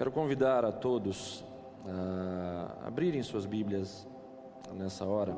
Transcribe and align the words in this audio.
Quero 0.00 0.12
convidar 0.12 0.64
a 0.64 0.72
todos 0.72 1.44
a 1.86 2.86
abrirem 2.86 3.22
suas 3.22 3.44
Bíblias 3.44 4.08
nessa 4.72 5.04
hora. 5.04 5.36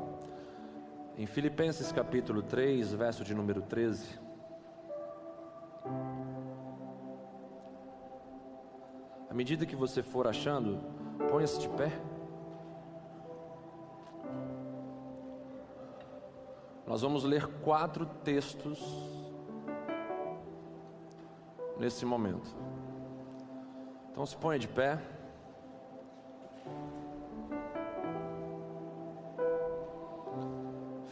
Em 1.19 1.27
Filipenses 1.27 1.91
capítulo 1.91 2.45
3, 2.45 2.93
verso 2.93 3.25
de 3.25 3.35
número 3.35 3.61
13. 3.63 4.21
À 9.29 9.35
medida 9.35 9.67
que 9.67 9.75
você 9.75 10.01
for 10.01 10.29
achando, 10.29 10.79
ponha-se 11.29 11.59
de 11.59 11.69
pé. 11.71 11.91
Nós 16.87 17.03
vamos 17.03 17.25
ler 17.25 17.49
quatro 17.65 18.07
textos 18.23 18.79
nesse 21.77 22.07
momento. 22.07 22.72
Então 24.13 24.27
se 24.27 24.37
ponha 24.37 24.59
de 24.59 24.69
pé. 24.69 24.99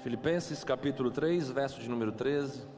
Filipenses 0.03 0.63
capítulo 0.63 1.11
3, 1.11 1.51
verso 1.51 1.81
de 1.81 1.89
número 1.89 2.13
13. 2.13 2.69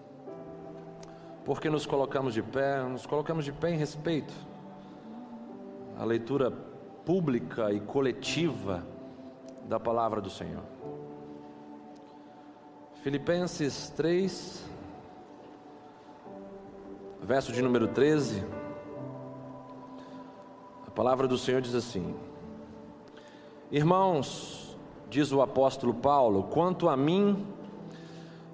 Porque 1.44 1.68
nos 1.68 1.86
colocamos 1.86 2.34
de 2.34 2.42
pé? 2.42 2.80
Nos 2.84 3.04
colocamos 3.04 3.44
de 3.44 3.50
pé 3.50 3.70
em 3.70 3.76
respeito 3.76 4.32
à 5.98 6.04
leitura 6.04 6.52
pública 7.04 7.72
e 7.72 7.80
coletiva 7.80 8.86
da 9.64 9.80
palavra 9.80 10.20
do 10.20 10.30
Senhor. 10.30 10.62
Filipenses 13.02 13.90
3, 13.96 14.64
verso 17.20 17.52
de 17.52 17.60
número 17.60 17.88
13. 17.88 18.61
Palavra 21.02 21.26
do 21.26 21.36
Senhor 21.36 21.60
diz 21.60 21.74
assim: 21.74 22.14
Irmãos, 23.72 24.76
diz 25.10 25.32
o 25.32 25.42
apóstolo 25.42 25.92
Paulo, 25.92 26.44
quanto 26.44 26.88
a 26.88 26.96
mim, 26.96 27.44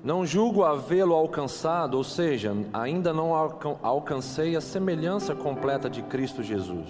não 0.03 0.25
julgo 0.25 0.65
havê-lo 0.65 1.15
alcançado, 1.15 1.99
ou 1.99 2.03
seja, 2.03 2.57
ainda 2.73 3.13
não 3.13 3.35
alcancei 3.83 4.57
a 4.57 4.63
semelhança 4.63 5.35
completa 5.35 5.91
de 5.91 6.01
Cristo 6.01 6.43
Jesus. 6.43 6.89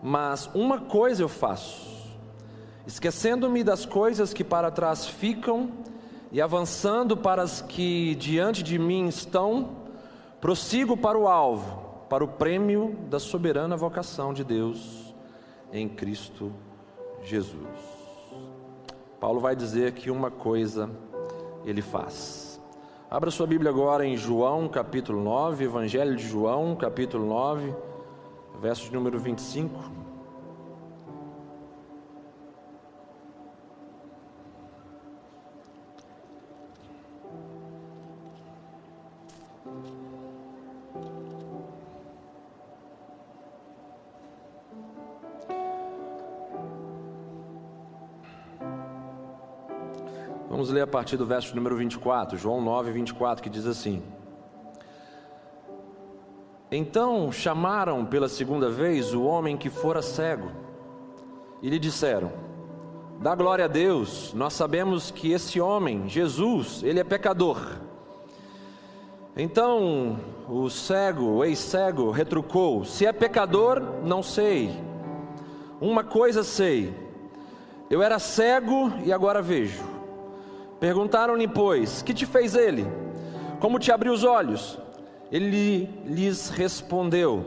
Mas 0.00 0.48
uma 0.54 0.78
coisa 0.78 1.24
eu 1.24 1.28
faço, 1.28 2.06
esquecendo-me 2.86 3.64
das 3.64 3.84
coisas 3.84 4.32
que 4.32 4.44
para 4.44 4.70
trás 4.70 5.08
ficam 5.08 5.70
e 6.30 6.40
avançando 6.40 7.16
para 7.16 7.42
as 7.42 7.60
que 7.60 8.14
diante 8.14 8.62
de 8.62 8.78
mim 8.78 9.08
estão, 9.08 9.70
prossigo 10.40 10.96
para 10.96 11.18
o 11.18 11.26
alvo 11.26 11.85
para 12.08 12.24
o 12.24 12.28
prêmio 12.28 12.96
da 13.10 13.18
soberana 13.18 13.76
vocação 13.76 14.32
de 14.32 14.44
Deus 14.44 15.14
em 15.72 15.88
Cristo 15.88 16.52
Jesus. 17.22 17.66
Paulo 19.18 19.40
vai 19.40 19.56
dizer 19.56 19.92
que 19.92 20.10
uma 20.10 20.30
coisa 20.30 20.88
ele 21.64 21.82
faz. 21.82 22.60
Abra 23.10 23.30
sua 23.30 23.46
Bíblia 23.46 23.70
agora 23.70 24.04
em 24.04 24.16
João 24.16 24.68
capítulo 24.68 25.22
9, 25.22 25.64
Evangelho 25.64 26.14
de 26.16 26.26
João 26.26 26.76
capítulo 26.76 27.26
9, 27.26 27.74
verso 28.60 28.84
de 28.84 28.92
número 28.92 29.18
25. 29.18 30.05
Vamos 50.66 50.74
ler 50.74 50.82
a 50.82 50.86
partir 50.88 51.16
do 51.16 51.24
verso 51.24 51.54
número 51.54 51.76
24, 51.76 52.36
João 52.36 52.60
9, 52.60 52.90
24, 52.90 53.40
que 53.40 53.48
diz 53.48 53.66
assim: 53.66 54.02
Então 56.72 57.30
chamaram 57.30 58.04
pela 58.04 58.28
segunda 58.28 58.68
vez 58.68 59.14
o 59.14 59.22
homem 59.22 59.56
que 59.56 59.70
fora 59.70 60.02
cego 60.02 60.50
e 61.62 61.70
lhe 61.70 61.78
disseram: 61.78 62.32
Dá 63.20 63.32
glória 63.36 63.66
a 63.66 63.68
Deus, 63.68 64.34
nós 64.34 64.54
sabemos 64.54 65.12
que 65.12 65.30
esse 65.30 65.60
homem, 65.60 66.08
Jesus, 66.08 66.82
ele 66.82 66.98
é 66.98 67.04
pecador. 67.04 67.60
Então 69.36 70.18
o 70.48 70.68
cego, 70.68 71.26
o 71.26 71.44
ex-cego, 71.44 72.10
retrucou: 72.10 72.84
Se 72.84 73.06
é 73.06 73.12
pecador, 73.12 73.80
não 74.02 74.20
sei. 74.20 74.76
Uma 75.80 76.02
coisa 76.02 76.42
sei: 76.42 76.92
eu 77.88 78.02
era 78.02 78.18
cego 78.18 78.92
e 79.04 79.12
agora 79.12 79.40
vejo. 79.40 79.95
Perguntaram-lhe, 80.78 81.48
pois, 81.48 82.02
que 82.02 82.12
te 82.12 82.26
fez 82.26 82.54
ele? 82.54 82.86
Como 83.60 83.78
te 83.78 83.90
abriu 83.90 84.12
os 84.12 84.24
olhos? 84.24 84.78
Ele 85.32 85.86
lhes 86.04 86.50
respondeu: 86.50 87.46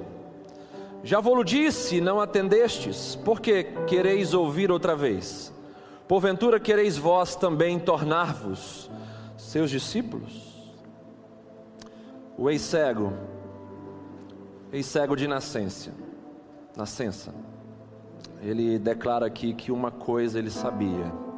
Já 1.04 1.20
vou-lo 1.20 1.44
disse, 1.44 2.02
não 2.02 2.20
atendestes, 2.20 3.16
por 3.16 3.40
que 3.40 3.64
quereis 3.88 4.34
ouvir 4.34 4.72
outra 4.72 4.96
vez? 4.96 5.54
Porventura 6.08 6.60
quereis 6.60 6.98
vós 6.98 7.36
também 7.36 7.78
tornar-vos 7.78 8.90
seus 9.38 9.70
discípulos? 9.70 10.50
O 12.36 12.50
ex-cego, 12.50 13.14
ex-cego 14.74 15.16
de 15.16 15.28
nascença, 15.28 15.92
nascença, 16.76 17.34
ele 18.42 18.80
declara 18.80 19.28
aqui 19.28 19.54
que 19.54 19.72
uma 19.72 19.92
coisa 19.92 20.40
ele 20.40 20.50
sabia 20.50 21.29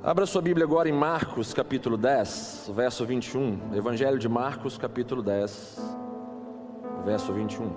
Abra 0.00 0.26
sua 0.26 0.40
Bíblia 0.40 0.64
agora 0.64 0.88
em 0.88 0.92
Marcos, 0.92 1.52
capítulo 1.52 1.96
10, 1.96 2.70
verso 2.72 3.04
21. 3.04 3.74
Evangelho 3.74 4.16
de 4.16 4.28
Marcos, 4.28 4.78
capítulo 4.78 5.24
10, 5.24 5.76
verso 7.04 7.32
21. 7.32 7.68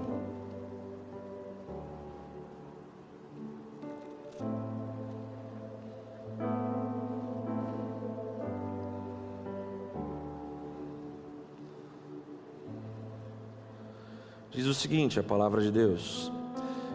Diz 14.52 14.68
o 14.68 14.76
seguinte, 14.76 15.20
a 15.20 15.24
palavra 15.24 15.60
de 15.60 15.72
Deus. 15.72 16.32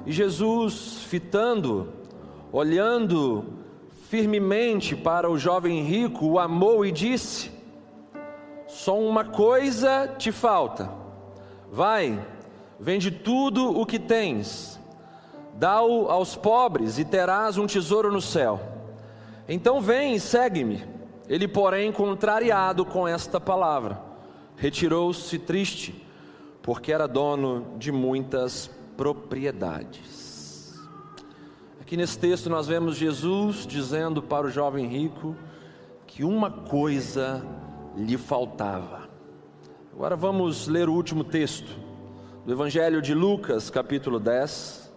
E 0.06 0.12
Jesus, 0.12 1.02
fitando, 1.02 1.92
olhando 2.52 3.65
firmemente 4.08 4.94
para 4.94 5.30
o 5.30 5.36
jovem 5.36 5.82
rico, 5.82 6.26
o 6.26 6.38
amou 6.38 6.84
e 6.84 6.92
disse: 6.92 7.50
Só 8.66 8.98
uma 8.98 9.24
coisa 9.24 10.08
te 10.16 10.30
falta. 10.30 10.90
Vai, 11.70 12.24
vende 12.78 13.10
tudo 13.10 13.78
o 13.78 13.84
que 13.84 13.98
tens, 13.98 14.80
dá-o 15.54 16.08
aos 16.08 16.36
pobres 16.36 16.98
e 16.98 17.04
terás 17.04 17.58
um 17.58 17.66
tesouro 17.66 18.12
no 18.12 18.20
céu. 18.20 18.60
Então 19.48 19.80
vem 19.80 20.14
e 20.14 20.20
segue-me. 20.20 20.84
Ele, 21.28 21.48
porém, 21.48 21.90
contrariado 21.90 22.84
com 22.84 23.06
esta 23.06 23.40
palavra, 23.40 24.00
retirou-se 24.56 25.36
triste, 25.40 26.06
porque 26.62 26.92
era 26.92 27.08
dono 27.08 27.74
de 27.76 27.90
muitas 27.90 28.70
propriedades. 28.96 30.25
Aqui 31.86 31.96
nesse 31.96 32.18
texto 32.18 32.50
nós 32.50 32.66
vemos 32.66 32.96
Jesus 32.96 33.64
dizendo 33.64 34.20
para 34.20 34.44
o 34.44 34.50
jovem 34.50 34.88
rico 34.88 35.36
que 36.04 36.24
uma 36.24 36.50
coisa 36.50 37.40
lhe 37.96 38.18
faltava. 38.18 39.08
Agora 39.92 40.16
vamos 40.16 40.66
ler 40.66 40.88
o 40.88 40.92
último 40.92 41.22
texto 41.22 41.70
do 42.44 42.50
Evangelho 42.50 43.00
de 43.00 43.14
Lucas, 43.14 43.70
capítulo 43.70 44.18
10. 44.18 44.92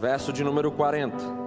Verso 0.00 0.32
de 0.32 0.44
número 0.44 0.70
40. 0.70 1.45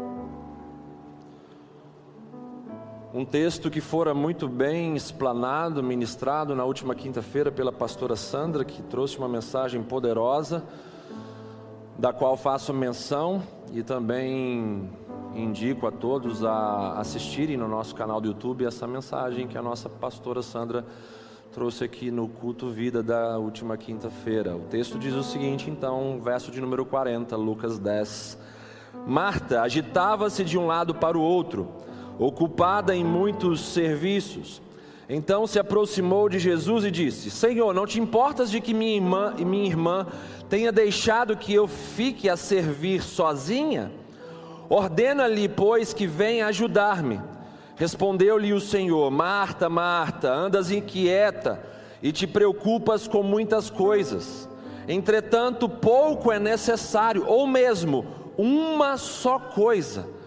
Um 3.12 3.26
texto 3.26 3.72
que 3.72 3.82
fora 3.82 4.14
muito 4.14 4.48
bem 4.48 4.96
explanado, 4.96 5.82
ministrado 5.82 6.56
na 6.56 6.64
última 6.64 6.94
quinta-feira 6.94 7.52
pela 7.52 7.72
pastora 7.72 8.16
Sandra, 8.16 8.64
que 8.64 8.84
trouxe 8.84 9.18
uma 9.18 9.28
mensagem 9.28 9.82
poderosa, 9.82 10.64
da 11.98 12.14
qual 12.14 12.38
faço 12.38 12.72
menção 12.72 13.42
e 13.74 13.82
também 13.82 14.88
indico 15.34 15.88
a 15.88 15.92
todos 15.92 16.44
a 16.46 17.00
assistirem 17.00 17.58
no 17.58 17.68
nosso 17.68 17.96
canal 17.96 18.22
do 18.22 18.28
YouTube 18.28 18.64
essa 18.64 18.86
mensagem 18.86 19.48
que 19.48 19.58
a 19.58 19.62
nossa 19.64 19.90
pastora 19.90 20.44
Sandra 20.44 20.86
trouxe 21.52 21.84
aqui 21.84 22.12
no 22.12 22.28
culto 22.28 22.70
vida 22.70 23.02
da 23.02 23.40
última 23.40 23.76
quinta-feira. 23.76 24.56
O 24.56 24.66
texto 24.66 25.00
diz 25.00 25.16
o 25.16 25.24
seguinte, 25.24 25.68
então, 25.68 26.20
verso 26.24 26.52
de 26.52 26.62
número 26.62 26.86
40, 26.86 27.36
Lucas 27.36 27.80
10. 27.80 28.38
Marta 29.08 29.64
agitava-se 29.64 30.44
de 30.44 30.60
um 30.60 30.68
lado 30.68 30.94
para 30.94 31.18
o 31.18 31.22
outro 31.22 31.89
ocupada 32.20 32.94
em 32.96 33.04
muitos 33.04 33.62
serviços. 33.62 34.62
Então 35.08 35.48
se 35.48 35.58
aproximou 35.58 36.30
de 36.30 36.38
Jesus 36.38 36.84
e 36.84 36.92
disse: 36.92 37.32
Senhor, 37.32 37.74
não 37.74 37.88
te 37.88 38.00
importas 38.00 38.52
de 38.52 38.62
que 38.62 38.74
minha 38.74 38.96
irmã 38.96 39.34
e 39.38 39.46
minha 39.46 39.66
irmã 39.66 40.06
tenha 40.48 40.72
deixado 40.72 41.38
que 41.38 41.54
eu 41.54 41.68
fique 41.68 42.30
a 42.30 42.38
servir 42.38 43.02
sozinha? 43.02 43.92
Ordena-lhe, 44.70 45.50
pois, 45.50 45.94
que 45.94 46.06
venha 46.06 46.46
ajudar-me. 46.46 47.20
Respondeu-lhe 47.76 48.54
o 48.54 48.60
Senhor: 48.60 49.10
Marta, 49.10 49.68
Marta, 49.68 50.32
andas 50.32 50.70
inquieta 50.70 51.60
e 52.04 52.12
te 52.12 52.28
preocupas 52.28 53.08
com 53.08 53.24
muitas 53.24 53.70
coisas. 53.70 54.48
Entretanto, 54.88 55.68
pouco 55.68 56.32
é 56.32 56.40
necessário, 56.40 57.26
ou 57.26 57.48
mesmo 57.48 58.06
uma 58.38 58.98
só 58.98 59.40
coisa. 59.40 60.19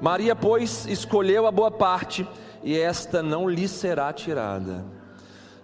Maria, 0.00 0.34
pois, 0.34 0.86
escolheu 0.86 1.46
a 1.46 1.50
boa 1.50 1.70
parte 1.70 2.26
e 2.62 2.78
esta 2.78 3.22
não 3.22 3.48
lhe 3.48 3.68
será 3.68 4.10
tirada. 4.14 4.82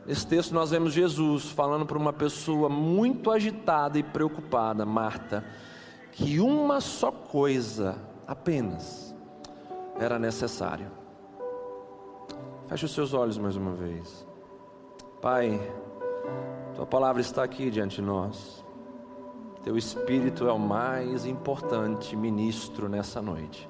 Nesse 0.07 0.27
texto 0.27 0.53
nós 0.53 0.71
vemos 0.71 0.93
Jesus 0.93 1.51
falando 1.51 1.87
para 1.87 1.97
uma 1.97 2.13
pessoa 2.13 2.69
muito 2.69 3.31
agitada 3.31 3.99
e 3.99 4.03
preocupada, 4.03 4.85
Marta, 4.85 5.43
que 6.13 6.39
uma 6.39 6.83
só 6.83 7.11
coisa 7.11 7.97
apenas 8.27 9.15
era 9.99 10.19
necessária. 10.19 10.93
Feche 12.69 12.85
os 12.85 12.93
seus 12.93 13.15
olhos 13.15 13.39
mais 13.39 13.57
uma 13.57 13.73
vez. 13.73 14.27
Pai, 15.23 15.59
tua 16.75 16.87
palavra 16.87 17.23
está 17.23 17.43
aqui 17.43 17.71
diante 17.71 17.97
de 17.97 18.03
nós. 18.03 18.63
Teu 19.65 19.79
espírito 19.79 20.47
é 20.47 20.53
o 20.53 20.59
mais 20.59 21.25
importante 21.25 22.15
ministro 22.15 22.87
nessa 22.87 23.23
noite 23.23 23.67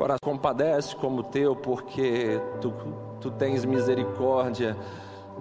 coração 0.00 0.18
compadece 0.22 0.96
como 0.96 1.20
o 1.20 1.22
teu, 1.22 1.54
porque 1.54 2.40
tu, 2.58 2.72
tu 3.20 3.30
tens 3.30 3.66
misericórdia 3.66 4.74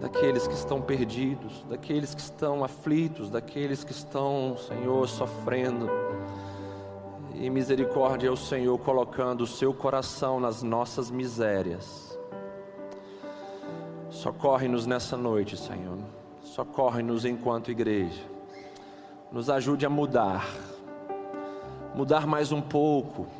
daqueles 0.01 0.50
que 0.50 0.53
estão 0.53 0.81
perdidos, 0.81 1.63
daqueles 1.63 2.13
que 2.13 2.19
estão 2.19 2.61
aflitos, 2.61 3.29
daqueles 3.29 3.85
que 3.85 3.94
estão, 3.94 4.57
Senhor, 4.57 5.07
sofrendo. 5.07 5.89
E 7.35 7.50
misericórdia 7.50 8.27
é 8.27 8.31
o 8.31 8.35
Senhor 8.35 8.77
colocando 8.79 9.45
o 9.45 9.47
seu 9.47 9.73
coração 9.73 10.41
nas 10.41 10.61
nossas 10.61 11.09
misérias. 11.09 12.19
Socorre-nos 14.09 14.85
nessa 14.85 15.15
noite, 15.15 15.56
Senhor. 15.56 16.00
Socorre-nos 16.44 17.23
enquanto 17.23 17.71
igreja. 17.71 18.23
Nos 19.31 19.50
ajude 19.50 19.85
a 19.85 19.89
mudar. 19.89 20.45
Mudar 21.95 22.27
mais 22.27 22.51
um 22.51 22.59
pouco 22.61 23.38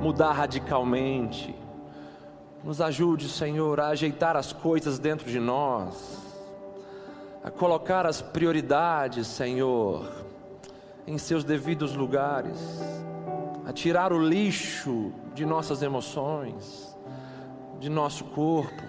mudar 0.00 0.32
radicalmente. 0.32 1.54
Nos 2.64 2.80
ajude, 2.80 3.28
Senhor, 3.28 3.80
a 3.80 3.88
ajeitar 3.88 4.36
as 4.36 4.52
coisas 4.52 4.98
dentro 4.98 5.30
de 5.30 5.38
nós, 5.38 6.18
a 7.44 7.50
colocar 7.50 8.06
as 8.06 8.20
prioridades, 8.20 9.26
Senhor, 9.26 10.10
em 11.06 11.16
seus 11.18 11.44
devidos 11.44 11.94
lugares, 11.94 12.80
a 13.66 13.72
tirar 13.72 14.12
o 14.12 14.18
lixo 14.18 15.12
de 15.34 15.46
nossas 15.46 15.82
emoções, 15.82 16.96
de 17.78 17.88
nosso 17.88 18.24
corpo. 18.24 18.82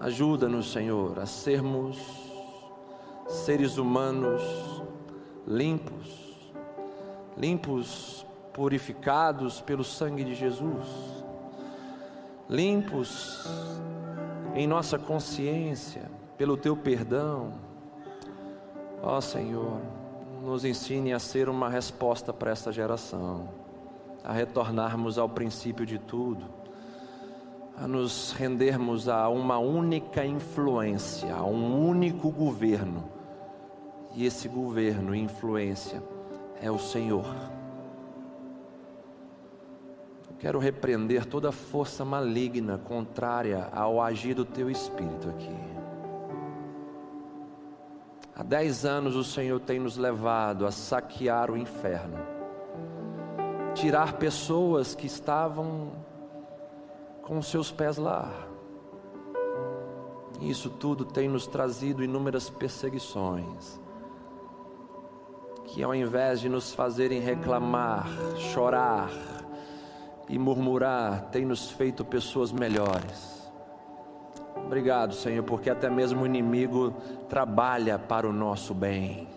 Ajuda-nos, 0.00 0.70
Senhor, 0.72 1.18
a 1.18 1.26
sermos 1.26 1.98
seres 3.28 3.78
humanos 3.78 4.42
limpos, 5.46 6.52
limpos 7.36 8.24
purificados 8.54 9.60
pelo 9.60 9.82
sangue 9.82 10.24
de 10.24 10.34
Jesus, 10.34 10.86
limpos 12.48 13.46
em 14.54 14.66
nossa 14.66 14.96
consciência 14.96 16.02
pelo 16.38 16.56
teu 16.56 16.76
perdão. 16.76 17.52
Ó 19.02 19.20
Senhor, 19.20 19.80
nos 20.40 20.64
ensine 20.64 21.12
a 21.12 21.18
ser 21.18 21.48
uma 21.48 21.68
resposta 21.68 22.32
para 22.32 22.52
esta 22.52 22.70
geração, 22.70 23.48
a 24.22 24.32
retornarmos 24.32 25.18
ao 25.18 25.28
princípio 25.28 25.84
de 25.84 25.98
tudo, 25.98 26.44
a 27.76 27.88
nos 27.88 28.30
rendermos 28.30 29.08
a 29.08 29.28
uma 29.28 29.58
única 29.58 30.24
influência, 30.24 31.34
a 31.34 31.42
um 31.44 31.88
único 31.88 32.30
governo. 32.30 33.12
E 34.14 34.24
esse 34.24 34.46
governo 34.48 35.12
e 35.12 35.18
influência 35.18 36.00
é 36.62 36.70
o 36.70 36.78
Senhor. 36.78 37.26
Quero 40.38 40.58
repreender 40.58 41.24
toda 41.26 41.50
força 41.50 42.04
maligna 42.04 42.78
contrária 42.78 43.68
ao 43.72 44.00
agir 44.00 44.34
do 44.34 44.44
teu 44.44 44.70
espírito 44.70 45.28
aqui. 45.28 45.56
Há 48.36 48.42
dez 48.42 48.84
anos 48.84 49.14
o 49.14 49.22
Senhor 49.22 49.60
tem 49.60 49.78
nos 49.78 49.96
levado 49.96 50.66
a 50.66 50.72
saquear 50.72 51.50
o 51.50 51.56
inferno, 51.56 52.18
tirar 53.74 54.14
pessoas 54.14 54.94
que 54.94 55.06
estavam 55.06 55.92
com 57.22 57.40
seus 57.40 57.70
pés 57.70 57.96
lá. 57.96 58.28
Isso 60.40 60.68
tudo 60.68 61.04
tem 61.04 61.28
nos 61.28 61.46
trazido 61.46 62.02
inúmeras 62.02 62.50
perseguições, 62.50 63.80
que 65.64 65.82
ao 65.82 65.94
invés 65.94 66.40
de 66.40 66.48
nos 66.48 66.74
fazerem 66.74 67.20
reclamar, 67.20 68.08
chorar, 68.36 69.10
e 70.28 70.38
murmurar 70.38 71.28
tem 71.30 71.44
nos 71.44 71.70
feito 71.70 72.04
pessoas 72.04 72.52
melhores. 72.52 73.50
Obrigado, 74.56 75.14
Senhor, 75.14 75.42
porque 75.44 75.68
até 75.68 75.90
mesmo 75.90 76.22
o 76.22 76.26
inimigo 76.26 76.94
trabalha 77.28 77.98
para 77.98 78.28
o 78.28 78.32
nosso 78.32 78.72
bem. 78.74 79.28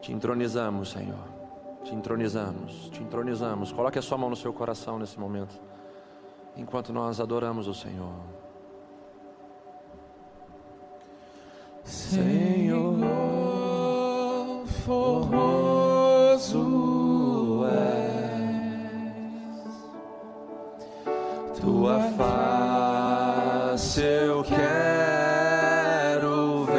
Te 0.00 0.12
entronizamos, 0.12 0.90
Senhor. 0.90 1.36
Te 1.84 1.94
entronizamos, 1.94 2.90
te 2.90 3.02
entronizamos. 3.02 3.70
Coloque 3.70 3.98
a 3.98 4.02
sua 4.02 4.18
mão 4.18 4.28
no 4.30 4.36
seu 4.36 4.52
coração 4.52 4.98
nesse 4.98 5.20
momento, 5.20 5.60
enquanto 6.56 6.92
nós 6.92 7.20
adoramos 7.20 7.68
o 7.68 7.74
Senhor. 7.74 8.12
Senhor, 11.84 12.96
formoso. 14.84 16.26
Tua 21.66 21.98
face 22.16 24.00
eu 24.00 24.44
quero 24.44 25.64
ver. 26.66 26.76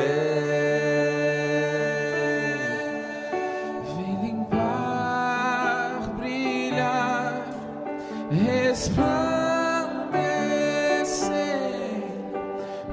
Vem 3.98 4.16
limpar, 4.24 6.10
brilhar, 6.16 7.44
resplandecer 8.32 8.88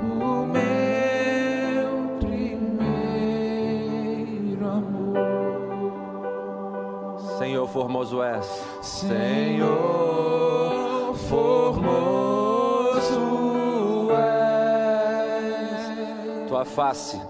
o 0.03 0.47
meu 0.47 2.19
primeiro 2.19 2.99
amor. 4.67 5.21
Senhor 7.39 7.69
formoso 7.69 8.21
és, 8.21 8.47
Senhor 8.83 10.74
formoso. 11.29 13.21
Tua 16.49 16.65
face, 16.65 17.21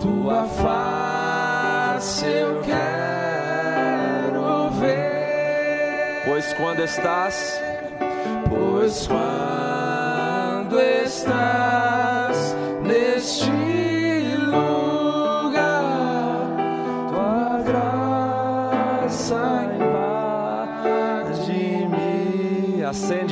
tua 0.00 0.44
face 0.44 2.26
eu 2.26 2.62
quero 2.62 4.70
ver. 4.78 6.22
Pois 6.24 6.52
quando 6.54 6.80
estás, 6.80 7.60
pois 8.48 9.06
quando 9.06 10.80
estás 10.80 12.56
neste 12.82 13.50
lugar, 14.36 14.89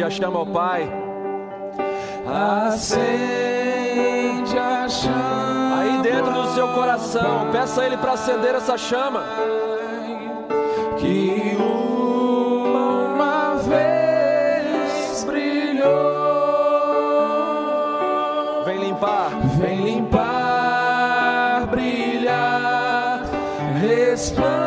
a 0.08 0.10
chama 0.10 0.38
ao 0.38 0.46
Pai. 0.46 0.90
Acende 2.56 2.98
a 4.58 4.88
chama. 4.88 5.80
Aí 5.80 6.00
dentro 6.02 6.32
do 6.32 6.48
seu 6.54 6.68
coração, 6.68 7.50
peça 7.52 7.82
a 7.82 7.86
Ele 7.86 7.98
para 7.98 8.12
acender 8.12 8.54
essa 8.54 8.78
chama. 8.78 9.22
Que 10.96 11.56
uma 11.60 13.54
vez 13.56 15.24
brilhou. 15.24 15.84
Vem 18.64 18.78
limpar, 18.78 19.30
vem 19.60 19.84
limpar, 19.84 21.66
brilhar, 21.70 23.20
resplandecer. 23.80 24.57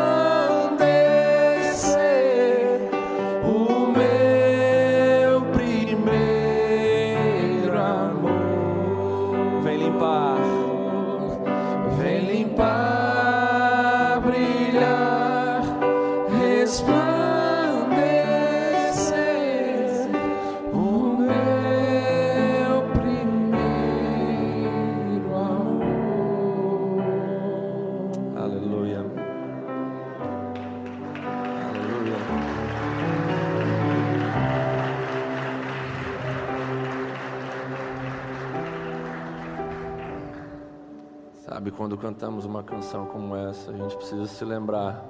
A 43.67 43.73
gente 43.73 43.95
precisa 43.95 44.25
se 44.25 44.43
lembrar 44.43 45.03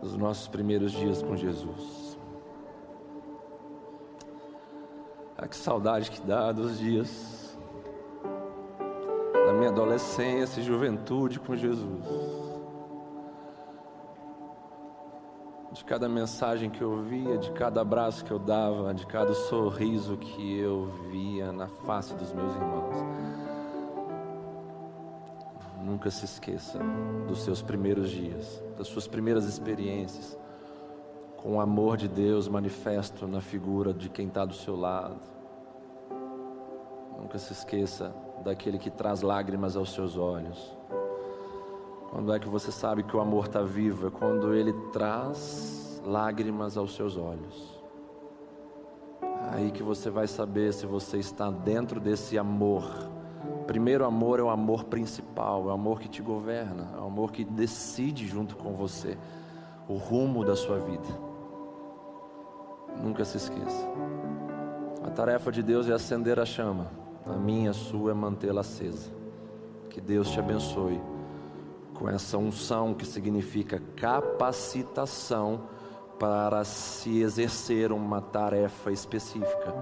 dos 0.00 0.16
nossos 0.16 0.48
primeiros 0.48 0.92
dias 0.92 1.22
com 1.22 1.36
Jesus. 1.36 2.18
Ah, 5.36 5.48
que 5.48 5.56
saudade 5.56 6.10
que 6.10 6.20
dá 6.20 6.52
dos 6.52 6.78
dias 6.78 7.58
da 9.46 9.52
minha 9.52 9.70
adolescência 9.70 10.60
e 10.60 10.64
juventude 10.64 11.38
com 11.38 11.54
Jesus. 11.54 12.34
de 15.74 15.84
cada 15.84 16.08
mensagem 16.08 16.70
que 16.70 16.80
eu 16.80 16.92
ouvia, 16.92 17.36
de 17.36 17.50
cada 17.50 17.80
abraço 17.80 18.24
que 18.24 18.30
eu 18.30 18.38
dava, 18.38 18.94
de 18.94 19.04
cada 19.06 19.34
sorriso 19.34 20.16
que 20.16 20.56
eu 20.56 20.86
via 21.10 21.52
na 21.52 21.66
face 21.66 22.14
dos 22.14 22.32
meus 22.32 22.54
irmãos. 22.54 23.43
Nunca 25.84 26.10
se 26.10 26.24
esqueça 26.24 26.78
dos 27.28 27.44
seus 27.44 27.60
primeiros 27.60 28.10
dias, 28.10 28.62
das 28.78 28.88
suas 28.88 29.06
primeiras 29.06 29.44
experiências, 29.44 30.38
com 31.36 31.56
o 31.56 31.60
amor 31.60 31.96
de 31.96 32.08
Deus 32.08 32.48
manifesto 32.48 33.26
na 33.26 33.40
figura 33.40 33.92
de 33.92 34.08
quem 34.08 34.28
está 34.28 34.44
do 34.44 34.54
seu 34.54 34.74
lado. 34.74 35.20
Nunca 37.20 37.38
se 37.38 37.52
esqueça 37.52 38.14
daquele 38.42 38.78
que 38.78 38.90
traz 38.90 39.20
lágrimas 39.20 39.76
aos 39.76 39.92
seus 39.92 40.16
olhos 40.16 40.74
quando 42.14 42.32
é 42.32 42.38
que 42.38 42.48
você 42.48 42.70
sabe 42.70 43.02
que 43.02 43.16
o 43.16 43.20
amor 43.20 43.46
está 43.46 43.60
vivo? 43.60 44.06
É 44.06 44.10
quando 44.10 44.54
ele 44.54 44.72
traz 44.92 46.00
lágrimas 46.06 46.76
aos 46.76 46.94
seus 46.94 47.16
olhos. 47.16 47.82
Aí 49.50 49.72
que 49.72 49.82
você 49.82 50.08
vai 50.10 50.28
saber 50.28 50.72
se 50.72 50.86
você 50.86 51.18
está 51.18 51.50
dentro 51.50 51.98
desse 51.98 52.38
amor. 52.38 52.84
Primeiro 53.66 54.04
amor 54.04 54.38
é 54.38 54.42
o 54.42 54.50
amor 54.50 54.84
principal, 54.84 55.62
é 55.62 55.66
o 55.66 55.70
amor 55.70 55.98
que 55.98 56.08
te 56.08 56.20
governa, 56.20 56.90
é 56.94 57.00
o 57.00 57.04
amor 57.04 57.32
que 57.32 57.44
decide 57.44 58.26
junto 58.26 58.56
com 58.56 58.74
você 58.74 59.16
o 59.88 59.94
rumo 59.94 60.44
da 60.44 60.54
sua 60.54 60.78
vida. 60.78 61.08
Nunca 63.02 63.24
se 63.24 63.38
esqueça. 63.38 63.88
A 65.02 65.10
tarefa 65.10 65.50
de 65.50 65.62
Deus 65.62 65.88
é 65.88 65.92
acender 65.92 66.38
a 66.38 66.44
chama, 66.44 66.90
a 67.26 67.32
minha, 67.32 67.70
a 67.70 67.74
sua 67.74 68.10
é 68.10 68.14
mantê-la 68.14 68.60
acesa. 68.60 69.10
Que 69.88 70.00
Deus 70.00 70.30
te 70.30 70.38
abençoe 70.38 71.00
com 71.94 72.08
essa 72.08 72.36
unção 72.36 72.92
que 72.92 73.06
significa 73.06 73.80
capacitação 73.96 75.62
para 76.18 76.64
se 76.64 77.20
exercer 77.20 77.92
uma 77.92 78.20
tarefa 78.20 78.92
específica. 78.92 79.74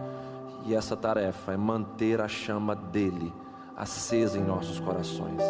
E 0.65 0.75
essa 0.75 0.97
tarefa 0.97 1.53
é 1.53 1.57
manter 1.57 2.21
a 2.21 2.29
chama 2.29 2.77
dele 2.77 3.42
acesa 3.83 4.39
em 4.39 4.43
nossos 4.43 4.81
corações. 4.81 5.43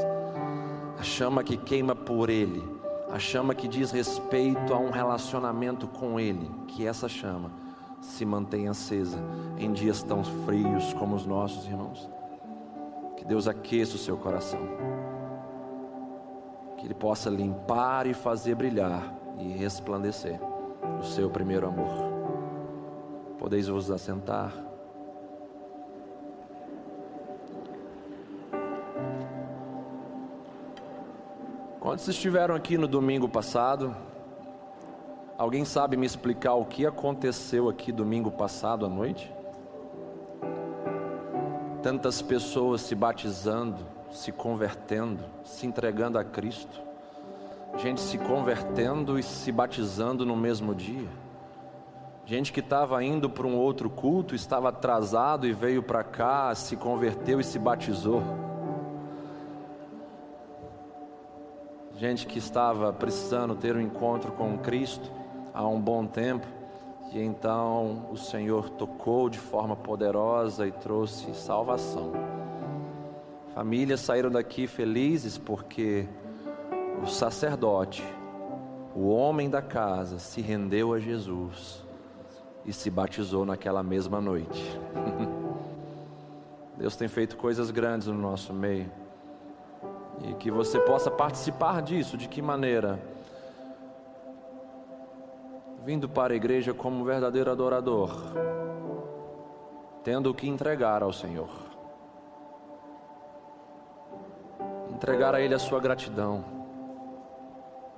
A 0.99 1.03
chama 1.03 1.43
que 1.43 1.57
queima 1.57 1.95
por 1.95 2.31
ele, 2.31 2.63
a 3.11 3.19
chama 3.19 3.55
que 3.55 3.69
diz 3.69 3.91
respeito 3.91 4.73
a 4.73 4.79
um 4.79 4.91
relacionamento 4.91 5.87
com 5.87 6.19
ele, 6.19 6.51
que 6.69 6.87
essa 6.87 7.09
chama 7.09 7.51
se 8.01 8.25
mantenha 8.25 8.73
acesa 8.73 9.19
em 9.59 9.73
dias 9.73 10.03
tão 10.03 10.25
frios 10.25 10.93
como 10.95 11.15
os 11.15 11.25
nossos 11.25 11.67
irmãos. 11.67 12.09
Que 13.17 13.25
Deus 13.25 13.47
aqueça 13.47 13.97
o 13.97 13.99
seu 13.99 14.17
coração 14.17 14.61
que 16.83 16.89
Ele 16.89 16.95
possa 16.95 17.31
limpar 17.31 18.09
e 18.09 18.13
fazer 18.13 18.57
brilhar 18.57 19.15
e 19.39 19.53
resplandecer 19.53 20.41
o 20.99 21.05
seu 21.05 21.31
primeiro 21.31 21.69
amor. 21.69 21.95
Podeis 23.39 23.69
vos 23.69 23.89
assentar. 23.89 24.53
Quantos 31.83 32.07
estiveram 32.07 32.55
aqui 32.55 32.79
no 32.79 32.87
domingo 32.87 33.29
passado? 33.29 33.93
Alguém 35.37 35.65
sabe 35.65 35.97
me 35.97 36.07
explicar 36.07 36.55
o 36.55 36.65
que 36.65 36.87
aconteceu 36.87 37.69
aqui 37.69 37.91
domingo 37.91 38.31
passado 38.31 38.87
à 38.87 38.89
noite? 38.89 39.35
Tantas 41.83 42.23
pessoas 42.23 42.83
se 42.83 42.95
batizando, 42.95 43.85
se 44.13 44.31
convertendo, 44.31 45.25
se 45.43 45.67
entregando 45.67 46.21
a 46.21 46.23
Cristo, 46.25 46.81
gente 47.79 48.01
se 48.01 48.17
convertendo 48.17 49.19
e 49.19 49.23
se 49.25 49.51
batizando 49.51 50.25
no 50.25 50.37
mesmo 50.37 50.77
dia, 50.77 51.09
gente 52.25 52.53
que 52.53 52.61
estava 52.61 53.03
indo 53.03 53.29
para 53.29 53.45
um 53.45 53.57
outro 53.57 53.91
culto, 53.91 54.37
estava 54.37 54.69
atrasado 54.69 55.49
e 55.49 55.53
veio 55.53 55.83
para 55.83 56.05
cá, 56.05 56.55
se 56.55 56.77
converteu 56.77 57.41
e 57.41 57.45
se 57.45 57.59
batizou. 57.59 58.52
Gente 62.03 62.27
que 62.27 62.41
estava 62.41 62.93
precisando 62.93 63.55
ter 63.55 63.77
um 63.77 63.81
encontro 63.81 64.33
com 64.33 64.59
Cristo 64.59 65.09
há 65.55 65.65
um 65.65 65.81
bom 65.81 66.05
tempo, 66.05 66.45
e 67.13 67.23
então 67.23 68.09
o 68.11 68.17
Senhor 68.17 68.71
tocou 68.71 69.31
de 69.31 69.39
forma 69.39 69.77
poderosa 69.77 70.67
e 70.67 70.73
trouxe 70.73 71.33
salvação. 71.33 72.11
Famílias 73.55 74.01
saíram 74.01 74.33
daqui 74.33 74.67
felizes 74.67 75.39
porque 75.39 76.09
o 77.01 77.07
sacerdote, 77.07 78.03
o 78.97 79.09
homem 79.09 79.49
da 79.49 79.63
casa, 79.63 80.19
se 80.19 80.41
rendeu 80.41 80.93
a 80.93 80.99
Jesus 80.99 81.87
e 82.67 82.73
se 82.73 82.91
batizou 82.91 83.47
naquela 83.47 83.81
mesma 83.81 84.21
noite. 84.21 84.77
Deus 86.77 86.97
tem 86.97 87.07
feito 87.07 87.37
coisas 87.37 87.71
grandes 87.71 88.09
no 88.09 88.19
nosso 88.19 88.53
meio. 88.53 89.02
E 90.23 90.35
que 90.35 90.51
você 90.51 90.79
possa 90.81 91.11
participar 91.11 91.83
disso. 91.83 92.17
De 92.17 92.29
que 92.29 92.41
maneira? 92.41 93.01
Vindo 95.85 96.09
para 96.09 96.33
a 96.33 96.37
igreja 96.37 96.73
como 96.73 97.05
verdadeiro 97.05 97.51
adorador, 97.51 98.11
tendo 100.05 100.31
o 100.31 100.35
que 100.35 100.49
entregar 100.49 101.03
ao 101.03 101.13
Senhor. 101.13 101.73
entregar 105.03 105.35
a 105.35 105.41
Ele 105.41 105.53
a 105.53 105.59
sua 105.59 105.81
gratidão 105.81 106.45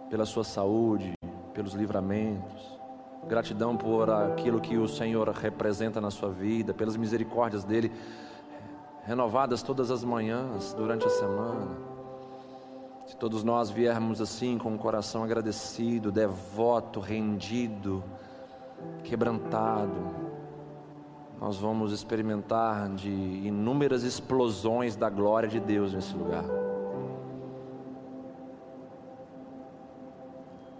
pela 0.08 0.24
sua 0.24 0.42
saúde, 0.42 1.12
pelos 1.52 1.74
livramentos, 1.74 2.80
gratidão 3.28 3.76
por 3.76 4.08
aquilo 4.08 4.58
que 4.58 4.78
o 4.78 4.88
Senhor 4.88 5.28
representa 5.28 6.00
na 6.00 6.10
sua 6.10 6.30
vida, 6.30 6.72
pelas 6.72 6.96
misericórdias 6.96 7.62
dele 7.62 7.92
renovadas 9.02 9.62
todas 9.62 9.90
as 9.90 10.02
manhãs 10.02 10.72
durante 10.72 11.04
a 11.06 11.10
semana. 11.10 11.93
Se 13.06 13.16
todos 13.16 13.44
nós 13.44 13.70
viermos 13.70 14.20
assim 14.20 14.56
com 14.56 14.70
o 14.70 14.74
um 14.74 14.78
coração 14.78 15.22
agradecido, 15.22 16.10
devoto, 16.10 17.00
rendido, 17.00 18.02
quebrantado, 19.02 20.14
nós 21.38 21.58
vamos 21.58 21.92
experimentar 21.92 22.88
de 22.94 23.10
inúmeras 23.10 24.02
explosões 24.04 24.96
da 24.96 25.10
glória 25.10 25.48
de 25.48 25.60
Deus 25.60 25.92
nesse 25.92 26.14
lugar. 26.14 26.44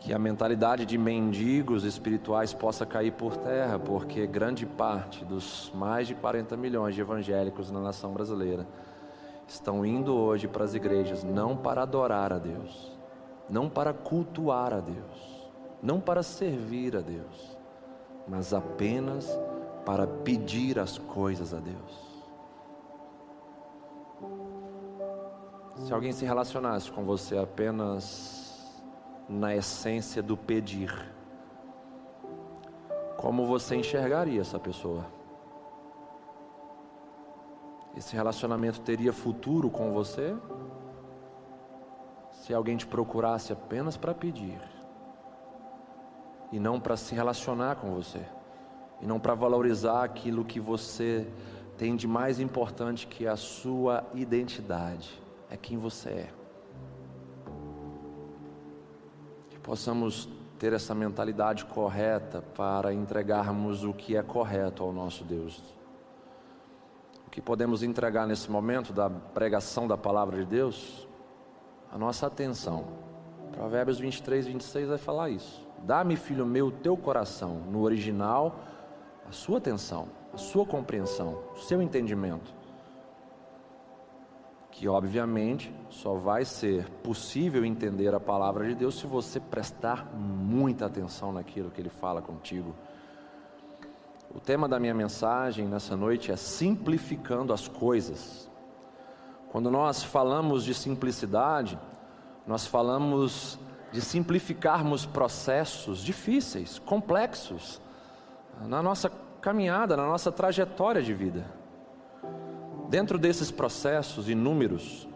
que 0.05 0.13
a 0.13 0.19
mentalidade 0.19 0.85
de 0.85 0.99
mendigos 0.99 1.83
espirituais 1.83 2.53
possa 2.53 2.85
cair 2.85 3.13
por 3.13 3.39
terra, 3.39 3.79
porque 3.79 4.27
grande 4.27 4.67
parte 4.67 5.25
dos 5.25 5.73
mais 5.75 6.07
de 6.07 6.15
40 6.15 6.59
milhões 6.59 6.95
de 6.95 7.01
evangélicos 7.01 7.71
na 7.71 7.81
nação 7.81 8.13
brasileira 8.13 8.67
estão 9.47 9.85
indo 9.85 10.15
hoje 10.15 10.49
para 10.49 10.65
as 10.65 10.75
igrejas 10.75 11.23
não 11.23 11.57
para 11.57 11.83
adorar 11.83 12.33
a 12.33 12.39
Deus, 12.39 12.93
não 13.49 13.69
para 13.69 13.93
cultuar 13.93 14.73
a 14.73 14.81
Deus, 14.81 15.51
não 15.83 16.01
para 16.01 16.23
servir 16.23 16.97
a 16.97 17.01
Deus, 17.01 17.57
mas 18.27 18.55
apenas 18.55 19.29
para 19.85 20.07
pedir 20.07 20.79
as 20.79 20.99
coisas 20.99 21.53
a 21.53 21.59
Deus. 21.59 22.15
Se 25.77 25.93
alguém 25.93 26.13
se 26.13 26.25
relacionasse 26.25 26.91
com 26.91 27.05
você 27.05 27.37
apenas 27.37 28.45
na 29.29 29.55
essência 29.55 30.23
do 30.23 30.37
pedir. 30.37 30.93
Como 33.17 33.47
você 33.47 33.77
enxergaria 33.77 34.41
essa 34.41 34.59
pessoa? 34.59 35.07
Esse 37.97 38.15
relacionamento 38.15 38.81
teria 38.81 39.13
futuro 39.13 39.71
com 39.71 39.93
você? 39.93 40.37
Se 42.33 42.53
alguém 42.53 42.77
te 42.77 42.87
procurasse 42.87 43.53
apenas 43.53 43.97
para 43.97 44.13
pedir, 44.13 44.61
e 46.53 46.59
não 46.59 46.79
para 46.79 46.97
se 46.97 47.15
relacionar 47.15 47.77
com 47.77 47.95
você, 47.95 48.21
e 49.01 49.07
não 49.07 49.19
para 49.19 49.35
valorizar 49.35 50.05
aquilo 50.05 50.45
que 50.45 50.61
você 50.61 51.27
tem 51.79 51.97
de 51.97 52.07
mais 52.07 52.39
importante 52.39 53.07
que 53.07 53.27
a 53.27 53.37
sua 53.37 54.05
identidade, 54.15 55.21
é 55.51 55.57
quem 55.57 55.79
você 55.79 56.11
é. 56.11 56.45
possamos 59.65 60.29
ter 60.59 60.75
essa 60.75 60.95
mentalidade 60.95 61.65
correta 61.65 62.43
para 62.55 62.93
entregarmos 62.93 63.83
o 63.83 63.95
que 63.95 64.15
é 64.15 64.23
correto 64.23 64.83
ao 64.83 64.93
nosso 64.93 65.25
Deus. 65.25 65.61
Que 67.35 67.41
podemos 67.41 67.83
entregar 67.83 68.29
nesse 68.29 68.49
momento 68.49 68.93
da 68.93 69.11
pregação 69.11 69.89
da 69.89 69.97
palavra 69.97 70.37
de 70.37 70.45
Deus 70.45 71.09
a 71.91 71.99
nossa 71.99 72.29
atenção. 72.29 72.85
Provérbios 73.51 73.99
23, 73.99 74.47
26 74.47 74.89
vai 74.91 74.99
falar 74.99 75.31
isso. 75.31 75.67
Dá-me, 75.83 76.15
filho 76.15 76.47
meu, 76.47 76.69
o 76.69 76.71
teu 76.71 76.97
coração, 76.97 77.57
no 77.69 77.83
original, 77.83 78.61
a 79.29 79.33
sua 79.33 79.59
atenção, 79.59 80.07
a 80.33 80.37
sua 80.37 80.65
compreensão, 80.65 81.43
o 81.57 81.59
seu 81.59 81.83
entendimento. 81.83 82.55
Que 84.71 84.87
obviamente 84.87 85.75
só 85.91 86.15
vai 86.15 86.45
ser 86.45 86.89
possível 87.03 87.65
entender 87.65 88.15
a 88.15 88.21
palavra 88.21 88.69
de 88.69 88.77
Deus 88.77 88.97
se 88.97 89.09
você 89.09 89.41
prestar 89.41 90.09
muita 90.15 90.87
atenção 90.87 91.33
naquilo 91.33 91.73
que 91.73 91.81
ele 91.81 91.91
fala 91.91 92.23
contigo. 92.23 92.77
O 94.35 94.41
tema 94.41 94.69
da 94.69 94.81
minha 94.81 94.93
mensagem 94.93 95.65
nessa 95.65 95.97
noite 95.97 96.33
é 96.33 96.37
simplificando 96.37 97.53
as 97.53 97.69
coisas. 97.69 98.51
Quando 99.53 99.71
nós 99.71 100.03
falamos 100.03 100.65
de 100.65 100.75
simplicidade, 100.75 101.79
nós 102.45 102.67
falamos 102.67 103.57
de 103.93 104.01
simplificarmos 104.01 105.07
processos 105.07 106.03
difíceis, 106.03 106.81
complexos, 106.81 107.81
na 108.67 108.83
nossa 108.83 109.09
caminhada, 109.41 109.97
na 109.97 110.05
nossa 110.05 110.33
trajetória 110.33 111.01
de 111.01 111.15
vida. 111.15 111.47
Dentro 112.89 113.21
desses 113.21 113.53
processos 113.53 114.29
inúmeros, 114.29 115.07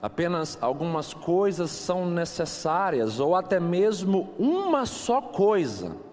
apenas 0.00 0.56
algumas 0.62 1.12
coisas 1.12 1.70
são 1.70 2.06
necessárias, 2.08 3.20
ou 3.20 3.36
até 3.36 3.60
mesmo 3.60 4.32
uma 4.38 4.86
só 4.86 5.20
coisa 5.20 6.05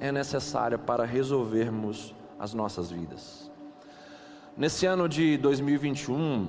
é 0.00 0.10
necessária 0.10 0.78
para 0.78 1.04
resolvermos 1.04 2.14
as 2.38 2.54
nossas 2.54 2.90
vidas. 2.90 3.50
Nesse 4.56 4.86
ano 4.86 5.06
de 5.06 5.36
2021, 5.36 6.48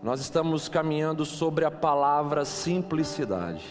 nós 0.00 0.20
estamos 0.20 0.68
caminhando 0.68 1.26
sobre 1.26 1.64
a 1.64 1.70
palavra 1.70 2.44
simplicidade. 2.44 3.66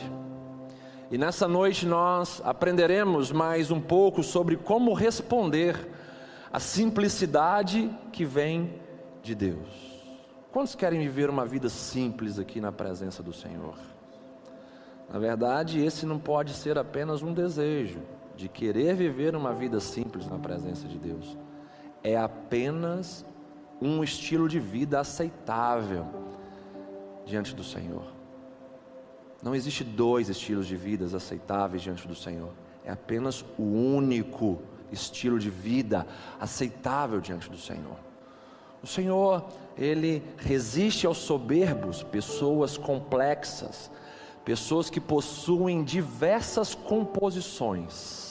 E 1.09 1.17
nessa 1.17 1.47
noite 1.47 1.85
nós 1.85 2.41
aprenderemos 2.43 3.31
mais 3.31 3.71
um 3.71 3.79
pouco 3.79 4.21
sobre 4.21 4.57
como 4.57 4.93
responder 4.93 5.89
à 6.51 6.59
simplicidade 6.59 7.89
que 8.11 8.25
vem 8.25 8.75
de 9.23 9.33
Deus. 9.33 9.89
Quantos 10.51 10.75
querem 10.75 10.99
viver 10.99 11.29
uma 11.29 11.45
vida 11.45 11.69
simples 11.69 12.37
aqui 12.37 12.59
na 12.59 12.71
presença 12.71 13.23
do 13.23 13.31
Senhor? 13.31 13.75
Na 15.11 15.17
verdade, 15.17 15.83
esse 15.83 16.05
não 16.05 16.19
pode 16.19 16.53
ser 16.53 16.77
apenas 16.77 17.23
um 17.23 17.33
desejo 17.33 17.99
de 18.39 18.47
querer 18.47 18.95
viver 18.95 19.35
uma 19.35 19.53
vida 19.53 19.81
simples 19.81 20.25
na 20.25 20.39
presença 20.39 20.87
de 20.87 20.97
Deus. 20.97 21.37
É 22.01 22.15
apenas 22.15 23.25
um 23.81 24.01
estilo 24.01 24.47
de 24.47 24.61
vida 24.61 24.97
aceitável 24.97 26.07
diante 27.25 27.53
do 27.53 27.65
Senhor. 27.65 28.05
Não 29.43 29.53
existe 29.53 29.83
dois 29.83 30.29
estilos 30.29 30.67
de 30.67 30.77
vidas 30.77 31.13
aceitáveis 31.13 31.81
diante 31.81 32.07
do 32.07 32.15
Senhor. 32.15 32.53
É 32.85 32.91
apenas 32.91 33.43
o 33.57 33.63
único 33.63 34.61
estilo 34.89 35.37
de 35.37 35.49
vida 35.49 36.07
aceitável 36.39 37.19
diante 37.19 37.49
do 37.49 37.57
Senhor. 37.57 37.97
O 38.81 38.87
Senhor, 38.87 39.45
ele 39.77 40.23
resiste 40.37 41.05
aos 41.05 41.17
soberbos, 41.17 42.03
pessoas 42.03 42.77
complexas, 42.77 43.91
pessoas 44.45 44.89
que 44.89 45.01
possuem 45.01 45.83
diversas 45.83 46.73
composições 46.73 48.28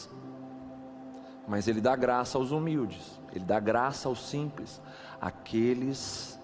mas 1.48 1.66
Ele 1.66 1.80
dá 1.80 1.96
graça 1.96 2.36
aos 2.36 2.50
humildes, 2.50 3.18
Ele 3.34 3.44
dá 3.44 3.58
graça 3.58 4.06
aos 4.06 4.28
simples, 4.28 4.80
aqueles 5.18 6.38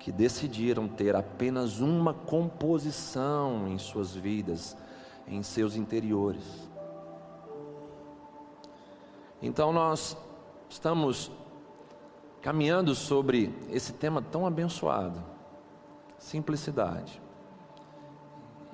que 0.00 0.10
decidiram 0.10 0.88
ter 0.88 1.14
apenas 1.14 1.78
uma 1.78 2.12
composição 2.12 3.68
em 3.68 3.78
suas 3.78 4.12
vidas, 4.12 4.76
em 5.28 5.42
seus 5.42 5.76
interiores. 5.76 6.68
Então 9.40 9.72
nós 9.72 10.16
estamos 10.68 11.30
caminhando 12.42 12.94
sobre 12.94 13.54
esse 13.70 13.92
tema 13.92 14.20
tão 14.20 14.46
abençoado, 14.46 15.22
simplicidade. 16.18 17.22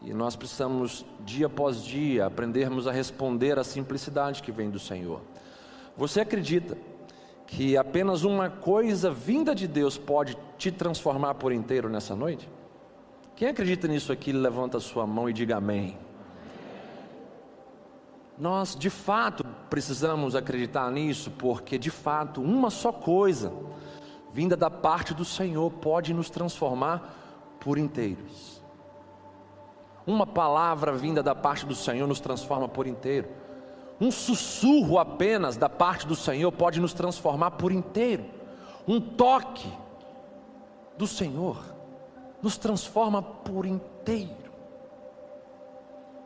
E 0.03 0.15
nós 0.15 0.37
precisamos, 0.37 1.05
dia 1.21 1.47
após 1.47 1.83
dia, 1.83 2.27
aprendermos 2.27 2.87
a 2.87 2.93
responder 2.93 3.59
à 3.59 3.65
simplicidade 3.65 4.43
que 4.43 4.53
vem 4.53 4.71
do 4.71 4.79
Senhor. 4.79 5.21
Você 5.97 6.21
acredita 6.21 6.77
que 7.47 7.77
apenas 7.77 8.25
uma 8.25 8.51
coisa 8.51 9.11
vinda 9.11 9.55
de 9.55 9.67
Deus 9.67 9.97
pode 9.97 10.37
te 10.59 10.71
transformar 10.71 11.35
por 11.35 11.53
inteiro 11.53 11.89
nessa 11.89 12.15
noite? 12.15 12.49
Quem 13.35 13.49
acredita 13.49 13.87
nisso 13.87 14.13
aqui, 14.13 14.33
levanta 14.33 14.79
a 14.79 14.81
sua 14.81 15.07
mão 15.07 15.29
e 15.29 15.33
diga 15.33 15.57
amém. 15.57 15.97
Nós 18.39 18.77
de 18.77 18.91
fato 18.91 19.45
precisamos 19.71 20.35
acreditar 20.35 20.91
nisso, 20.91 21.31
porque 21.31 21.79
de 21.79 21.91
fato 21.91 22.43
uma 22.43 22.69
só 22.69 22.93
coisa, 22.93 23.53
vinda 24.33 24.57
da 24.57 24.71
parte 24.71 25.15
do 25.15 25.25
Senhor, 25.25 25.71
pode 25.71 26.13
nos 26.13 26.29
transformar 26.29 27.57
por 27.61 27.79
inteiros. 27.79 28.63
Uma 30.07 30.27
palavra 30.27 30.93
vinda 30.93 31.23
da 31.23 31.35
parte 31.35 31.65
do 31.65 31.75
Senhor 31.75 32.07
nos 32.07 32.21
transforma 32.21 32.69
por 32.69 32.87
inteiro. 32.87 33.29
Um 34.01 34.11
sussurro 34.11 34.99
apenas 34.99 35.57
da 35.57 35.69
parte 35.69 36.07
do 36.07 36.15
Senhor 36.15 36.53
pode 36.53 36.81
nos 36.81 36.93
transformar 36.93 37.53
por 37.53 37.73
inteiro. 37.73 38.25
Um 38.87 39.01
toque 39.01 39.73
do 40.99 41.07
Senhor 41.07 41.59
nos 42.43 42.57
transforma 42.59 43.23
por 43.23 43.65
inteiro. 43.65 44.47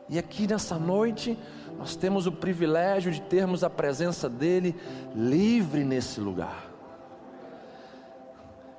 E 0.08 0.18
aqui 0.18 0.46
nessa 0.46 0.76
noite, 0.76 1.38
nós 1.78 1.94
temos 1.94 2.26
o 2.26 2.32
privilégio 2.32 3.12
de 3.12 3.22
termos 3.22 3.62
a 3.62 3.70
presença 3.70 4.28
dEle 4.28 4.74
livre 5.14 5.84
nesse 5.84 6.20
lugar. 6.20 6.68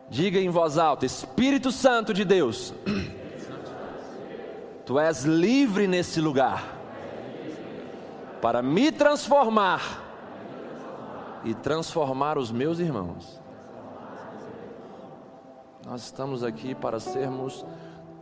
Diga 0.10 0.38
em 0.38 0.49
voz 0.49 0.77
alta: 0.77 1.06
Espírito 1.06 1.71
Santo 1.71 2.13
de 2.13 2.25
Deus, 2.25 2.73
Tu 4.86 4.99
és 4.99 5.23
livre 5.23 5.88
nesse 5.88 6.19
lugar 6.19 6.71
para 8.41 8.62
me 8.62 8.91
transformar 8.91 10.10
e 11.45 11.54
transformar 11.54 12.38
os 12.38 12.51
meus 12.51 12.80
irmãos. 12.80 13.39
Nós 15.86 16.04
estamos 16.04 16.43
aqui 16.43 16.73
para 16.73 16.99
sermos 16.99 17.65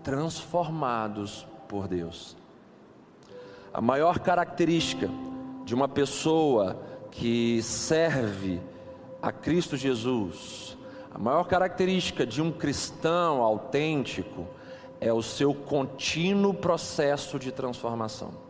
transformados 0.04 1.48
por 1.68 1.88
Deus. 1.88 2.36
A 3.74 3.82
maior 3.82 4.20
característica 4.20 5.10
de 5.64 5.76
uma 5.76 5.88
pessoa 5.88 6.82
que 7.12 7.62
serve 7.62 8.60
a 9.22 9.32
Cristo 9.32 9.78
Jesus, 9.78 10.78
a 11.14 11.20
maior 11.20 11.46
característica 11.46 12.26
de 12.26 12.42
um 12.42 12.52
cristão 12.52 13.42
autêntico 13.42 14.48
é 15.00 15.14
o 15.14 15.22
seu 15.22 15.54
contínuo 15.54 16.54
processo 16.54 17.38
de 17.38 17.52
transformação. 17.52 18.49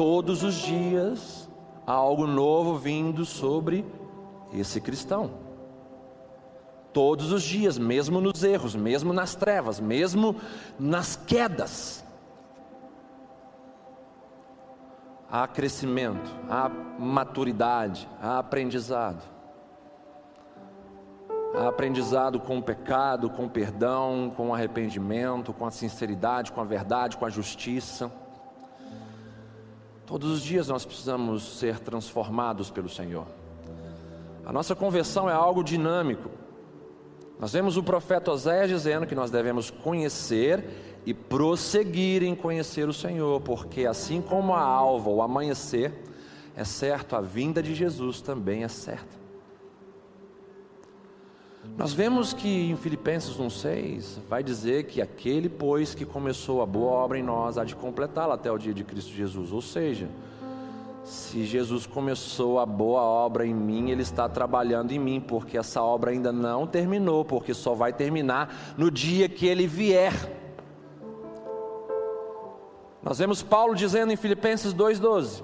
Todos 0.00 0.42
os 0.42 0.54
dias 0.54 1.46
há 1.86 1.92
algo 1.92 2.26
novo 2.26 2.78
vindo 2.78 3.26
sobre 3.26 3.84
esse 4.50 4.80
cristão. 4.80 5.30
Todos 6.90 7.30
os 7.32 7.42
dias, 7.42 7.76
mesmo 7.76 8.18
nos 8.18 8.42
erros, 8.42 8.74
mesmo 8.74 9.12
nas 9.12 9.34
trevas, 9.34 9.78
mesmo 9.78 10.36
nas 10.78 11.16
quedas, 11.16 12.02
há 15.30 15.46
crescimento, 15.46 16.34
há 16.48 16.70
maturidade, 16.98 18.08
há 18.22 18.38
aprendizado. 18.38 19.22
Há 21.54 21.68
aprendizado 21.68 22.40
com 22.40 22.56
o 22.56 22.62
pecado, 22.62 23.28
com 23.28 23.44
o 23.44 23.50
perdão, 23.50 24.32
com 24.34 24.48
o 24.48 24.54
arrependimento, 24.54 25.52
com 25.52 25.66
a 25.66 25.70
sinceridade, 25.70 26.52
com 26.52 26.62
a 26.62 26.64
verdade, 26.64 27.18
com 27.18 27.26
a 27.26 27.28
justiça. 27.28 28.10
Todos 30.10 30.28
os 30.32 30.42
dias 30.42 30.66
nós 30.66 30.84
precisamos 30.84 31.60
ser 31.60 31.78
transformados 31.78 32.68
pelo 32.68 32.88
Senhor. 32.88 33.28
A 34.44 34.52
nossa 34.52 34.74
conversão 34.74 35.30
é 35.30 35.32
algo 35.32 35.62
dinâmico. 35.62 36.28
Nós 37.38 37.52
vemos 37.52 37.76
o 37.76 37.82
profeta 37.84 38.32
Oséias 38.32 38.68
dizendo 38.68 39.06
que 39.06 39.14
nós 39.14 39.30
devemos 39.30 39.70
conhecer 39.70 40.98
e 41.06 41.14
prosseguir 41.14 42.24
em 42.24 42.34
conhecer 42.34 42.88
o 42.88 42.92
Senhor, 42.92 43.40
porque 43.42 43.86
assim 43.86 44.20
como 44.20 44.52
a 44.52 44.60
alva, 44.60 45.08
o 45.10 45.22
amanhecer, 45.22 45.92
é 46.56 46.64
certo, 46.64 47.14
a 47.14 47.20
vinda 47.20 47.62
de 47.62 47.72
Jesus 47.72 48.20
também 48.20 48.64
é 48.64 48.68
certa. 48.68 49.19
Nós 51.76 51.92
vemos 51.92 52.32
que 52.32 52.70
em 52.70 52.76
Filipenses 52.76 53.36
1,6 53.36 54.18
vai 54.28 54.42
dizer 54.42 54.84
que 54.84 55.00
aquele, 55.00 55.48
pois, 55.48 55.94
que 55.94 56.04
começou 56.04 56.60
a 56.60 56.66
boa 56.66 56.92
obra 56.92 57.18
em 57.18 57.22
nós, 57.22 57.56
há 57.56 57.64
de 57.64 57.74
completá-la 57.74 58.34
até 58.34 58.52
o 58.52 58.58
dia 58.58 58.74
de 58.74 58.84
Cristo 58.84 59.10
Jesus. 59.12 59.50
Ou 59.50 59.62
seja, 59.62 60.08
Se 61.02 61.44
Jesus 61.44 61.86
começou 61.86 62.60
a 62.60 62.66
boa 62.66 63.00
obra 63.00 63.46
em 63.46 63.54
mim, 63.54 63.90
Ele 63.90 64.02
está 64.02 64.28
trabalhando 64.28 64.92
em 64.92 64.98
mim, 64.98 65.20
porque 65.20 65.56
essa 65.56 65.82
obra 65.82 66.10
ainda 66.10 66.30
não 66.30 66.66
terminou, 66.66 67.24
porque 67.24 67.54
só 67.54 67.74
vai 67.74 67.92
terminar 67.92 68.74
no 68.76 68.90
dia 68.90 69.28
que 69.28 69.46
Ele 69.46 69.66
vier. 69.66 70.12
Nós 73.02 73.18
vemos 73.18 73.42
Paulo 73.42 73.74
dizendo 73.74 74.12
em 74.12 74.16
Filipenses 74.16 74.74
2,12: 74.74 75.42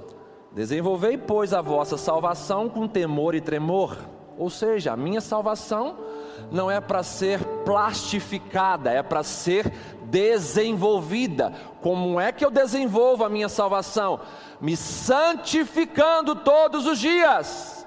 Desenvolvei, 0.53 1.17
pois, 1.17 1.55
a 1.55 1.63
vossa 1.63 1.97
salvação 1.97 2.69
com 2.69 2.87
temor 2.87 3.35
e 3.35 3.41
tremor. 3.41 3.97
Ou 4.39 4.51
seja, 4.51 4.93
a 4.93 4.97
minha 4.97 5.21
salvação 5.21 5.97
não 6.51 6.71
é 6.71 6.81
para 6.81 7.03
ser 7.03 7.43
plastificada, 7.65 8.91
é 8.91 9.03
para 9.03 9.23
ser 9.23 9.73
desenvolvida. 10.05 11.53
Como 11.81 12.21
é 12.21 12.33
que 12.33 12.45
eu 12.45 12.51
desenvolvo 12.51 13.25
a 13.25 13.29
minha 13.29 13.49
salvação? 13.49 14.21
Me 14.61 14.77
santificando 14.77 16.35
todos 16.35 16.87
os 16.87 16.99
dias. 16.99 17.87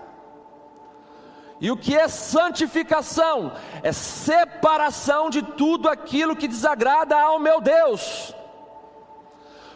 E 1.62 1.70
o 1.70 1.78
que 1.78 1.96
é 1.96 2.08
santificação? 2.08 3.52
É 3.84 3.92
separação 3.92 5.30
de 5.30 5.42
tudo 5.42 5.90
aquilo 5.90 6.36
que 6.36 6.48
desagrada 6.48 7.20
ao 7.20 7.38
meu 7.38 7.60
Deus. 7.60 8.34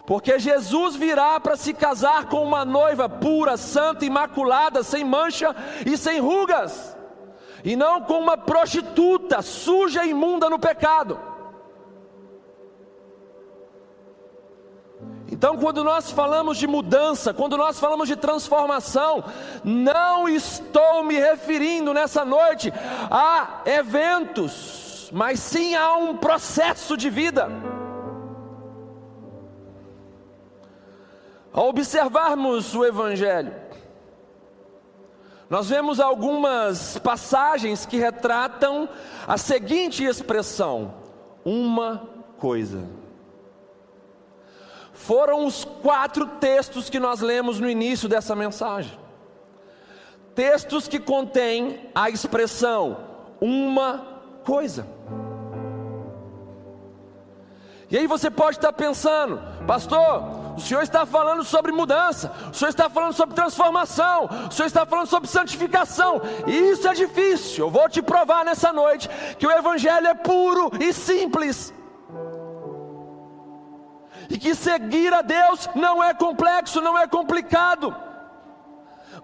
Porque 0.06 0.38
Jesus 0.38 0.96
virá 0.96 1.40
para 1.40 1.56
se 1.56 1.74
casar 1.74 2.26
com 2.26 2.44
uma 2.44 2.66
noiva 2.66 3.08
pura, 3.08 3.56
santa, 3.56 4.06
imaculada, 4.06 4.84
sem 4.84 5.04
mancha 5.04 5.56
e 5.86 5.98
sem 5.98 6.20
rugas, 6.20 6.96
e 7.64 7.76
não 7.76 8.02
com 8.02 8.20
uma 8.20 8.38
prostituta 8.38 9.42
suja 9.42 10.04
e 10.04 10.10
imunda 10.10 10.50
no 10.50 10.60
pecado. 10.60 11.18
Então, 15.32 15.58
quando 15.58 15.84
nós 15.84 16.12
falamos 16.12 16.58
de 16.58 16.68
mudança, 16.68 17.34
quando 17.34 17.58
nós 17.58 17.80
falamos 17.80 18.08
de 18.08 18.16
transformação, 18.16 19.24
não 19.64 20.28
estou 20.28 21.04
me 21.04 21.16
referindo 21.16 21.94
nessa 21.94 22.24
noite 22.24 22.72
a 23.10 23.62
eventos, 23.66 25.10
mas 25.14 25.40
sim 25.40 25.76
a 25.76 25.96
um 25.96 26.16
processo 26.16 26.96
de 26.96 27.10
vida. 27.10 27.50
Ao 31.54 31.70
observarmos 31.70 32.74
o 32.74 32.84
Evangelho, 32.84 33.54
nós 35.48 35.70
vemos 35.70 36.00
algumas 36.00 36.98
passagens 36.98 37.86
que 37.86 37.98
retratam 37.98 38.90
a 39.28 39.38
seguinte 39.38 40.04
expressão: 40.04 40.96
uma 41.46 42.10
coisa. 42.40 42.90
Foram 44.94 45.46
os 45.46 45.64
quatro 45.64 46.26
textos 46.26 46.90
que 46.90 47.00
nós 47.00 47.22
lemos 47.22 47.60
no 47.60 47.70
início 47.70 48.10
dessa 48.10 48.36
mensagem. 48.36 48.98
Textos 50.34 50.88
que 50.88 51.00
contêm 51.00 51.92
a 51.94 52.10
expressão 52.10 52.98
uma 53.40 54.00
coisa. 54.44 54.88
E 57.92 57.98
aí 57.98 58.08
você 58.08 58.32
pode 58.32 58.58
estar 58.58 58.74
pensando, 58.74 59.40
pastor, 59.68 60.43
o 60.56 60.60
Senhor 60.60 60.84
está 60.84 61.06
falando 61.06 61.44
sobre 61.44 61.72
mudança, 61.72 62.32
o 62.52 62.54
Senhor 62.54 62.70
está 62.70 62.90
falando 62.90 63.14
sobre 63.14 63.36
transformação, 63.36 64.30
o 64.50 64.52
Senhor 64.52 64.68
está 64.68 64.86
falando 64.86 65.08
sobre 65.08 65.30
santificação, 65.30 66.22
e 66.46 66.52
isso 66.72 66.88
é 66.88 66.94
difícil. 66.94 67.66
Eu 67.66 67.72
vou 67.72 67.90
te 67.90 68.02
provar 68.02 68.46
nessa 68.46 68.72
noite 68.72 69.10
que 69.38 69.48
o 69.48 69.52
Evangelho 69.52 70.08
é 70.08 70.14
puro 70.14 70.72
e 70.80 70.94
simples. 70.94 71.74
E 74.30 74.38
que 74.38 74.56
seguir 74.56 75.14
a 75.14 75.22
Deus 75.22 75.70
não 75.76 76.04
é 76.04 76.14
complexo, 76.14 76.82
não 76.82 76.98
é 76.98 77.08
complicado. 77.08 77.96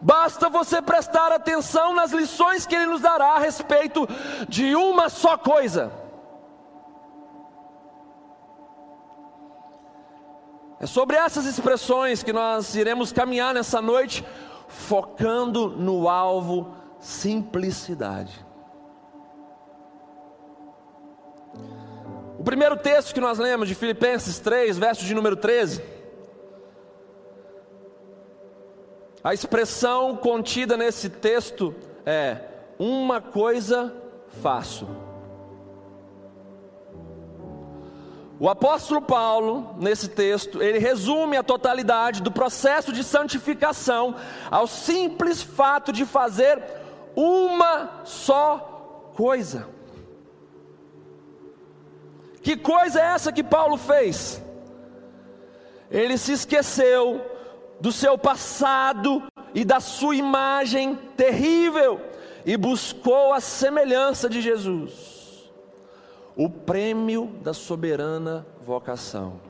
Basta 0.01 0.49
você 0.49 0.81
prestar 0.81 1.31
atenção 1.31 1.93
nas 1.93 2.11
lições 2.11 2.65
que 2.65 2.75
Ele 2.75 2.85
nos 2.85 3.01
dará 3.01 3.33
a 3.33 3.39
respeito 3.39 4.07
de 4.47 4.75
uma 4.75 5.09
só 5.09 5.37
coisa. 5.37 6.08
É 10.79 10.85
sobre 10.85 11.17
essas 11.17 11.45
expressões 11.45 12.23
que 12.23 12.31
nós 12.31 12.73
iremos 12.73 13.11
caminhar 13.11 13.53
nessa 13.53 13.81
noite, 13.81 14.25
focando 14.67 15.67
no 15.69 16.07
alvo 16.07 16.73
simplicidade. 17.01 18.45
O 22.37 22.43
primeiro 22.43 22.77
texto 22.77 23.13
que 23.13 23.19
nós 23.19 23.37
lemos 23.37 23.67
de 23.67 23.75
Filipenses 23.75 24.39
3, 24.39 24.77
verso 24.77 25.03
de 25.03 25.13
número 25.13 25.35
13. 25.35 25.83
A 29.21 29.33
expressão 29.33 30.15
contida 30.15 30.77
nesse 30.77 31.09
texto 31.09 31.75
é: 32.05 32.37
uma 32.79 33.19
coisa 33.19 33.93
faço 34.41 35.08
O 38.39 38.47
apóstolo 38.47 39.01
Paulo, 39.01 39.75
nesse 39.77 40.07
texto, 40.07 40.63
ele 40.63 40.79
resume 40.79 41.35
a 41.35 41.43
totalidade 41.43 42.21
do 42.21 42.31
processo 42.31 42.93
de 42.93 43.03
santificação 43.03 44.15
ao 44.49 44.65
simples 44.65 45.41
fato 45.41 45.91
de 45.91 46.05
fazer 46.05 46.63
uma 47.13 48.01
só 48.05 49.11
coisa. 49.13 49.67
Que 52.41 52.55
coisa 52.55 53.01
é 53.01 53.07
essa 53.07 53.33
que 53.33 53.43
Paulo 53.43 53.75
fez? 53.75 54.41
Ele 55.91 56.17
se 56.17 56.31
esqueceu 56.31 57.21
do 57.81 57.91
seu 57.91 58.17
passado 58.17 59.21
e 59.53 59.65
da 59.65 59.81
sua 59.81 60.15
imagem 60.15 60.95
terrível 61.17 61.99
e 62.45 62.55
buscou 62.55 63.33
a 63.33 63.41
semelhança 63.41 64.29
de 64.29 64.39
Jesus 64.39 65.18
o 66.39 66.49
prêmio 66.49 67.25
da 67.43 67.53
soberana 67.53 68.47
vocação. 68.61 69.41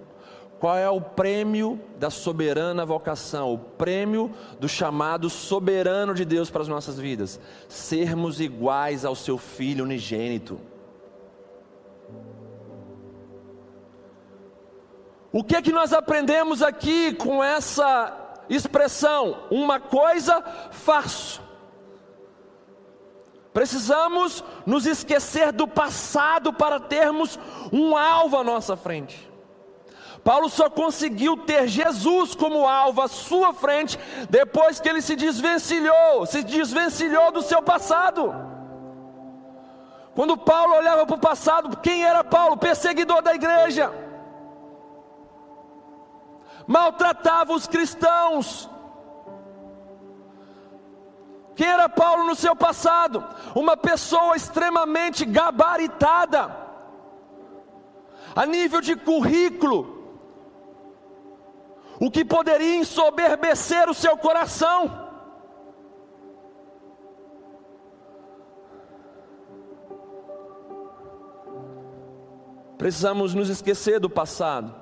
Qual 0.59 0.75
é 0.75 0.89
o 0.89 0.99
prêmio 0.99 1.79
da 1.99 2.09
soberana 2.09 2.83
vocação? 2.83 3.53
O 3.53 3.59
prêmio 3.59 4.31
do 4.59 4.67
chamado 4.67 5.29
soberano 5.29 6.15
de 6.15 6.25
Deus 6.25 6.49
para 6.49 6.63
as 6.63 6.67
nossas 6.67 6.97
vidas? 6.97 7.39
Sermos 7.67 8.41
iguais 8.41 9.05
ao 9.05 9.13
seu 9.13 9.37
filho 9.37 9.83
unigênito. 9.83 10.59
O 15.31 15.43
que 15.43 15.55
é 15.55 15.61
que 15.61 15.71
nós 15.71 15.93
aprendemos 15.93 16.63
aqui 16.63 17.13
com 17.13 17.43
essa 17.43 18.41
expressão? 18.49 19.43
Uma 19.51 19.79
coisa 19.79 20.41
faço 20.71 21.48
Precisamos 23.53 24.43
nos 24.65 24.85
esquecer 24.85 25.51
do 25.51 25.67
passado 25.67 26.53
para 26.53 26.79
termos 26.79 27.39
um 27.73 27.97
alvo 27.97 28.37
à 28.37 28.43
nossa 28.43 28.77
frente. 28.77 29.29
Paulo 30.23 30.49
só 30.49 30.69
conseguiu 30.69 31.37
ter 31.37 31.67
Jesus 31.67 32.35
como 32.35 32.67
alvo 32.67 33.01
à 33.01 33.07
sua 33.07 33.53
frente 33.53 33.97
depois 34.29 34.79
que 34.79 34.87
ele 34.87 35.01
se 35.01 35.15
desvencilhou, 35.15 36.25
se 36.25 36.43
desvencilhou 36.43 37.31
do 37.31 37.41
seu 37.41 37.61
passado. 37.61 38.33
Quando 40.13 40.37
Paulo 40.37 40.75
olhava 40.75 41.05
para 41.05 41.15
o 41.15 41.19
passado, 41.19 41.77
quem 41.77 42.03
era 42.03 42.23
Paulo? 42.23 42.57
Perseguidor 42.57 43.21
da 43.21 43.33
igreja, 43.33 43.91
maltratava 46.67 47.53
os 47.53 47.65
cristãos, 47.65 48.69
quem 51.59 51.67
era 51.67 51.89
Paulo 51.89 52.23
no 52.23 52.35
seu 52.35 52.55
passado? 52.55 53.21
Uma 53.53 53.75
pessoa 53.75 54.33
extremamente 54.33 55.25
gabaritada, 55.25 56.55
a 58.33 58.45
nível 58.45 58.79
de 58.79 58.95
currículo, 58.95 60.23
o 61.99 62.09
que 62.09 62.23
poderia 62.23 62.77
ensoberbecer 62.77 63.89
o 63.89 63.93
seu 63.93 64.15
coração. 64.15 65.09
Precisamos 72.77 73.33
nos 73.33 73.49
esquecer 73.49 73.99
do 73.99 74.09
passado, 74.09 74.73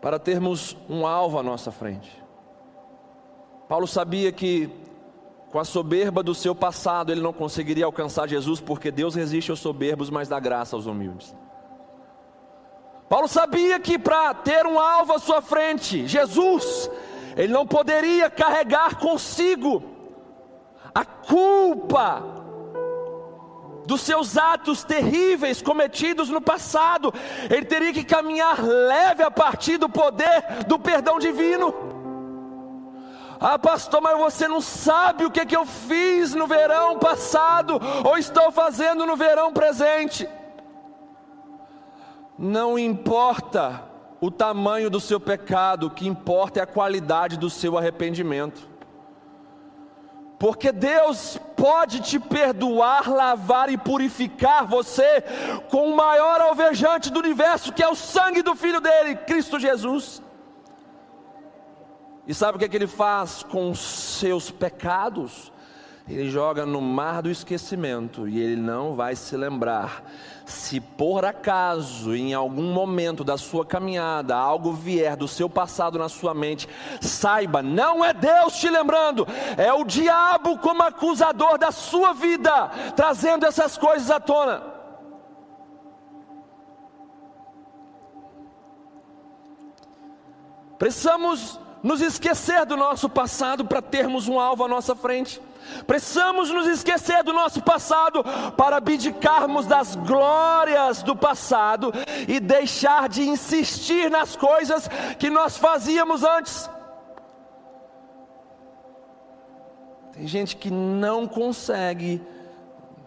para 0.00 0.18
termos 0.18 0.76
um 0.88 1.06
alvo 1.06 1.38
à 1.38 1.42
nossa 1.44 1.70
frente. 1.70 2.21
Paulo 3.72 3.86
sabia 3.86 4.30
que 4.30 4.68
com 5.50 5.58
a 5.58 5.64
soberba 5.64 6.22
do 6.22 6.34
seu 6.34 6.54
passado 6.54 7.10
ele 7.10 7.22
não 7.22 7.32
conseguiria 7.32 7.86
alcançar 7.86 8.28
Jesus, 8.28 8.60
porque 8.60 8.90
Deus 8.90 9.14
resiste 9.14 9.50
aos 9.50 9.60
soberbos, 9.60 10.10
mas 10.10 10.28
dá 10.28 10.38
graça 10.38 10.76
aos 10.76 10.84
humildes. 10.84 11.34
Paulo 13.08 13.26
sabia 13.26 13.80
que 13.80 13.98
para 13.98 14.34
ter 14.34 14.66
um 14.66 14.78
alvo 14.78 15.14
à 15.14 15.18
sua 15.18 15.40
frente, 15.40 16.06
Jesus, 16.06 16.90
ele 17.34 17.50
não 17.50 17.66
poderia 17.66 18.28
carregar 18.28 18.98
consigo 18.98 19.82
a 20.94 21.06
culpa 21.06 22.22
dos 23.86 24.02
seus 24.02 24.36
atos 24.36 24.84
terríveis 24.84 25.62
cometidos 25.62 26.28
no 26.28 26.42
passado. 26.42 27.10
Ele 27.48 27.64
teria 27.64 27.94
que 27.94 28.04
caminhar 28.04 28.62
leve 28.62 29.22
a 29.22 29.30
partir 29.30 29.78
do 29.78 29.88
poder 29.88 30.66
do 30.68 30.78
perdão 30.78 31.18
divino. 31.18 32.01
Ah, 33.44 33.58
pastor, 33.58 34.00
mas 34.00 34.16
você 34.16 34.46
não 34.46 34.60
sabe 34.60 35.24
o 35.24 35.30
que, 35.30 35.44
que 35.44 35.56
eu 35.56 35.66
fiz 35.66 36.32
no 36.32 36.46
verão 36.46 36.96
passado, 36.96 37.80
ou 38.04 38.16
estou 38.16 38.52
fazendo 38.52 39.04
no 39.04 39.16
verão 39.16 39.52
presente. 39.52 40.28
Não 42.38 42.78
importa 42.78 43.82
o 44.20 44.30
tamanho 44.30 44.88
do 44.88 45.00
seu 45.00 45.18
pecado, 45.18 45.88
o 45.88 45.90
que 45.90 46.06
importa 46.06 46.60
é 46.60 46.62
a 46.62 46.66
qualidade 46.66 47.36
do 47.36 47.50
seu 47.50 47.76
arrependimento. 47.76 48.70
Porque 50.38 50.70
Deus 50.70 51.36
pode 51.56 52.00
te 52.00 52.20
perdoar, 52.20 53.10
lavar 53.10 53.70
e 53.70 53.76
purificar 53.76 54.64
você 54.64 55.20
com 55.68 55.90
o 55.90 55.96
maior 55.96 56.40
alvejante 56.40 57.10
do 57.10 57.18
universo, 57.18 57.72
que 57.72 57.82
é 57.82 57.88
o 57.88 57.96
sangue 57.96 58.40
do 58.40 58.54
Filho 58.54 58.80
dele, 58.80 59.16
Cristo 59.16 59.58
Jesus. 59.58 60.22
E 62.26 62.32
sabe 62.34 62.56
o 62.56 62.58
que, 62.58 62.64
é 62.64 62.68
que 62.68 62.76
ele 62.76 62.86
faz 62.86 63.42
com 63.42 63.70
os 63.70 63.80
seus 63.80 64.50
pecados? 64.50 65.52
Ele 66.08 66.30
joga 66.30 66.66
no 66.66 66.80
mar 66.80 67.22
do 67.22 67.30
esquecimento 67.30 68.28
e 68.28 68.40
ele 68.40 68.56
não 68.56 68.94
vai 68.94 69.14
se 69.14 69.36
lembrar 69.36 70.04
se 70.44 70.80
por 70.80 71.24
acaso, 71.24 72.14
em 72.14 72.34
algum 72.34 72.72
momento 72.72 73.24
da 73.24 73.36
sua 73.36 73.64
caminhada, 73.64 74.36
algo 74.36 74.72
vier 74.72 75.16
do 75.16 75.28
seu 75.28 75.48
passado 75.48 75.98
na 75.98 76.08
sua 76.08 76.34
mente, 76.34 76.68
saiba, 77.00 77.62
não 77.62 78.04
é 78.04 78.12
Deus 78.12 78.54
te 78.58 78.68
lembrando, 78.68 79.26
é 79.56 79.72
o 79.72 79.84
diabo 79.84 80.58
como 80.58 80.82
acusador 80.82 81.58
da 81.58 81.70
sua 81.70 82.12
vida, 82.12 82.68
trazendo 82.96 83.46
essas 83.46 83.78
coisas 83.78 84.10
à 84.10 84.20
tona. 84.20 84.62
Precisamos 90.78 91.60
nos 91.82 92.00
esquecer 92.00 92.64
do 92.64 92.76
nosso 92.76 93.08
passado 93.08 93.64
para 93.64 93.82
termos 93.82 94.28
um 94.28 94.38
alvo 94.38 94.64
à 94.64 94.68
nossa 94.68 94.94
frente. 94.94 95.40
Precisamos 95.86 96.50
nos 96.50 96.66
esquecer 96.66 97.22
do 97.22 97.32
nosso 97.32 97.62
passado 97.62 98.24
para 98.56 98.76
abdicarmos 98.76 99.66
das 99.66 99.96
glórias 99.96 101.02
do 101.02 101.16
passado 101.16 101.92
e 102.28 102.38
deixar 102.38 103.08
de 103.08 103.22
insistir 103.22 104.10
nas 104.10 104.36
coisas 104.36 104.88
que 105.18 105.30
nós 105.30 105.56
fazíamos 105.56 106.22
antes. 106.22 106.70
Tem 110.12 110.26
gente 110.26 110.56
que 110.56 110.70
não 110.70 111.26
consegue 111.26 112.20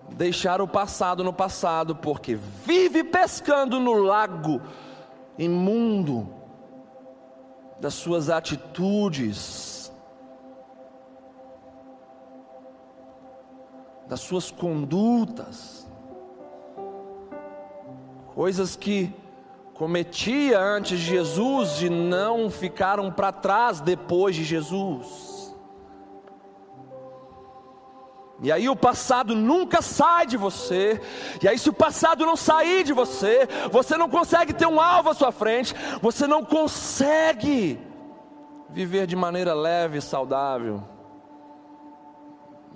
deixar 0.09 0.61
o 0.61 0.67
passado 0.67 1.23
no 1.23 1.33
passado 1.33 1.95
porque 1.95 2.35
vive 2.35 3.03
pescando 3.03 3.79
no 3.79 3.93
lago 3.93 4.61
imundo 5.37 6.34
das 7.85 7.93
suas 7.93 8.31
atitudes 8.31 9.75
das 14.07 14.21
suas 14.21 14.49
condutas, 14.49 15.87
coisas 18.33 18.75
que 18.75 19.13
cometia 19.75 20.59
antes 20.59 20.99
de 20.99 21.05
Jesus 21.05 21.83
e 21.83 21.89
não 21.89 22.49
ficaram 22.49 23.11
para 23.11 23.31
trás 23.31 23.81
depois 23.81 24.35
de 24.35 24.43
Jesus. 24.43 25.34
E 28.41 28.51
aí 28.51 28.67
o 28.67 28.75
passado 28.75 29.35
nunca 29.35 29.81
sai 29.81 30.25
de 30.25 30.35
você. 30.35 30.99
E 31.41 31.47
aí 31.47 31.57
se 31.57 31.69
o 31.69 31.73
passado 31.73 32.25
não 32.25 32.35
sair 32.35 32.83
de 32.83 32.93
você, 32.93 33.47
você 33.71 33.95
não 33.97 34.09
consegue 34.09 34.53
ter 34.53 34.67
um 34.67 34.79
alvo 34.79 35.09
à 35.09 35.13
sua 35.13 35.31
frente, 35.31 35.73
você 36.01 36.27
não 36.27 36.43
consegue 36.43 37.79
viver 38.69 39.07
de 39.07 39.15
maneira 39.15 39.53
leve 39.53 39.99
e 39.99 40.01
saudável 40.01 40.83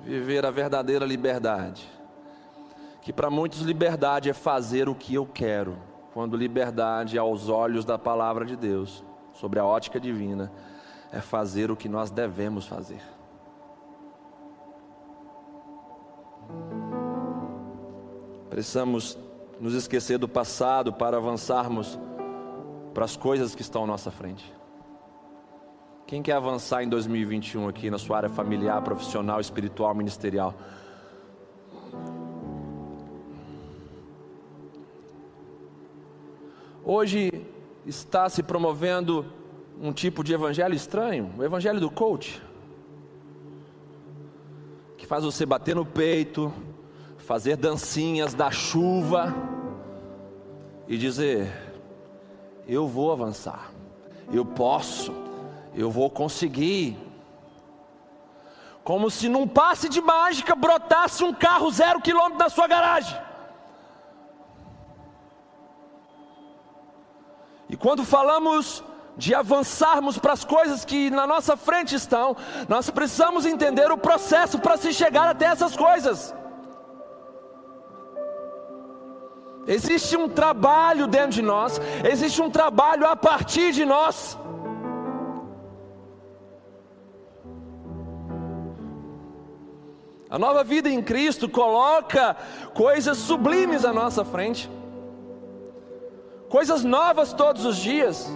viver 0.02 0.46
a 0.46 0.52
verdadeira 0.52 1.06
liberdade. 1.06 1.90
Que 3.02 3.14
para 3.14 3.30
muitos 3.30 3.62
liberdade 3.62 4.30
é 4.30 4.34
fazer 4.34 4.90
o 4.90 4.96
que 4.96 5.14
eu 5.14 5.26
quero, 5.26 5.78
quando 6.14 6.38
liberdade 6.38 7.18
aos 7.18 7.50
olhos 7.50 7.86
da 7.86 7.98
palavra 7.98 8.46
de 8.46 8.56
Deus, 8.56 9.04
sobre 9.34 9.60
a 9.60 9.66
ótica 9.66 10.00
divina, 10.00 10.52
é 11.12 11.20
fazer 11.22 11.72
o 11.72 11.76
que 11.76 11.90
nós 11.90 12.12
devemos 12.12 12.66
fazer. 12.66 13.02
Precisamos 18.50 19.18
nos 19.60 19.74
esquecer 19.74 20.18
do 20.18 20.28
passado 20.28 20.92
para 20.94 21.18
avançarmos 21.18 22.00
para 22.94 23.06
as 23.06 23.16
coisas 23.16 23.54
que 23.54 23.62
estão 23.62 23.84
à 23.84 23.88
nossa 23.88 24.10
frente. 24.10 24.54
Quem 26.08 26.24
quer 26.24 26.34
avançar 26.34 26.84
em 26.84 26.90
2021 26.90 27.68
aqui 27.68 27.92
na 27.92 28.00
sua 28.00 28.18
área 28.18 28.30
familiar, 28.30 28.82
profissional, 28.82 29.40
espiritual, 29.40 29.94
ministerial? 29.94 30.56
Hoje 36.84 37.46
está 37.86 38.28
se 38.28 38.42
promovendo 38.42 39.26
um 39.80 39.94
tipo 39.94 40.24
de 40.24 40.34
evangelho 40.34 40.74
estranho, 40.74 41.32
o 41.38 41.44
evangelho 41.44 41.80
do 41.80 41.92
coach, 41.92 42.42
faz 45.10 45.26
você 45.26 45.46
bater 45.46 45.76
no 45.76 45.86
peito, 45.86 46.54
fazer 47.18 47.58
dancinhas 47.58 48.34
da 48.34 48.50
chuva 48.50 49.36
e 50.88 50.98
dizer: 50.98 51.52
Eu 52.68 52.88
vou 52.88 53.12
avançar, 53.12 53.72
eu 54.32 54.46
posso 54.46 55.12
eu 55.74 55.90
vou 55.90 56.10
conseguir. 56.10 56.98
Como 58.84 59.10
se 59.10 59.30
num 59.30 59.48
passe 59.48 59.88
de 59.88 60.02
mágica 60.02 60.56
brotasse 60.56 61.24
um 61.24 61.34
carro 61.34 61.70
zero 61.72 62.02
quilômetro 62.02 62.40
na 62.40 62.50
sua 62.50 62.68
garagem. 62.68 63.20
E 67.70 67.78
quando 67.78 68.04
falamos 68.04 68.84
de 69.20 69.36
avançarmos 69.36 70.18
para 70.18 70.32
as 70.32 70.46
coisas 70.46 70.86
que 70.86 71.10
na 71.12 71.28
nossa 71.28 71.58
frente 71.58 71.94
estão, 71.94 72.38
nós 72.70 72.90
precisamos 72.90 73.46
entender 73.46 73.92
o 73.92 73.98
processo 73.98 74.58
para 74.58 74.78
se 74.78 74.94
chegar 74.94 75.28
até 75.28 75.46
essas 75.46 75.76
coisas. 75.76 76.34
Existe 79.68 80.16
um 80.16 80.30
trabalho 80.30 81.06
dentro 81.06 81.32
de 81.32 81.42
nós, 81.42 81.80
existe 82.10 82.42
um 82.42 82.50
trabalho 82.50 83.06
a 83.06 83.16
partir 83.16 83.74
de 83.74 83.84
nós. 83.84 84.38
A 90.30 90.40
nova 90.40 90.64
vida 90.64 90.90
em 90.90 91.04
Cristo 91.04 91.50
coloca 91.50 92.38
coisas 92.74 93.18
sublimes 93.18 93.84
à 93.84 93.92
nossa 93.92 94.24
frente, 94.24 94.72
coisas 96.48 96.86
novas 96.86 97.34
todos 97.34 97.66
os 97.66 97.76
dias. 97.76 98.32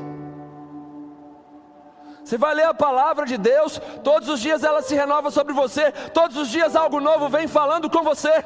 Você 2.23 2.37
vai 2.37 2.53
ler 2.53 2.65
a 2.65 2.73
palavra 2.73 3.25
de 3.25 3.37
Deus, 3.37 3.79
todos 4.03 4.29
os 4.29 4.39
dias 4.39 4.63
ela 4.63 4.81
se 4.81 4.95
renova 4.95 5.29
sobre 5.29 5.53
você, 5.53 5.91
todos 6.13 6.37
os 6.37 6.47
dias 6.47 6.75
algo 6.75 6.99
novo 6.99 7.27
vem 7.27 7.47
falando 7.47 7.89
com 7.89 8.01
você. 8.01 8.43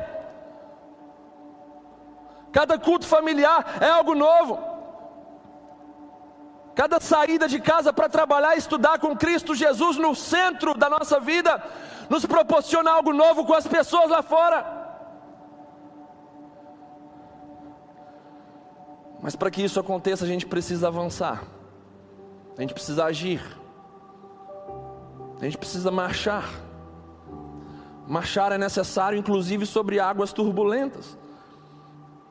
Cada 2.51 2.79
culto 2.79 3.05
familiar 3.05 3.77
é 3.79 3.89
algo 3.89 4.15
novo. 4.15 4.59
Cada 6.73 6.99
saída 6.99 7.47
de 7.47 7.59
casa 7.59 7.91
para 7.91 8.09
trabalhar 8.09 8.55
e 8.55 8.59
estudar 8.59 8.99
com 8.99 9.15
Cristo 9.15 9.53
Jesus 9.53 9.97
no 9.97 10.15
centro 10.15 10.73
da 10.73 10.89
nossa 10.89 11.19
vida 11.19 11.61
nos 12.09 12.25
proporciona 12.25 12.91
algo 12.91 13.13
novo 13.13 13.45
com 13.45 13.53
as 13.53 13.67
pessoas 13.67 14.09
lá 14.09 14.21
fora. 14.21 14.77
Mas 19.21 19.35
para 19.35 19.51
que 19.51 19.63
isso 19.63 19.79
aconteça, 19.79 20.23
a 20.23 20.27
gente 20.27 20.45
precisa 20.45 20.87
avançar, 20.87 21.43
a 22.55 22.61
gente 22.61 22.73
precisa 22.73 23.05
agir, 23.05 23.41
a 25.39 25.45
gente 25.45 25.57
precisa 25.57 25.91
marchar. 25.91 26.49
Marchar 28.07 28.51
é 28.51 28.57
necessário, 28.57 29.17
inclusive 29.17 29.65
sobre 29.65 29.99
águas 29.99 30.31
turbulentas. 30.31 31.17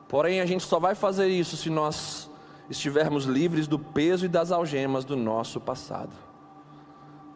Porém, 0.07 0.41
a 0.41 0.45
gente 0.45 0.63
só 0.63 0.79
vai 0.79 0.95
fazer 0.95 1.27
isso 1.27 1.55
se 1.55 1.69
nós 1.69 2.29
estivermos 2.69 3.25
livres 3.25 3.67
do 3.67 3.77
peso 3.77 4.25
e 4.25 4.29
das 4.29 4.51
algemas 4.51 5.05
do 5.05 5.15
nosso 5.15 5.59
passado. 5.59 6.13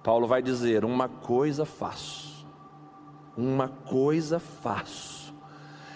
Paulo 0.03 0.27
vai 0.27 0.41
dizer: 0.41 0.84
Uma 0.84 1.07
coisa 1.07 1.65
faço 1.65 2.31
uma 3.36 3.67
coisa 3.67 4.39
faço: 4.39 5.34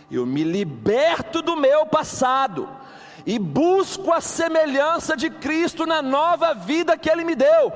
eu 0.09 0.25
me 0.25 0.43
liberto 0.43 1.41
do 1.41 1.55
meu 1.55 1.85
passado 1.85 2.69
e 3.25 3.39
busco 3.39 4.11
a 4.11 4.21
semelhança 4.21 5.17
de 5.17 5.29
Cristo 5.29 5.85
na 5.85 6.01
nova 6.01 6.53
vida 6.53 6.97
que 6.97 7.09
Ele 7.09 7.23
me 7.23 7.35
deu. 7.35 7.71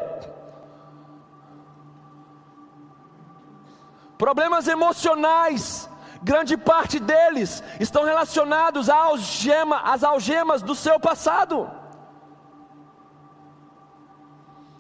Problemas 4.20 4.68
emocionais, 4.68 5.90
grande 6.22 6.58
parte 6.58 7.00
deles 7.00 7.64
estão 7.80 8.04
relacionados 8.04 8.90
algema, 8.90 9.78
às 9.78 10.04
algemas 10.04 10.62
do 10.62 10.76
seu 10.76 11.00
passado. 11.00 11.72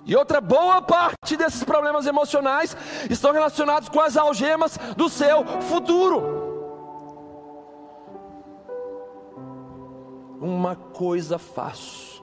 E 0.05 0.13
outra 0.13 0.41
boa 0.41 0.81
parte 0.81 1.37
desses 1.37 1.63
problemas 1.63 2.05
emocionais 2.05 2.75
estão 3.09 3.31
relacionados 3.31 3.87
com 3.87 4.01
as 4.01 4.17
algemas 4.17 4.77
do 4.97 5.07
seu 5.07 5.45
futuro. 5.61 6.21
Uma 10.41 10.75
coisa 10.75 11.39
faço, 11.39 12.21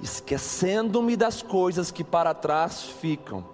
esquecendo-me 0.00 1.16
das 1.16 1.40
coisas 1.40 1.92
que 1.92 2.02
para 2.02 2.34
trás 2.34 2.82
ficam, 2.82 3.48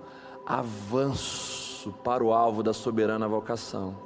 avanço 0.47 1.66
para 1.93 2.25
o 2.25 2.33
alvo 2.33 2.63
da 2.63 2.73
soberana 2.73 3.27
vocação. 3.29 3.97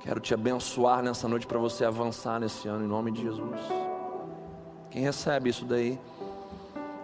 Quero 0.00 0.18
te 0.18 0.34
abençoar 0.34 1.02
nessa 1.02 1.28
noite 1.28 1.46
para 1.46 1.58
você 1.58 1.84
avançar 1.84 2.40
nesse 2.40 2.66
ano, 2.66 2.84
em 2.84 2.88
nome 2.88 3.12
de 3.12 3.22
Jesus. 3.22 3.60
Quem 4.90 5.02
recebe 5.02 5.48
isso 5.50 5.64
daí? 5.64 5.98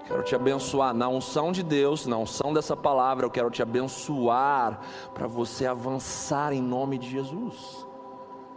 Quero 0.07 0.23
te 0.23 0.35
abençoar 0.35 0.93
na 0.95 1.09
unção 1.09 1.53
de 1.53 1.63
Deus, 1.63 2.07
na 2.07 2.17
unção 2.17 2.53
dessa 2.53 2.77
palavra, 2.77 3.27
eu 3.27 3.31
quero 3.31 3.51
te 3.51 3.63
abençoar 3.63 4.81
para 5.15 5.27
você 5.27 5.67
avançar 5.67 6.53
em 6.53 6.63
nome 6.63 6.99
de 6.99 7.09
Jesus. 7.09 7.87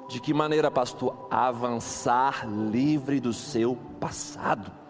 De 0.07 0.19
que 0.19 0.33
maneira, 0.33 0.71
pastor? 0.71 1.27
Avançar 1.29 2.47
livre 2.47 3.19
do 3.19 3.31
seu 3.31 3.77
passado. 3.99 4.80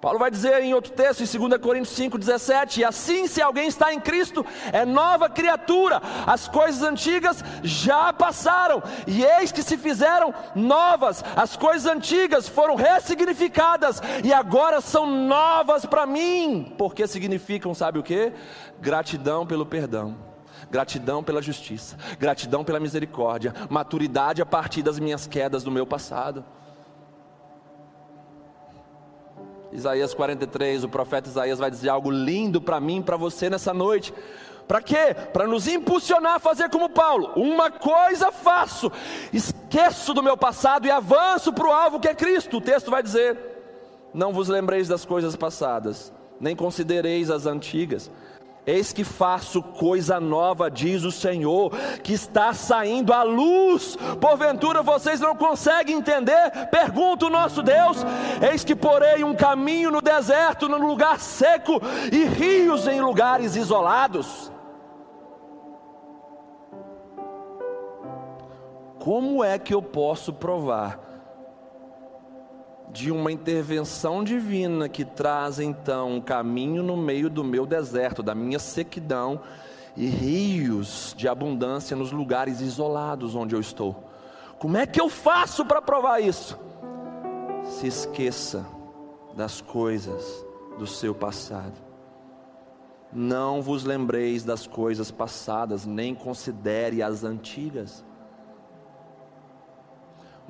Paulo 0.00 0.18
vai 0.18 0.30
dizer 0.30 0.62
em 0.62 0.74
outro 0.74 0.92
texto, 0.92 1.22
em 1.22 1.48
2 1.48 1.60
Coríntios 1.60 1.98
5,17: 1.98 2.78
E 2.78 2.84
assim, 2.84 3.26
se 3.26 3.42
alguém 3.42 3.66
está 3.66 3.92
em 3.92 3.98
Cristo, 3.98 4.46
é 4.72 4.84
nova 4.84 5.28
criatura, 5.28 6.00
as 6.24 6.46
coisas 6.46 6.82
antigas 6.82 7.42
já 7.62 8.12
passaram, 8.12 8.80
e 9.06 9.24
eis 9.24 9.50
que 9.50 9.62
se 9.62 9.76
fizeram 9.76 10.32
novas, 10.54 11.24
as 11.34 11.56
coisas 11.56 11.90
antigas 11.90 12.48
foram 12.48 12.76
ressignificadas, 12.76 14.00
e 14.22 14.32
agora 14.32 14.80
são 14.80 15.04
novas 15.04 15.84
para 15.84 16.06
mim, 16.06 16.72
porque 16.78 17.06
significam, 17.06 17.74
sabe 17.74 17.98
o 17.98 18.02
que? 18.02 18.32
Gratidão 18.80 19.46
pelo 19.46 19.66
perdão 19.66 20.28
gratidão 20.70 21.24
pela 21.24 21.40
justiça, 21.40 21.96
gratidão 22.18 22.62
pela 22.62 22.78
misericórdia, 22.78 23.54
maturidade 23.70 24.42
a 24.42 24.46
partir 24.46 24.82
das 24.82 24.98
minhas 24.98 25.26
quedas 25.26 25.62
do 25.62 25.70
meu 25.70 25.86
passado. 25.86 26.44
Isaías 29.72 30.14
43, 30.14 30.84
o 30.84 30.88
profeta 30.88 31.28
Isaías 31.28 31.58
vai 31.58 31.70
dizer 31.70 31.88
algo 31.88 32.10
lindo 32.10 32.60
para 32.60 32.80
mim, 32.80 33.02
para 33.02 33.16
você 33.16 33.50
nessa 33.50 33.74
noite. 33.74 34.12
Para 34.66 34.82
quê? 34.82 35.14
Para 35.32 35.46
nos 35.46 35.66
impulsionar 35.66 36.34
a 36.34 36.38
fazer 36.38 36.68
como 36.68 36.90
Paulo. 36.90 37.32
Uma 37.36 37.70
coisa 37.70 38.30
faço: 38.30 38.92
esqueço 39.32 40.12
do 40.12 40.22
meu 40.22 40.36
passado 40.36 40.86
e 40.86 40.90
avanço 40.90 41.52
para 41.52 41.66
o 41.66 41.72
alvo 41.72 41.98
que 41.98 42.08
é 42.08 42.14
Cristo. 42.14 42.58
O 42.58 42.60
texto 42.60 42.90
vai 42.90 43.02
dizer: 43.02 43.36
Não 44.12 44.32
vos 44.32 44.48
lembreis 44.48 44.86
das 44.86 45.06
coisas 45.06 45.34
passadas, 45.34 46.12
nem 46.38 46.54
considereis 46.54 47.30
as 47.30 47.46
antigas. 47.46 48.10
Eis 48.68 48.92
que 48.92 49.02
faço 49.02 49.62
coisa 49.62 50.20
nova, 50.20 50.70
diz 50.70 51.02
o 51.02 51.10
Senhor, 51.10 51.72
que 52.02 52.12
está 52.12 52.52
saindo 52.52 53.14
à 53.14 53.22
luz. 53.22 53.96
Porventura 54.20 54.82
vocês 54.82 55.20
não 55.20 55.34
conseguem 55.34 55.96
entender? 55.96 56.50
Pergunta 56.70 57.24
o 57.24 57.30
nosso 57.30 57.62
Deus. 57.62 58.04
Eis 58.46 58.64
que 58.64 58.76
porei 58.76 59.24
um 59.24 59.34
caminho 59.34 59.90
no 59.90 60.02
deserto, 60.02 60.68
num 60.68 60.86
lugar 60.86 61.18
seco, 61.18 61.80
e 62.12 62.26
rios 62.26 62.86
em 62.86 63.00
lugares 63.00 63.56
isolados. 63.56 64.52
Como 68.98 69.42
é 69.42 69.58
que 69.58 69.72
eu 69.72 69.80
posso 69.80 70.30
provar 70.30 71.00
de 72.92 73.10
uma 73.10 73.30
intervenção 73.30 74.24
divina 74.24 74.88
que 74.88 75.04
traz 75.04 75.60
então 75.60 76.16
um 76.16 76.20
caminho 76.20 76.82
no 76.82 76.96
meio 76.96 77.28
do 77.28 77.44
meu 77.44 77.66
deserto, 77.66 78.22
da 78.22 78.34
minha 78.34 78.58
sequidão 78.58 79.40
e 79.96 80.06
rios 80.06 81.14
de 81.16 81.28
abundância 81.28 81.96
nos 81.96 82.12
lugares 82.12 82.60
isolados 82.60 83.34
onde 83.34 83.54
eu 83.54 83.60
estou. 83.60 84.04
Como 84.58 84.76
é 84.76 84.86
que 84.86 85.00
eu 85.00 85.08
faço 85.08 85.64
para 85.64 85.82
provar 85.82 86.20
isso? 86.20 86.58
Se 87.64 87.86
esqueça 87.86 88.66
das 89.36 89.60
coisas 89.60 90.44
do 90.78 90.86
seu 90.86 91.14
passado. 91.14 91.74
Não 93.12 93.62
vos 93.62 93.84
lembreis 93.84 94.44
das 94.44 94.66
coisas 94.66 95.10
passadas, 95.10 95.86
nem 95.86 96.14
considere 96.14 97.02
as 97.02 97.24
antigas 97.24 98.04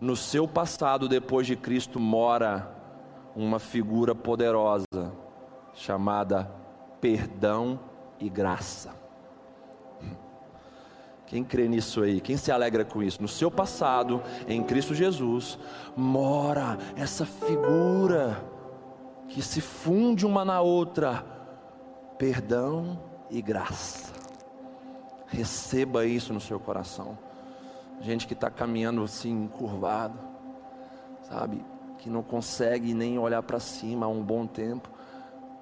no 0.00 0.14
seu 0.14 0.46
passado 0.46 1.08
depois 1.08 1.46
de 1.46 1.56
Cristo 1.56 1.98
mora 1.98 2.74
uma 3.34 3.58
figura 3.58 4.14
poderosa 4.14 4.84
chamada 5.74 6.50
perdão 7.00 7.78
e 8.18 8.28
graça. 8.28 8.96
Quem 11.26 11.44
crê 11.44 11.68
nisso 11.68 12.02
aí? 12.02 12.20
Quem 12.20 12.36
se 12.36 12.50
alegra 12.50 12.84
com 12.84 13.02
isso? 13.02 13.20
No 13.20 13.28
seu 13.28 13.50
passado, 13.50 14.22
em 14.48 14.62
Cristo 14.62 14.94
Jesus, 14.94 15.58
mora 15.94 16.78
essa 16.96 17.26
figura 17.26 18.42
que 19.28 19.42
se 19.42 19.60
funde 19.60 20.24
uma 20.24 20.42
na 20.42 20.62
outra: 20.62 21.22
perdão 22.16 22.98
e 23.30 23.42
graça. 23.42 24.10
Receba 25.26 26.06
isso 26.06 26.32
no 26.32 26.40
seu 26.40 26.58
coração 26.58 27.27
gente 28.00 28.26
que 28.26 28.34
está 28.34 28.50
caminhando 28.50 29.02
assim, 29.02 29.48
curvado, 29.48 30.18
sabe? 31.22 31.64
Que 31.98 32.08
não 32.08 32.22
consegue 32.22 32.94
nem 32.94 33.18
olhar 33.18 33.42
para 33.42 33.60
cima 33.60 34.06
há 34.06 34.08
um 34.08 34.22
bom 34.22 34.46
tempo, 34.46 34.90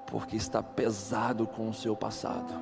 porque 0.07 0.37
está 0.37 0.63
pesado 0.63 1.47
com 1.47 1.69
o 1.69 1.75
seu 1.75 1.97
passado. 1.97 2.53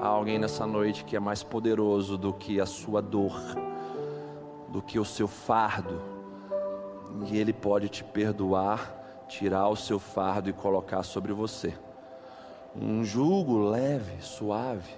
Há 0.00 0.06
alguém 0.06 0.38
nessa 0.38 0.66
noite 0.66 1.04
que 1.04 1.16
é 1.16 1.20
mais 1.20 1.42
poderoso 1.42 2.16
do 2.16 2.32
que 2.32 2.60
a 2.60 2.66
sua 2.66 3.02
dor, 3.02 3.40
do 4.68 4.80
que 4.80 4.98
o 4.98 5.04
seu 5.04 5.26
fardo, 5.26 6.00
e 7.26 7.36
Ele 7.36 7.52
pode 7.52 7.88
te 7.88 8.04
perdoar, 8.04 9.24
tirar 9.26 9.68
o 9.68 9.76
seu 9.76 9.98
fardo 9.98 10.48
e 10.48 10.52
colocar 10.52 11.02
sobre 11.02 11.32
você. 11.32 11.74
Um 12.76 13.02
jugo 13.02 13.58
leve, 13.58 14.22
suave, 14.22 14.94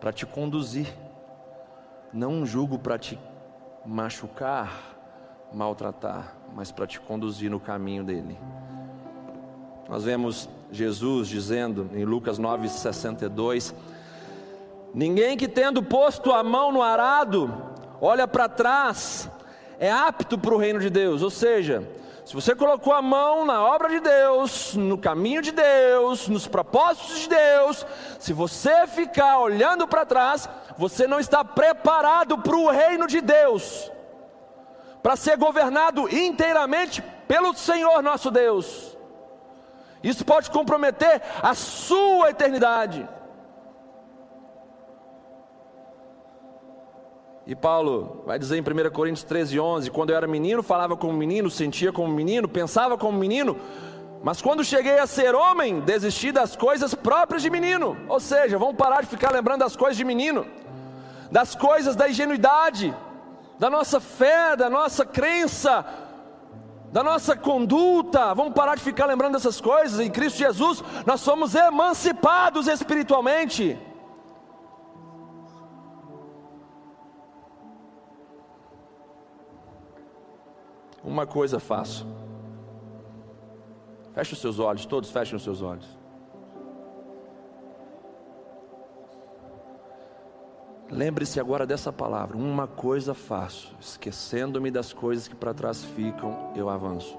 para 0.00 0.12
te 0.12 0.26
conduzir 0.26 0.92
não 2.12 2.44
jugo 2.44 2.78
para 2.78 2.98
te 2.98 3.18
machucar, 3.84 4.94
maltratar, 5.52 6.34
mas 6.54 6.70
para 6.70 6.86
te 6.86 7.00
conduzir 7.00 7.50
no 7.50 7.58
caminho 7.58 8.04
dele. 8.04 8.38
Nós 9.88 10.04
vemos 10.04 10.48
Jesus 10.70 11.28
dizendo 11.28 11.90
em 11.92 12.04
Lucas 12.04 12.38
9,62: 12.38 13.74
Ninguém 14.94 15.36
que 15.36 15.48
tendo 15.48 15.82
posto 15.82 16.32
a 16.32 16.42
mão 16.42 16.70
no 16.70 16.82
arado, 16.82 17.52
olha 18.00 18.28
para 18.28 18.48
trás, 18.48 19.28
é 19.78 19.90
apto 19.90 20.38
para 20.38 20.54
o 20.54 20.58
reino 20.58 20.80
de 20.80 20.90
Deus. 20.90 21.22
Ou 21.22 21.30
seja, 21.30 21.88
se 22.24 22.34
você 22.34 22.54
colocou 22.54 22.92
a 22.92 23.02
mão 23.02 23.44
na 23.44 23.62
obra 23.62 23.88
de 23.88 24.00
Deus, 24.00 24.76
no 24.76 24.96
caminho 24.96 25.42
de 25.42 25.50
Deus, 25.50 26.28
nos 26.28 26.46
propósitos 26.46 27.20
de 27.20 27.28
Deus, 27.30 27.84
se 28.18 28.32
você 28.32 28.86
ficar 28.86 29.38
olhando 29.40 29.88
para 29.88 30.06
trás, 30.06 30.48
você 30.82 31.06
não 31.06 31.20
está 31.20 31.44
preparado 31.44 32.36
para 32.38 32.56
o 32.56 32.68
reino 32.68 33.06
de 33.06 33.20
Deus, 33.20 33.88
para 35.00 35.14
ser 35.14 35.36
governado 35.36 36.12
inteiramente 36.12 37.00
pelo 37.28 37.54
Senhor 37.54 38.02
nosso 38.02 38.32
Deus. 38.32 38.98
Isso 40.02 40.24
pode 40.24 40.50
comprometer 40.50 41.22
a 41.40 41.54
sua 41.54 42.30
eternidade. 42.30 43.08
E 47.46 47.54
Paulo 47.54 48.24
vai 48.26 48.36
dizer 48.36 48.56
em 48.56 48.60
1 48.60 48.90
Coríntios 48.90 49.22
13, 49.22 49.60
11: 49.60 49.88
Quando 49.88 50.10
eu 50.10 50.16
era 50.16 50.26
menino, 50.26 50.64
falava 50.64 50.96
como 50.96 51.12
menino, 51.12 51.48
sentia 51.48 51.92
como 51.92 52.12
menino, 52.12 52.48
pensava 52.48 52.98
como 52.98 53.16
menino, 53.16 53.56
mas 54.20 54.42
quando 54.42 54.64
cheguei 54.64 54.98
a 54.98 55.06
ser 55.06 55.32
homem, 55.32 55.78
desisti 55.78 56.32
das 56.32 56.56
coisas 56.56 56.92
próprias 56.92 57.40
de 57.40 57.50
menino. 57.50 57.96
Ou 58.08 58.18
seja, 58.18 58.58
vamos 58.58 58.74
parar 58.74 59.02
de 59.02 59.08
ficar 59.08 59.32
lembrando 59.32 59.60
das 59.60 59.76
coisas 59.76 59.96
de 59.96 60.04
menino, 60.04 60.44
das 61.32 61.54
coisas 61.54 61.96
da 61.96 62.10
ingenuidade, 62.10 62.94
da 63.58 63.70
nossa 63.70 63.98
fé, 63.98 64.54
da 64.54 64.68
nossa 64.68 65.06
crença, 65.06 65.82
da 66.92 67.02
nossa 67.02 67.34
conduta. 67.34 68.34
Vamos 68.34 68.52
parar 68.52 68.74
de 68.74 68.82
ficar 68.82 69.06
lembrando 69.06 69.32
dessas 69.32 69.58
coisas. 69.58 69.98
Em 69.98 70.10
Cristo 70.10 70.36
Jesus, 70.36 70.84
nós 71.06 71.22
somos 71.22 71.54
emancipados 71.54 72.66
espiritualmente. 72.68 73.78
Uma 81.02 81.26
coisa 81.26 81.58
faço. 81.58 82.06
Feche 84.12 84.34
os 84.34 84.38
seus 84.38 84.58
olhos, 84.58 84.84
todos 84.84 85.10
fechem 85.10 85.34
os 85.34 85.42
seus 85.42 85.62
olhos. 85.62 86.01
Lembre-se 90.92 91.40
agora 91.40 91.66
dessa 91.66 91.90
palavra: 91.90 92.36
uma 92.36 92.66
coisa 92.66 93.14
faço, 93.14 93.74
esquecendo-me 93.80 94.70
das 94.70 94.92
coisas 94.92 95.26
que 95.26 95.34
para 95.34 95.54
trás 95.54 95.82
ficam, 95.82 96.52
eu 96.54 96.68
avanço. 96.68 97.18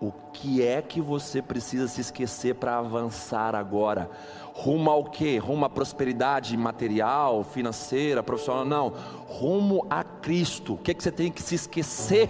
O 0.00 0.12
que 0.32 0.62
é 0.64 0.80
que 0.80 1.00
você 1.00 1.42
precisa 1.42 1.86
se 1.86 2.00
esquecer 2.00 2.54
para 2.54 2.78
avançar 2.78 3.54
agora? 3.54 4.10
Rumo 4.52 4.90
ao 4.90 5.04
quê? 5.04 5.38
Rumo 5.38 5.64
à 5.64 5.70
prosperidade 5.70 6.56
material, 6.56 7.44
financeira, 7.44 8.22
profissional? 8.22 8.64
Não. 8.64 8.92
Rumo 9.28 9.86
a 9.88 10.02
Cristo. 10.02 10.74
O 10.74 10.78
que, 10.78 10.90
é 10.90 10.94
que 10.94 11.02
você 11.02 11.12
tem 11.12 11.30
que 11.30 11.40
se 11.40 11.54
esquecer 11.54 12.28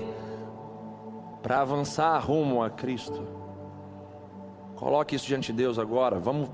para 1.42 1.62
avançar 1.62 2.18
rumo 2.18 2.62
a 2.62 2.68
Cristo? 2.68 3.26
Coloque 4.76 5.16
isso 5.16 5.26
diante 5.26 5.50
de 5.50 5.58
Deus 5.58 5.78
agora. 5.78 6.18
Vamos 6.18 6.50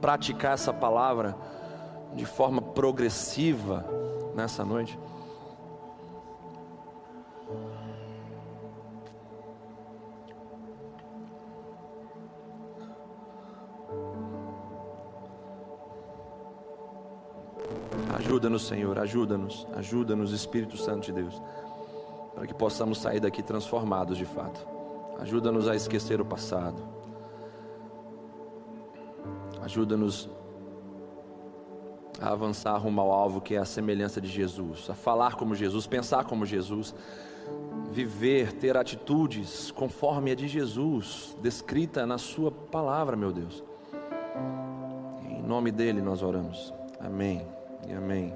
praticar 0.00 0.54
essa 0.54 0.72
palavra 0.72 1.36
de 2.14 2.24
forma 2.24 2.61
progressiva 2.74 3.84
nessa 4.34 4.64
noite. 4.64 4.98
Ajuda-nos, 18.14 18.66
Senhor, 18.66 18.98
ajuda-nos, 18.98 19.66
ajuda-nos, 19.74 20.32
Espírito 20.32 20.76
Santo 20.76 21.06
de 21.06 21.12
Deus, 21.12 21.42
para 22.34 22.46
que 22.46 22.54
possamos 22.54 22.98
sair 22.98 23.20
daqui 23.20 23.42
transformados 23.42 24.16
de 24.16 24.24
fato. 24.24 24.66
Ajuda-nos 25.20 25.68
a 25.68 25.76
esquecer 25.76 26.20
o 26.20 26.24
passado. 26.24 26.82
Ajuda-nos 29.62 30.28
a 32.20 32.30
avançar 32.30 32.76
rumo 32.76 33.00
ao 33.00 33.10
alvo 33.10 33.40
que 33.40 33.54
é 33.54 33.58
a 33.58 33.64
semelhança 33.64 34.20
de 34.20 34.28
Jesus, 34.28 34.88
a 34.90 34.94
falar 34.94 35.36
como 35.36 35.54
Jesus, 35.54 35.86
pensar 35.86 36.24
como 36.24 36.46
Jesus, 36.46 36.94
viver, 37.90 38.52
ter 38.52 38.76
atitudes 38.76 39.70
conforme 39.70 40.30
a 40.30 40.34
de 40.34 40.48
Jesus, 40.48 41.36
descrita 41.40 42.06
na 42.06 42.18
Sua 42.18 42.50
palavra, 42.50 43.16
meu 43.16 43.32
Deus. 43.32 43.62
Em 45.22 45.42
nome 45.42 45.70
dele 45.70 46.00
nós 46.00 46.22
oramos. 46.22 46.72
Amém 47.00 47.46
e 47.88 47.92
amém. 47.92 48.34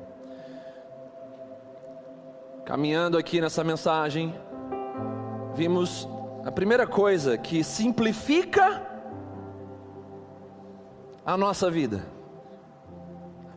Caminhando 2.65 3.17
aqui 3.17 3.41
nessa 3.41 3.63
mensagem, 3.63 4.35
vimos 5.55 6.09
a 6.45 6.51
primeira 6.51 6.87
coisa 6.87 7.39
que 7.39 7.63
simplifica 7.63 8.85
a 11.25 11.37
nossa 11.37 11.71
vida 11.71 12.16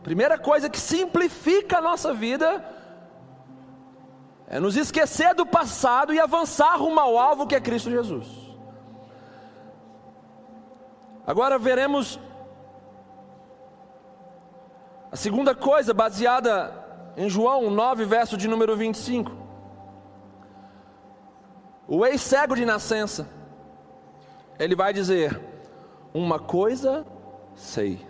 Primeira 0.02 0.38
coisa 0.38 0.70
que 0.70 0.78
simplifica 0.78 1.78
a 1.78 1.82
nossa 1.82 2.12
vida 2.14 2.64
é 4.46 4.58
nos 4.58 4.76
esquecer 4.76 5.34
do 5.34 5.46
passado 5.46 6.12
e 6.12 6.18
avançar 6.18 6.76
rumo 6.78 6.98
ao 6.98 7.18
alvo 7.18 7.46
que 7.46 7.54
é 7.54 7.60
Cristo 7.60 7.90
Jesus. 7.90 8.26
Agora 11.26 11.58
veremos 11.58 12.18
a 15.12 15.16
segunda 15.16 15.54
coisa, 15.54 15.92
baseada 15.92 16.72
em 17.16 17.28
João 17.28 17.70
9, 17.70 18.04
verso 18.04 18.36
de 18.36 18.48
número 18.48 18.76
25. 18.76 19.30
O 21.86 22.06
ex-cego 22.06 22.56
de 22.56 22.64
nascença, 22.64 23.28
ele 24.58 24.74
vai 24.74 24.92
dizer: 24.92 25.40
Uma 26.14 26.38
coisa 26.38 27.04
sei 27.54 28.09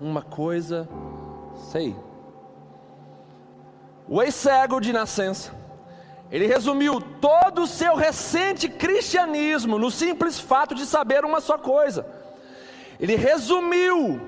uma 0.00 0.22
coisa 0.22 0.88
sei. 1.70 1.96
O 4.08 4.22
ex-cego 4.22 4.80
de 4.80 4.92
nascença, 4.92 5.52
ele 6.30 6.46
resumiu 6.46 7.00
todo 7.00 7.62
o 7.62 7.66
seu 7.66 7.94
recente 7.94 8.68
cristianismo 8.68 9.78
no 9.78 9.90
simples 9.90 10.38
fato 10.38 10.74
de 10.74 10.86
saber 10.86 11.24
uma 11.24 11.40
só 11.40 11.58
coisa. 11.58 12.06
Ele 13.00 13.16
resumiu 13.16 14.20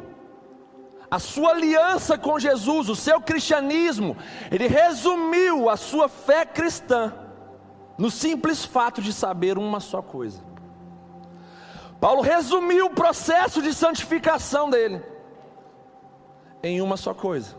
a 1.10 1.18
sua 1.18 1.50
aliança 1.50 2.18
com 2.18 2.38
Jesus, 2.38 2.88
o 2.88 2.96
seu 2.96 3.20
cristianismo, 3.20 4.16
ele 4.50 4.66
resumiu 4.66 5.70
a 5.70 5.76
sua 5.76 6.08
fé 6.08 6.44
cristã 6.44 7.14
no 7.96 8.10
simples 8.10 8.64
fato 8.64 9.00
de 9.00 9.12
saber 9.12 9.56
uma 9.58 9.80
só 9.80 10.02
coisa. 10.02 10.40
Paulo 11.98 12.20
resumiu 12.20 12.86
o 12.86 12.94
processo 12.94 13.62
de 13.62 13.74
santificação 13.74 14.70
dele 14.70 15.02
em 16.62 16.80
uma 16.80 16.96
só 16.96 17.14
coisa: 17.14 17.54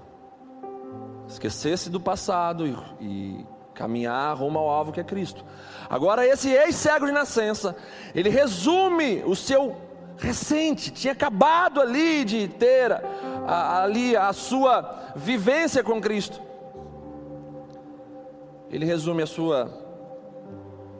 esquecer-se 1.28 1.90
do 1.90 2.00
passado 2.00 2.68
e, 2.68 2.76
e 3.00 3.46
caminhar 3.74 4.36
rumo 4.38 4.60
ao 4.60 4.70
alvo 4.70 4.92
que 4.92 5.00
é 5.00 5.04
Cristo. 5.04 5.46
Agora, 5.90 6.28
esse 6.28 6.50
ex-cego 6.50 7.06
de 7.06 7.12
nascença, 7.12 7.76
ele 8.14 8.30
resume 8.30 9.24
o 9.26 9.36
seu 9.36 9.76
recente, 10.18 10.92
tinha 10.92 11.14
acabado 11.14 11.80
ali 11.80 12.26
de 12.26 12.48
ter 12.48 12.92
a, 12.92 13.84
ali 13.84 14.18
a 14.18 14.34
sua 14.34 15.14
vivência 15.16 15.82
com 15.82 16.02
Cristo. 16.02 16.42
Ele 18.70 18.86
resume 18.86 19.24
a 19.24 19.28
sua 19.28 19.72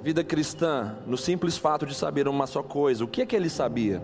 vida 0.02 0.24
cristã 0.24 0.98
no 1.06 1.18
simples 1.18 1.58
fato 1.58 1.86
de 1.86 1.94
saber 1.94 2.28
uma 2.28 2.48
só 2.48 2.64
coisa. 2.64 3.04
O 3.04 3.08
que 3.08 3.22
é 3.22 3.26
que 3.26 3.36
ele 3.36 3.50
sabia? 3.50 4.02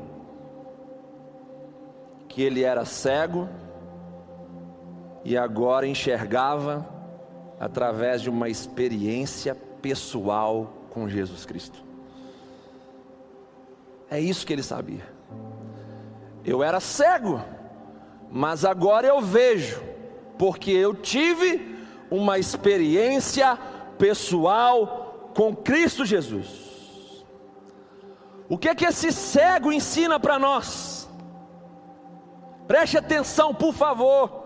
Que 2.28 2.44
ele 2.44 2.64
era 2.64 2.84
cego 2.84 3.50
e 5.26 5.36
agora 5.36 5.88
enxergava 5.88 6.88
através 7.60 8.22
de 8.22 8.30
uma 8.30 8.48
experiência 8.48 9.56
pessoal 9.82 10.88
com 10.92 11.10
Jesus 11.10 11.46
Cristo. 11.46 11.84
É 14.10 14.20
isso 14.20 14.46
que 14.46 14.54
ele 14.54 14.62
sabia. 14.62 15.04
Eu 16.46 16.62
era 16.62 16.80
cego, 16.80 17.42
mas 18.30 18.64
agora 18.64 19.08
eu 19.08 19.20
vejo, 19.20 19.82
porque 20.38 20.70
eu 20.70 20.94
tive 20.94 21.76
uma 22.12 22.38
experiência 22.38 23.58
pessoal 23.98 25.32
com 25.36 25.56
Cristo 25.56 26.06
Jesus. 26.06 27.26
O 28.48 28.60
que 28.60 28.70
é 28.70 28.76
que 28.76 28.86
esse 28.86 29.12
cego 29.12 29.74
ensina 29.74 30.20
para 30.20 30.38
nós? 30.38 31.10
Preste 32.68 32.96
atenção, 32.96 33.56
por 33.56 33.74
favor. 33.74 34.45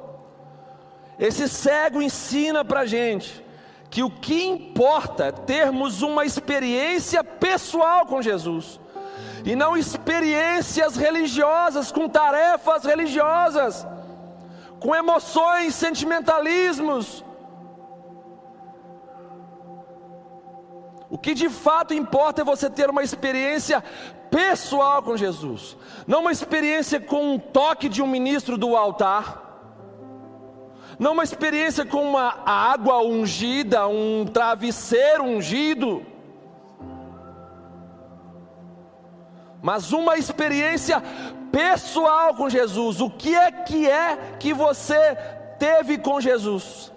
Esse 1.19 1.49
cego 1.49 2.01
ensina 2.01 2.63
para 2.63 2.85
gente 2.85 3.43
que 3.89 4.01
o 4.03 4.09
que 4.09 4.45
importa 4.45 5.25
é 5.25 5.31
termos 5.31 6.01
uma 6.01 6.23
experiência 6.23 7.23
pessoal 7.23 8.05
com 8.05 8.21
Jesus 8.21 8.79
e 9.43 9.55
não 9.55 9.75
experiências 9.75 10.95
religiosas 10.95 11.91
com 11.91 12.07
tarefas 12.07 12.83
religiosas, 12.85 13.85
com 14.79 14.95
emoções, 14.95 15.75
sentimentalismos. 15.75 17.25
O 21.09 21.17
que 21.17 21.33
de 21.33 21.49
fato 21.49 21.93
importa 21.93 22.41
é 22.41 22.45
você 22.45 22.69
ter 22.69 22.89
uma 22.89 23.03
experiência 23.03 23.83
pessoal 24.29 25.01
com 25.01 25.17
Jesus, 25.17 25.75
não 26.07 26.21
uma 26.21 26.31
experiência 26.31 26.99
com 26.99 27.33
um 27.33 27.39
toque 27.39 27.89
de 27.89 28.01
um 28.01 28.07
ministro 28.07 28.57
do 28.57 28.77
altar 28.77 29.48
não 30.99 31.13
uma 31.13 31.23
experiência 31.23 31.85
com 31.85 32.03
uma 32.03 32.43
água 32.45 33.01
ungida, 33.01 33.87
um 33.87 34.25
travesseiro 34.25 35.23
ungido, 35.23 36.05
mas 39.61 39.93
uma 39.93 40.17
experiência 40.17 41.01
pessoal 41.51 42.35
com 42.35 42.49
Jesus. 42.49 42.99
O 42.99 43.09
que 43.09 43.33
é 43.33 43.51
que 43.51 43.89
é 43.89 44.35
que 44.39 44.53
você 44.53 45.15
teve 45.57 45.97
com 45.97 46.19
Jesus? 46.19 46.91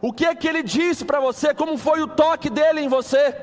O 0.00 0.12
que 0.12 0.24
é 0.24 0.34
que 0.34 0.46
ele 0.46 0.62
disse 0.62 1.04
para 1.04 1.18
você? 1.18 1.52
Como 1.52 1.76
foi 1.76 2.00
o 2.00 2.06
toque 2.06 2.48
dele 2.48 2.80
em 2.80 2.88
você? 2.88 3.34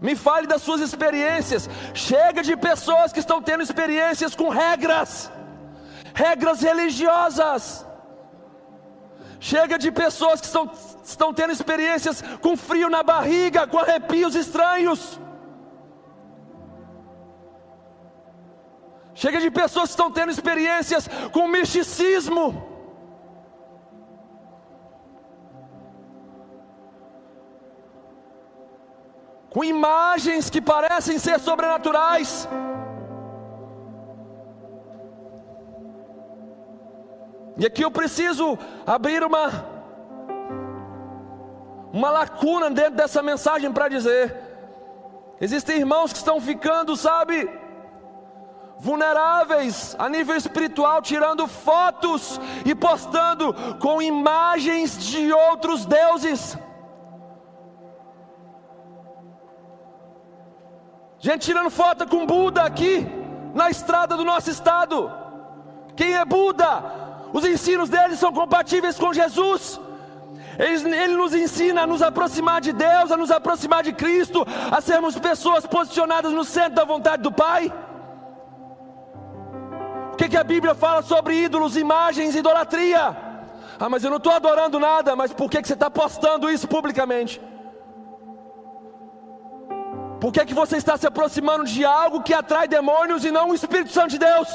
Me 0.00 0.14
fale 0.14 0.46
das 0.46 0.62
suas 0.62 0.80
experiências. 0.80 1.68
Chega 1.94 2.42
de 2.42 2.56
pessoas 2.56 3.12
que 3.12 3.20
estão 3.20 3.40
tendo 3.40 3.62
experiências 3.62 4.34
com 4.34 4.48
regras, 4.48 5.30
regras 6.14 6.60
religiosas. 6.60 7.86
Chega 9.40 9.78
de 9.78 9.92
pessoas 9.92 10.40
que 10.40 10.46
estão, 10.46 10.70
estão 11.04 11.34
tendo 11.34 11.52
experiências 11.52 12.22
com 12.40 12.56
frio 12.56 12.88
na 12.88 13.02
barriga, 13.02 13.66
com 13.66 13.78
arrepios 13.78 14.34
estranhos. 14.34 15.20
Chega 19.14 19.40
de 19.40 19.50
pessoas 19.50 19.84
que 19.84 19.90
estão 19.90 20.10
tendo 20.10 20.32
experiências 20.32 21.08
com 21.30 21.46
misticismo. 21.46 22.73
Com 29.54 29.62
imagens 29.62 30.50
que 30.50 30.60
parecem 30.60 31.16
ser 31.16 31.38
sobrenaturais. 31.38 32.48
E 37.56 37.64
aqui 37.64 37.82
eu 37.84 37.90
preciso 37.90 38.58
abrir 38.84 39.22
uma 39.22 39.72
uma 41.92 42.10
lacuna 42.10 42.68
dentro 42.68 42.96
dessa 42.96 43.22
mensagem 43.22 43.70
para 43.72 43.86
dizer: 43.86 44.36
existem 45.40 45.78
irmãos 45.78 46.12
que 46.12 46.18
estão 46.18 46.40
ficando, 46.40 46.96
sabe, 46.96 47.48
vulneráveis 48.80 49.94
a 50.00 50.08
nível 50.08 50.34
espiritual, 50.34 51.00
tirando 51.00 51.46
fotos 51.46 52.40
e 52.66 52.74
postando 52.74 53.54
com 53.78 54.02
imagens 54.02 54.98
de 54.98 55.32
outros 55.32 55.86
deuses. 55.86 56.58
Gente 61.24 61.46
tirando 61.46 61.70
foto 61.70 62.06
com 62.06 62.26
Buda 62.26 62.64
aqui 62.64 63.06
na 63.54 63.70
estrada 63.70 64.14
do 64.14 64.26
nosso 64.26 64.50
estado. 64.50 65.10
Quem 65.96 66.14
é 66.14 66.22
Buda? 66.22 66.68
Os 67.32 67.46
ensinos 67.46 67.88
dele 67.88 68.14
são 68.14 68.30
compatíveis 68.30 68.98
com 68.98 69.10
Jesus. 69.10 69.80
Ele, 70.58 70.94
ele, 70.94 71.14
nos 71.14 71.34
ensina 71.34 71.84
a 71.84 71.86
nos 71.86 72.02
aproximar 72.02 72.60
de 72.60 72.74
Deus, 72.74 73.10
a 73.10 73.16
nos 73.16 73.30
aproximar 73.30 73.82
de 73.82 73.94
Cristo, 73.94 74.46
a 74.70 74.82
sermos 74.82 75.18
pessoas 75.18 75.64
posicionadas 75.64 76.30
no 76.30 76.44
centro 76.44 76.74
da 76.74 76.84
vontade 76.84 77.22
do 77.22 77.32
Pai. 77.32 77.72
O 80.12 80.16
que, 80.16 80.28
que 80.28 80.36
a 80.36 80.44
Bíblia 80.44 80.74
fala 80.74 81.00
sobre 81.00 81.42
ídolos, 81.42 81.74
imagens, 81.74 82.36
idolatria? 82.36 83.16
Ah, 83.80 83.88
mas 83.88 84.04
eu 84.04 84.10
não 84.10 84.18
estou 84.18 84.34
adorando 84.34 84.78
nada, 84.78 85.16
mas 85.16 85.32
por 85.32 85.50
que, 85.50 85.62
que 85.62 85.68
você 85.68 85.72
está 85.72 85.90
postando 85.90 86.50
isso 86.50 86.68
publicamente? 86.68 87.40
Por 90.24 90.32
que, 90.32 90.46
que 90.46 90.54
você 90.54 90.78
está 90.78 90.96
se 90.96 91.06
aproximando 91.06 91.64
de 91.64 91.84
algo 91.84 92.22
que 92.22 92.32
atrai 92.32 92.66
demônios 92.66 93.26
e 93.26 93.30
não 93.30 93.50
o 93.50 93.54
Espírito 93.54 93.92
Santo 93.92 94.08
de 94.08 94.18
Deus? 94.18 94.48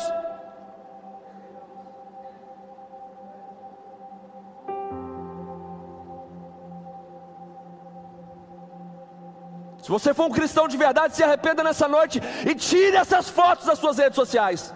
Se 9.83 9.91
você 9.91 10.11
for 10.11 10.25
um 10.25 10.31
cristão 10.31 10.67
de 10.67 10.75
verdade, 10.75 11.15
se 11.15 11.23
arrependa 11.23 11.63
nessa 11.63 11.87
noite 11.87 12.19
e 12.47 12.55
tire 12.55 12.97
essas 12.97 13.29
fotos 13.29 13.67
das 13.67 13.77
suas 13.77 13.99
redes 13.99 14.15
sociais. 14.15 14.73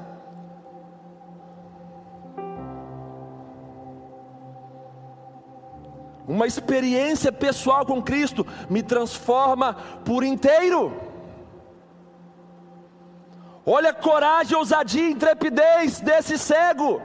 Uma 6.27 6.47
experiência 6.47 7.31
pessoal 7.31 7.85
com 7.85 8.01
Cristo 8.01 8.45
me 8.69 8.81
transforma 8.81 9.73
por 10.05 10.23
inteiro. 10.23 10.93
Olha 13.65 13.89
a 13.91 13.93
coragem, 13.93 14.57
ousadia, 14.57 15.09
intrepidez 15.09 15.99
desse 15.99 16.37
cego, 16.37 17.01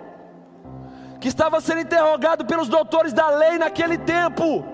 que 1.20 1.28
estava 1.28 1.60
sendo 1.60 1.80
interrogado 1.80 2.44
pelos 2.44 2.68
doutores 2.68 3.12
da 3.12 3.28
lei 3.28 3.58
naquele 3.58 3.98
tempo. 3.98 4.64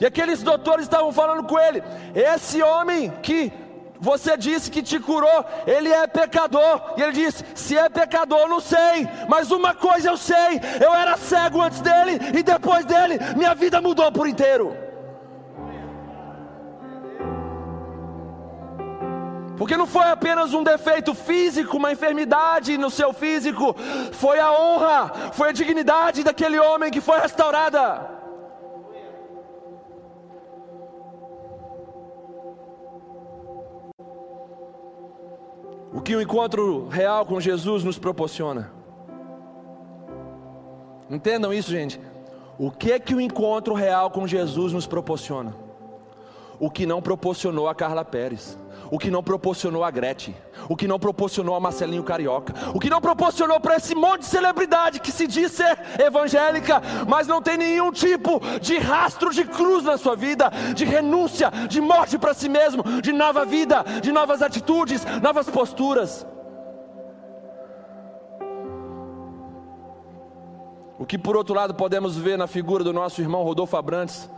E 0.00 0.06
aqueles 0.06 0.42
doutores 0.42 0.84
estavam 0.84 1.12
falando 1.12 1.44
com 1.44 1.58
ele: 1.58 1.82
esse 2.14 2.62
homem 2.62 3.10
que 3.22 3.52
você 4.00 4.36
disse 4.36 4.70
que 4.70 4.82
te 4.82 4.98
curou, 5.00 5.44
ele 5.66 5.90
é 5.90 6.06
pecador. 6.06 6.94
E 6.96 7.02
ele 7.02 7.12
disse: 7.12 7.44
se 7.54 7.76
é 7.76 7.88
pecador, 7.88 8.48
não 8.48 8.60
sei, 8.60 9.08
mas 9.28 9.50
uma 9.50 9.74
coisa 9.74 10.10
eu 10.10 10.16
sei: 10.16 10.60
eu 10.80 10.94
era 10.94 11.16
cego 11.16 11.60
antes 11.60 11.80
dele 11.80 12.18
e 12.38 12.42
depois 12.42 12.84
dele, 12.84 13.18
minha 13.36 13.54
vida 13.54 13.80
mudou 13.80 14.10
por 14.12 14.28
inteiro. 14.28 14.76
Porque 19.56 19.76
não 19.76 19.88
foi 19.88 20.04
apenas 20.04 20.54
um 20.54 20.62
defeito 20.62 21.12
físico, 21.14 21.76
uma 21.76 21.90
enfermidade 21.90 22.78
no 22.78 22.90
seu 22.90 23.12
físico, 23.12 23.74
foi 24.12 24.38
a 24.38 24.52
honra, 24.52 25.32
foi 25.32 25.48
a 25.48 25.52
dignidade 25.52 26.22
daquele 26.22 26.60
homem 26.60 26.92
que 26.92 27.00
foi 27.00 27.18
restaurada. 27.18 28.17
O 35.98 36.00
que 36.00 36.14
o 36.14 36.22
encontro 36.22 36.86
real 36.86 37.26
com 37.26 37.40
Jesus 37.40 37.82
nos 37.82 37.98
proporciona. 37.98 38.70
Entendam 41.10 41.52
isso, 41.52 41.72
gente. 41.72 42.00
O 42.56 42.70
que 42.70 42.92
é 42.92 43.00
que 43.00 43.16
o 43.16 43.20
encontro 43.20 43.74
real 43.74 44.08
com 44.08 44.24
Jesus 44.24 44.72
nos 44.72 44.86
proporciona? 44.86 45.56
O 46.60 46.70
que 46.70 46.86
não 46.86 47.00
proporcionou 47.00 47.68
a 47.68 47.74
Carla 47.74 48.04
Pérez. 48.04 48.58
O 48.90 48.98
que 48.98 49.10
não 49.10 49.22
proporcionou 49.22 49.84
a 49.84 49.90
Gretchen, 49.90 50.34
o 50.68 50.74
que 50.74 50.88
não 50.88 50.98
proporcionou 50.98 51.54
a 51.54 51.60
Marcelinho 51.60 52.02
Carioca, 52.02 52.54
o 52.74 52.80
que 52.80 52.88
não 52.88 53.00
proporcionou 53.00 53.60
para 53.60 53.76
esse 53.76 53.94
monte 53.94 54.20
de 54.20 54.26
celebridade 54.26 55.00
que 55.00 55.12
se 55.12 55.26
diz 55.26 55.52
ser 55.52 55.78
evangélica, 55.98 56.80
mas 57.06 57.26
não 57.26 57.42
tem 57.42 57.58
nenhum 57.58 57.92
tipo 57.92 58.40
de 58.60 58.78
rastro 58.78 59.30
de 59.30 59.44
cruz 59.44 59.84
na 59.84 59.98
sua 59.98 60.16
vida, 60.16 60.50
de 60.74 60.86
renúncia, 60.86 61.50
de 61.68 61.80
morte 61.80 62.16
para 62.16 62.32
si 62.32 62.48
mesmo, 62.48 62.82
de 63.02 63.12
nova 63.12 63.44
vida, 63.44 63.84
de 64.02 64.10
novas 64.10 64.40
atitudes, 64.40 65.04
novas 65.20 65.50
posturas. 65.50 66.26
O 70.98 71.06
que 71.06 71.18
por 71.18 71.36
outro 71.36 71.54
lado 71.54 71.74
podemos 71.74 72.16
ver 72.16 72.38
na 72.38 72.46
figura 72.46 72.82
do 72.82 72.92
nosso 72.92 73.20
irmão 73.20 73.42
Rodolfo 73.42 73.76
Abrantes, 73.76 74.28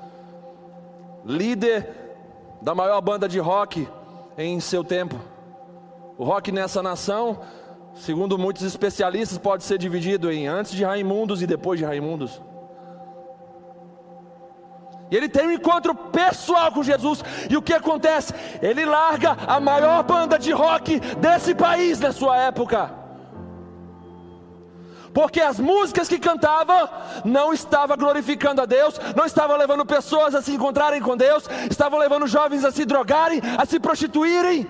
líder 1.24 1.99
da 2.60 2.74
maior 2.74 3.00
banda 3.00 3.28
de 3.28 3.38
rock 3.38 3.88
em 4.36 4.60
seu 4.60 4.84
tempo. 4.84 5.16
O 6.18 6.24
rock 6.24 6.52
nessa 6.52 6.82
nação, 6.82 7.40
segundo 7.94 8.38
muitos 8.38 8.62
especialistas, 8.62 9.38
pode 9.38 9.64
ser 9.64 9.78
dividido 9.78 10.30
em 10.30 10.46
antes 10.46 10.72
de 10.72 10.84
Raimundos 10.84 11.42
e 11.42 11.46
depois 11.46 11.78
de 11.78 11.84
Raimundos. 11.84 12.40
E 15.10 15.16
ele 15.16 15.28
tem 15.28 15.48
um 15.48 15.52
encontro 15.52 15.94
pessoal 15.94 16.70
com 16.70 16.82
Jesus. 16.82 17.24
E 17.48 17.56
o 17.56 17.62
que 17.62 17.72
acontece? 17.72 18.32
Ele 18.62 18.84
larga 18.84 19.36
a 19.46 19.58
maior 19.58 20.04
banda 20.04 20.38
de 20.38 20.52
rock 20.52 21.00
desse 21.16 21.54
país 21.54 21.98
na 21.98 22.12
sua 22.12 22.36
época 22.36 22.99
porque 25.12 25.40
as 25.40 25.58
músicas 25.58 26.08
que 26.08 26.18
cantava 26.18 26.90
não 27.24 27.52
estavam 27.52 27.96
glorificando 27.96 28.62
a 28.62 28.66
Deus, 28.66 28.98
não 29.16 29.24
estavam 29.24 29.56
levando 29.56 29.84
pessoas 29.84 30.34
a 30.34 30.42
se 30.42 30.52
encontrarem 30.52 31.00
com 31.00 31.16
Deus, 31.16 31.44
estavam 31.70 31.98
levando 31.98 32.26
jovens 32.26 32.64
a 32.64 32.70
se 32.70 32.84
drogarem, 32.84 33.40
a 33.58 33.66
se 33.66 33.80
prostituírem, 33.80 34.66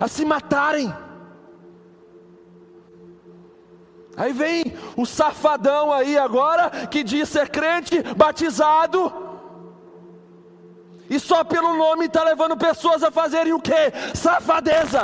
a 0.00 0.08
se 0.08 0.24
matarem. 0.24 0.92
Aí 4.16 4.32
vem 4.32 4.76
o 4.96 5.04
safadão 5.04 5.92
aí 5.92 6.16
agora 6.16 6.70
que 6.86 7.02
diz 7.02 7.28
ser 7.28 7.48
crente, 7.48 8.02
batizado, 8.16 9.24
e 11.08 11.20
só 11.20 11.44
pelo 11.44 11.76
nome 11.76 12.06
está 12.06 12.24
levando 12.24 12.56
pessoas 12.56 13.02
a 13.02 13.10
fazerem 13.10 13.52
o 13.52 13.60
que? 13.60 13.92
Safadeza. 14.14 15.02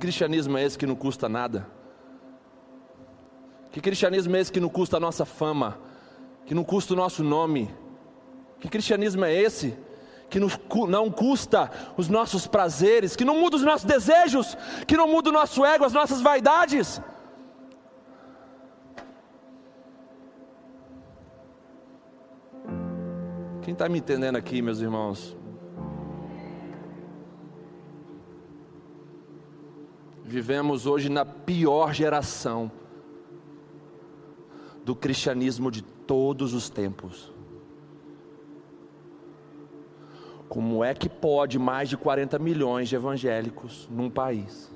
Cristianismo 0.00 0.58
é 0.58 0.64
esse 0.64 0.76
que 0.76 0.86
não 0.86 0.96
custa 0.96 1.28
nada? 1.28 1.66
Que 3.70 3.80
cristianismo 3.80 4.34
é 4.34 4.40
esse 4.40 4.50
que 4.50 4.58
não 4.58 4.68
custa 4.68 4.96
a 4.96 5.00
nossa 5.00 5.24
fama? 5.24 5.78
Que 6.44 6.54
não 6.54 6.64
custa 6.64 6.94
o 6.94 6.96
nosso 6.96 7.22
nome? 7.22 7.72
Que 8.58 8.68
cristianismo 8.68 9.24
é 9.24 9.32
esse 9.32 9.78
que 10.28 10.40
não 10.40 11.10
custa 11.10 11.70
os 11.96 12.08
nossos 12.08 12.46
prazeres, 12.46 13.16
que 13.16 13.24
não 13.24 13.40
muda 13.40 13.56
os 13.56 13.62
nossos 13.62 13.84
desejos, 13.84 14.56
que 14.86 14.96
não 14.96 15.08
muda 15.08 15.28
o 15.28 15.32
nosso 15.32 15.64
ego, 15.64 15.84
as 15.84 15.92
nossas 15.92 16.20
vaidades? 16.20 17.00
Quem 23.62 23.72
está 23.72 23.88
me 23.88 23.98
entendendo 23.98 24.36
aqui, 24.36 24.62
meus 24.62 24.80
irmãos? 24.80 25.36
Vivemos 30.30 30.86
hoje 30.86 31.08
na 31.08 31.24
pior 31.24 31.92
geração 31.92 32.70
do 34.84 34.94
cristianismo 34.94 35.72
de 35.72 35.82
todos 35.82 36.54
os 36.54 36.70
tempos. 36.70 37.32
Como 40.48 40.84
é 40.84 40.94
que 40.94 41.08
pode 41.08 41.58
mais 41.58 41.88
de 41.88 41.96
40 41.96 42.38
milhões 42.38 42.88
de 42.88 42.94
evangélicos 42.94 43.88
num 43.90 44.08
país 44.08 44.72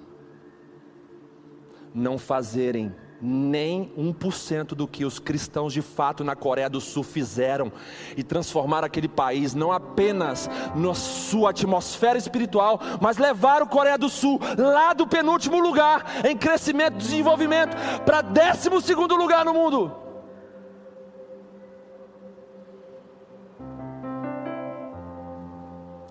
não 1.95 2.19
fazerem 2.19 2.93
nem 3.25 3.91
1% 3.97 4.75
do 4.75 4.87
que 4.87 5.05
os 5.05 5.19
cristãos 5.19 5.73
de 5.73 5.81
fato 5.81 6.23
na 6.23 6.37
Coreia 6.37 6.69
do 6.69 6.79
Sul 6.79 7.03
fizeram 7.03 7.73
e 8.17 8.23
transformaram 8.23 8.85
aquele 8.85 9.09
país 9.09 9.55
não 9.55 9.73
apenas 9.73 10.51
na 10.75 10.95
sua 10.95 11.51
atmosfera 11.51 12.19
espiritual, 12.19 12.79
mas 13.01 13.17
levaram 13.17 13.65
a 13.65 13.69
Coreia 13.69 13.97
do 13.97 14.11
Sul 14.11 14.39
lá 14.59 14.93
do 14.93 15.07
penúltimo 15.07 15.59
lugar 15.59 16.27
em 16.27 16.37
crescimento 16.37 16.97
e 16.97 16.99
desenvolvimento 16.99 17.75
para 18.05 18.21
décimo 18.21 18.81
segundo 18.81 19.17
lugar 19.17 19.43
no 19.43 19.55
mundo. 19.55 19.97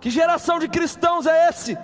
Que 0.02 0.10
geração 0.10 0.58
de 0.58 0.68
cristãos 0.68 1.28
é 1.28 1.50
esse? 1.50 1.78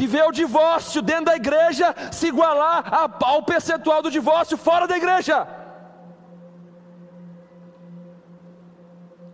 Que 0.00 0.06
vê 0.06 0.22
o 0.22 0.32
divórcio 0.32 1.02
dentro 1.02 1.26
da 1.26 1.36
igreja 1.36 1.94
se 2.10 2.28
igualar 2.28 2.82
ao 3.22 3.42
percentual 3.42 4.00
do 4.00 4.10
divórcio 4.10 4.56
fora 4.56 4.86
da 4.88 4.96
igreja. 4.96 5.46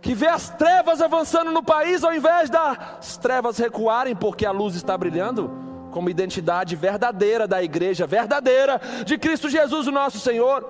Que 0.03 0.13
vê 0.13 0.27
as 0.27 0.49
trevas 0.49 1.01
avançando 1.01 1.53
no 1.53 1.63
país 1.63 2.03
ao 2.03 2.13
invés 2.13 2.51
das 2.51 3.17
trevas 3.17 3.59
recuarem 3.59 4.17
porque 4.17 4.45
a 4.45 4.51
luz 4.51 4.75
está 4.75 4.99
brilhando, 4.99 5.53
como 5.93 6.11
identidade 6.11 6.75
verdadeira 6.75 7.47
da 7.47 7.63
igreja, 7.63 8.05
verdadeira 8.05 8.81
de 9.05 9.17
Cristo 9.17 9.49
Jesus, 9.49 9.87
o 9.87 9.93
nosso 9.93 10.19
Senhor. 10.19 10.69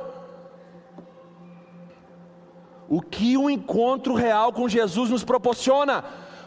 O 2.87 3.01
que 3.01 3.35
o 3.39 3.49
encontro 3.49 4.13
real 4.13 4.53
com 4.53 4.69
Jesus 4.69 5.09
nos 5.09 5.25
proporciona? 5.25 6.05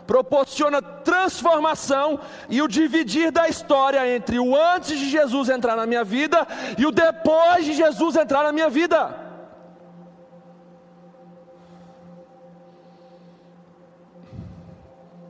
Proporciona 0.10 0.82
transformação 0.82 2.20
e 2.50 2.64
o 2.64 2.68
dividir 2.68 3.32
da 3.32 3.48
história 3.48 4.16
entre 4.16 4.40
o 4.40 4.56
antes 4.56 4.98
de 4.98 5.08
Jesus 5.08 5.50
entrar 5.50 5.76
na 5.76 5.86
minha 5.86 6.04
vida 6.04 6.48
e 6.80 6.84
o 6.84 6.92
depois 6.92 7.64
de 7.64 7.74
Jesus 7.74 8.16
entrar 8.16 8.42
na 8.44 8.52
minha 8.52 8.72
vida. 8.72 9.16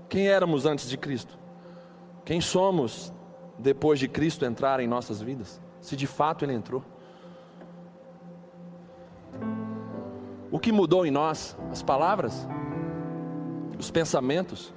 Quem 0.07 0.29
éramos 0.29 0.65
antes 0.65 0.87
de 0.89 0.97
Cristo? 0.97 1.37
Quem 2.23 2.39
somos 2.39 3.11
depois 3.57 3.99
de 3.99 4.07
Cristo 4.07 4.45
entrar 4.45 4.79
em 4.79 4.87
nossas 4.87 5.21
vidas? 5.21 5.61
Se 5.81 5.97
de 5.97 6.07
fato 6.07 6.45
Ele 6.45 6.53
entrou. 6.53 6.85
O 10.49 10.57
que 10.57 10.71
mudou 10.71 11.05
em 11.05 11.11
nós? 11.11 11.57
As 11.69 11.83
palavras? 11.83 12.47
Os 13.79 13.89
pensamentos, 13.89 14.73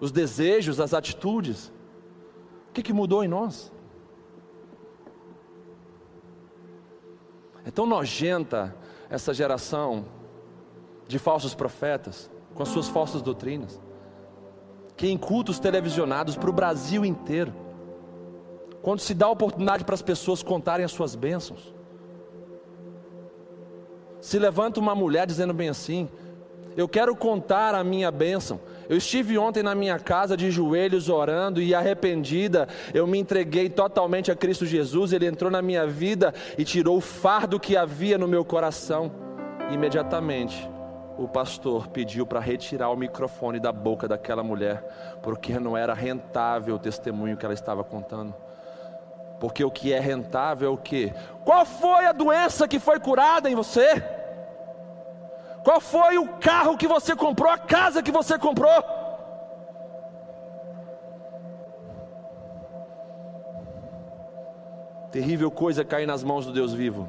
os 0.00 0.10
desejos, 0.10 0.80
as 0.80 0.94
atitudes. 0.94 1.70
O 2.70 2.72
que, 2.72 2.82
que 2.82 2.92
mudou 2.92 3.22
em 3.22 3.28
nós? 3.28 3.70
É 7.66 7.70
tão 7.70 7.84
nojenta 7.84 8.74
essa 9.10 9.34
geração 9.34 10.06
de 11.06 11.18
falsos 11.18 11.54
profetas, 11.54 12.30
com 12.54 12.62
as 12.62 12.70
suas 12.70 12.88
falsas 12.88 13.20
doutrinas, 13.20 13.80
que 14.96 15.06
em 15.06 15.18
cultos 15.18 15.58
televisionados 15.58 16.34
para 16.34 16.48
o 16.48 16.52
Brasil 16.52 17.04
inteiro, 17.04 17.52
quando 18.80 19.00
se 19.00 19.12
dá 19.12 19.28
oportunidade 19.28 19.84
para 19.84 19.94
as 19.94 20.02
pessoas 20.02 20.42
contarem 20.42 20.84
as 20.84 20.92
suas 20.92 21.14
bênçãos, 21.14 21.74
se 24.20 24.38
levanta 24.38 24.80
uma 24.80 24.94
mulher 24.94 25.26
dizendo 25.26 25.52
bem 25.52 25.68
assim: 25.68 26.08
eu 26.78 26.88
quero 26.88 27.16
contar 27.16 27.74
a 27.74 27.82
minha 27.82 28.08
bênção. 28.08 28.60
Eu 28.88 28.96
estive 28.96 29.36
ontem 29.36 29.64
na 29.64 29.74
minha 29.74 29.98
casa 29.98 30.36
de 30.36 30.48
joelhos 30.48 31.08
orando 31.08 31.60
e 31.60 31.74
arrependida, 31.74 32.68
eu 32.94 33.04
me 33.04 33.18
entreguei 33.18 33.68
totalmente 33.68 34.30
a 34.30 34.36
Cristo 34.36 34.64
Jesus. 34.64 35.12
Ele 35.12 35.26
entrou 35.26 35.50
na 35.50 35.60
minha 35.60 35.88
vida 35.88 36.32
e 36.56 36.64
tirou 36.64 36.96
o 36.96 37.00
fardo 37.00 37.58
que 37.58 37.76
havia 37.76 38.16
no 38.16 38.28
meu 38.28 38.44
coração. 38.44 39.10
Imediatamente, 39.72 40.70
o 41.18 41.26
pastor 41.26 41.88
pediu 41.88 42.24
para 42.24 42.38
retirar 42.38 42.90
o 42.90 42.96
microfone 42.96 43.58
da 43.58 43.72
boca 43.72 44.06
daquela 44.06 44.44
mulher, 44.44 45.18
porque 45.20 45.58
não 45.58 45.76
era 45.76 45.92
rentável 45.92 46.76
o 46.76 46.78
testemunho 46.78 47.36
que 47.36 47.44
ela 47.44 47.54
estava 47.54 47.82
contando. 47.82 48.32
Porque 49.40 49.64
o 49.64 49.70
que 49.70 49.92
é 49.92 49.98
rentável 49.98 50.70
é 50.70 50.72
o 50.72 50.76
que? 50.76 51.12
Qual 51.44 51.66
foi 51.66 52.06
a 52.06 52.12
doença 52.12 52.68
que 52.68 52.78
foi 52.78 53.00
curada 53.00 53.50
em 53.50 53.56
você? 53.56 54.17
Qual 55.68 55.82
foi 55.82 56.16
o 56.16 56.26
carro 56.38 56.78
que 56.78 56.88
você 56.88 57.14
comprou, 57.14 57.52
a 57.52 57.58
casa 57.58 58.02
que 58.02 58.10
você 58.10 58.38
comprou? 58.38 58.70
Terrível 65.12 65.50
coisa 65.50 65.84
cair 65.84 66.06
nas 66.06 66.24
mãos 66.24 66.46
do 66.46 66.54
Deus 66.54 66.72
vivo. 66.72 67.06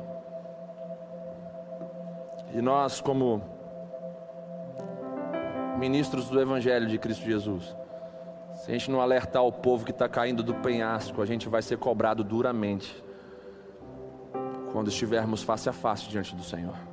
E 2.53 2.61
nós, 2.61 2.99
como 2.99 3.41
ministros 5.77 6.27
do 6.27 6.41
Evangelho 6.41 6.87
de 6.87 6.99
Cristo 6.99 7.23
Jesus, 7.23 7.73
se 8.55 8.69
a 8.69 8.73
gente 8.73 8.91
não 8.91 8.99
alertar 8.99 9.41
o 9.41 9.53
povo 9.53 9.85
que 9.85 9.91
está 9.91 10.09
caindo 10.09 10.43
do 10.43 10.55
penhasco, 10.55 11.21
a 11.21 11.25
gente 11.25 11.47
vai 11.47 11.61
ser 11.61 11.77
cobrado 11.77 12.25
duramente 12.25 13.01
quando 14.73 14.89
estivermos 14.89 15.43
face 15.43 15.69
a 15.69 15.71
face 15.71 16.09
diante 16.09 16.35
do 16.35 16.43
Senhor. 16.43 16.88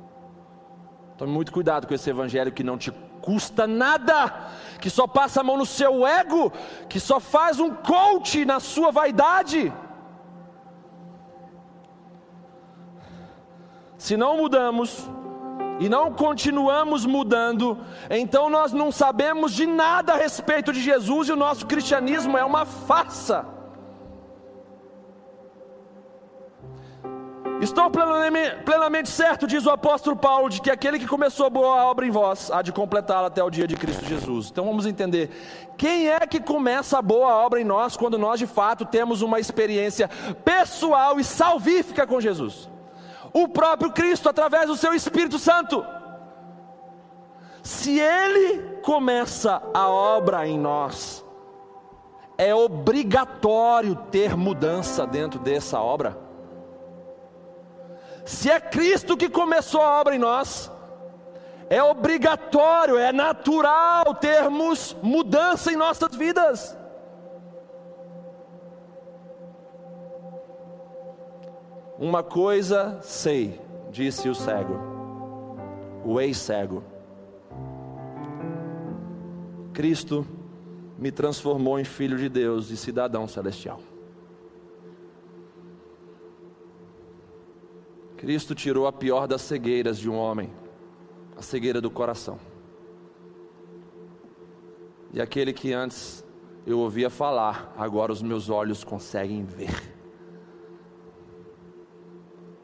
Tome 1.17 1.31
muito 1.31 1.51
cuidado 1.51 1.87
com 1.87 1.93
esse 1.95 2.09
evangelho 2.09 2.51
que 2.51 2.63
não 2.63 2.77
te 2.77 2.91
custa 3.21 3.65
nada, 3.65 4.51
que 4.79 4.89
só 4.89 5.07
passa 5.07 5.41
a 5.41 5.43
mão 5.43 5.57
no 5.57 5.65
seu 5.65 6.05
ego, 6.05 6.53
que 6.87 6.99
só 6.99 7.19
faz 7.19 7.59
um 7.59 7.73
coach 7.73 8.45
na 8.45 8.59
sua 8.59 8.91
vaidade. 8.91 9.73
Se 13.97 14.15
não 14.15 14.37
mudamos 14.37 15.09
e 15.79 15.89
não 15.89 16.13
continuamos 16.13 17.03
mudando, 17.03 17.79
então 18.11 18.47
nós 18.47 18.71
não 18.71 18.91
sabemos 18.91 19.53
de 19.53 19.65
nada 19.65 20.13
a 20.13 20.17
respeito 20.17 20.71
de 20.71 20.81
Jesus 20.81 21.29
e 21.29 21.31
o 21.31 21.35
nosso 21.35 21.65
cristianismo 21.65 22.37
é 22.37 22.45
uma 22.45 22.63
farsa. 22.63 23.56
Estou 27.59 27.89
plenamente, 27.89 29.09
certo, 29.09 29.47
diz 29.47 29.65
o 29.65 29.71
apóstolo 29.71 30.15
Paulo, 30.15 30.47
de 30.47 30.61
que 30.61 30.69
aquele 30.69 30.99
que 30.99 31.07
começou 31.07 31.47
a 31.47 31.49
boa 31.49 31.85
obra 31.85 32.05
em 32.05 32.11
vós 32.11 32.51
há 32.51 32.61
de 32.61 32.71
completá-la 32.71 33.27
até 33.27 33.43
o 33.43 33.49
dia 33.49 33.67
de 33.67 33.75
Cristo 33.75 34.05
Jesus. 34.05 34.49
Então 34.51 34.65
vamos 34.65 34.85
entender: 34.85 35.31
quem 35.75 36.07
é 36.07 36.19
que 36.19 36.39
começa 36.39 36.99
a 36.99 37.01
boa 37.01 37.35
obra 37.35 37.59
em 37.59 37.63
nós 37.63 37.97
quando 37.97 38.17
nós 38.17 38.39
de 38.39 38.45
fato 38.45 38.85
temos 38.85 39.23
uma 39.23 39.39
experiência 39.39 40.07
pessoal 40.45 41.19
e 41.19 41.23
salvífica 41.23 42.05
com 42.05 42.21
Jesus? 42.21 42.69
O 43.33 43.47
próprio 43.47 43.91
Cristo, 43.91 44.29
através 44.29 44.67
do 44.67 44.75
seu 44.75 44.93
Espírito 44.93 45.39
Santo. 45.39 45.83
Se 47.63 47.99
Ele 47.99 48.77
começa 48.81 49.61
a 49.73 49.89
obra 49.89 50.47
em 50.47 50.57
nós, 50.57 51.25
é 52.37 52.53
obrigatório 52.55 53.95
ter 54.09 54.37
mudança 54.37 55.05
dentro 55.05 55.39
dessa 55.39 55.81
obra. 55.81 56.26
Se 58.27 58.51
é 58.51 58.59
Cristo 58.59 59.15
que 59.15 59.29
começou 59.29 59.81
a 59.81 60.01
obra 60.01 60.13
em 60.13 60.19
nós, 60.19 60.69
é 61.69 61.81
obrigatório, 61.81 62.97
é 62.97 63.13
natural 63.13 64.13
termos 64.15 64.93
mudança 65.01 65.71
em 65.71 65.77
nossas 65.77 66.13
vidas. 66.13 66.77
Uma 71.97 72.21
coisa 72.21 72.99
sei, 73.01 73.61
disse 73.91 74.27
o 74.27 74.35
cego, 74.35 74.77
o 76.03 76.19
ex-cego: 76.19 76.83
Cristo 79.73 80.27
me 80.97 81.13
transformou 81.13 81.79
em 81.79 81.85
filho 81.85 82.17
de 82.17 82.27
Deus 82.27 82.71
e 82.71 82.75
cidadão 82.75 83.25
celestial. 83.25 83.79
Cristo 88.17 88.55
tirou 88.55 88.87
a 88.87 88.91
pior 88.91 89.27
das 89.27 89.43
cegueiras 89.43 89.99
de 89.99 90.09
um 90.09 90.15
homem, 90.17 90.51
a 91.35 91.41
cegueira 91.41 91.79
do 91.79 91.89
coração. 91.89 92.39
E 95.13 95.21
aquele 95.21 95.53
que 95.53 95.71
antes 95.71 96.25
eu 96.65 96.79
ouvia 96.79 97.09
falar, 97.09 97.73
agora 97.77 98.11
os 98.11 98.21
meus 98.21 98.49
olhos 98.49 98.83
conseguem 98.83 99.45
ver. 99.45 99.95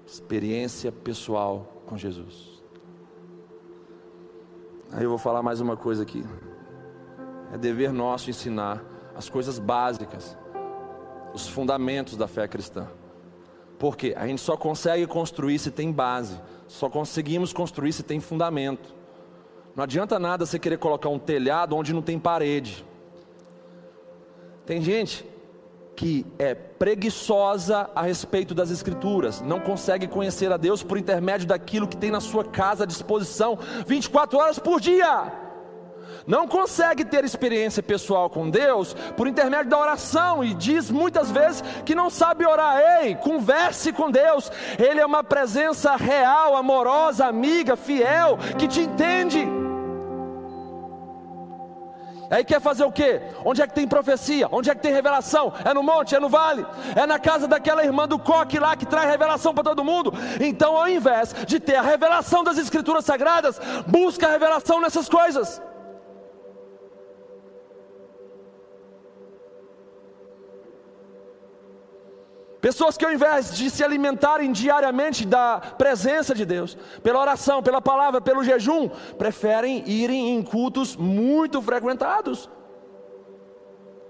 Experiência 0.05 0.91
pessoal 0.91 1.83
com 1.85 1.97
Jesus. 1.97 2.63
Aí 4.91 5.03
eu 5.03 5.09
vou 5.09 5.17
falar 5.17 5.41
mais 5.41 5.61
uma 5.61 5.77
coisa 5.77 6.03
aqui. 6.03 6.23
É 7.51 7.57
dever 7.57 7.93
nosso 7.93 8.29
ensinar 8.29 8.83
as 9.15 9.29
coisas 9.29 9.59
básicas, 9.59 10.37
os 11.33 11.47
fundamentos 11.47 12.17
da 12.17 12.27
fé 12.27 12.47
cristã. 12.47 12.87
Porque 13.83 14.13
a 14.15 14.25
gente 14.25 14.39
só 14.39 14.55
consegue 14.55 15.05
construir 15.05 15.59
se 15.59 15.69
tem 15.69 15.91
base, 15.91 16.39
só 16.69 16.89
conseguimos 16.89 17.51
construir 17.51 17.91
se 17.91 18.01
tem 18.01 18.21
fundamento. 18.21 18.95
Não 19.75 19.83
adianta 19.83 20.17
nada 20.17 20.45
você 20.45 20.57
querer 20.57 20.77
colocar 20.77 21.09
um 21.09 21.19
telhado 21.19 21.75
onde 21.75 21.91
não 21.91 22.01
tem 22.01 22.17
parede. 22.17 22.85
Tem 24.65 24.81
gente 24.81 25.25
que 25.97 26.25
é 26.39 26.55
preguiçosa 26.55 27.89
a 27.93 28.03
respeito 28.03 28.55
das 28.55 28.71
Escrituras, 28.71 29.41
não 29.41 29.59
consegue 29.59 30.07
conhecer 30.07 30.49
a 30.49 30.55
Deus 30.55 30.81
por 30.81 30.97
intermédio 30.97 31.45
daquilo 31.45 31.85
que 31.85 31.97
tem 31.97 32.09
na 32.09 32.21
sua 32.21 32.45
casa 32.45 32.85
à 32.85 32.87
disposição 32.87 33.59
24 33.85 34.39
horas 34.39 34.57
por 34.57 34.79
dia. 34.79 35.42
Não 36.25 36.47
consegue 36.47 37.03
ter 37.03 37.23
experiência 37.25 37.83
pessoal 37.83 38.29
com 38.29 38.49
Deus 38.49 38.93
por 39.17 39.27
intermédio 39.27 39.69
da 39.69 39.77
oração 39.77 40.43
e 40.43 40.53
diz 40.53 40.89
muitas 40.89 41.29
vezes 41.29 41.63
que 41.85 41.93
não 41.93 42.09
sabe 42.09 42.45
orar. 42.45 42.77
Ei, 43.01 43.15
converse 43.15 43.91
com 43.91 44.09
Deus. 44.09 44.51
Ele 44.79 45.01
é 45.01 45.05
uma 45.05 45.23
presença 45.23 45.95
real, 45.95 46.55
amorosa, 46.55 47.25
amiga, 47.25 47.75
fiel, 47.75 48.37
que 48.57 48.67
te 48.67 48.81
entende. 48.81 49.47
Aí 52.29 52.43
quer 52.43 52.59
fazer 52.59 52.83
o 52.83 52.91
quê? 52.91 53.21
Onde 53.45 53.61
é 53.61 53.67
que 53.67 53.75
tem 53.75 53.87
profecia? 53.87 54.47
Onde 54.51 54.69
é 54.69 54.73
que 54.73 54.81
tem 54.81 54.91
revelação? 54.91 55.53
É 55.63 55.71
no 55.71 55.83
monte? 55.83 56.15
É 56.15 56.19
no 56.19 56.29
vale? 56.29 56.65
É 56.95 57.05
na 57.05 57.19
casa 57.19 57.47
daquela 57.47 57.83
irmã 57.83 58.07
do 58.07 58.17
coque 58.17 58.57
lá 58.57 58.75
que 58.75 58.87
traz 58.87 59.07
revelação 59.07 59.53
para 59.53 59.63
todo 59.63 59.83
mundo? 59.83 60.11
Então, 60.39 60.75
ao 60.75 60.89
invés 60.89 61.35
de 61.45 61.59
ter 61.59 61.75
a 61.75 61.83
revelação 61.83 62.43
das 62.43 62.57
Escrituras 62.57 63.05
Sagradas, 63.05 63.61
busca 63.85 64.25
a 64.25 64.31
revelação 64.31 64.81
nessas 64.81 65.07
coisas. 65.07 65.61
Pessoas 72.63 72.95
que 72.95 73.03
ao 73.03 73.11
invés 73.11 73.53
de 73.53 73.69
se 73.69 73.83
alimentarem 73.83 74.49
diariamente 74.49 75.27
da 75.27 75.59
presença 75.77 76.33
de 76.33 76.45
Deus, 76.45 76.77
pela 77.03 77.19
oração, 77.19 77.61
pela 77.61 77.81
palavra, 77.81 78.21
pelo 78.21 78.41
jejum, 78.41 78.87
preferem 79.17 79.83
irem 79.85 80.29
em 80.29 80.41
cultos 80.41 80.95
muito 80.95 81.61
frequentados. 81.61 82.49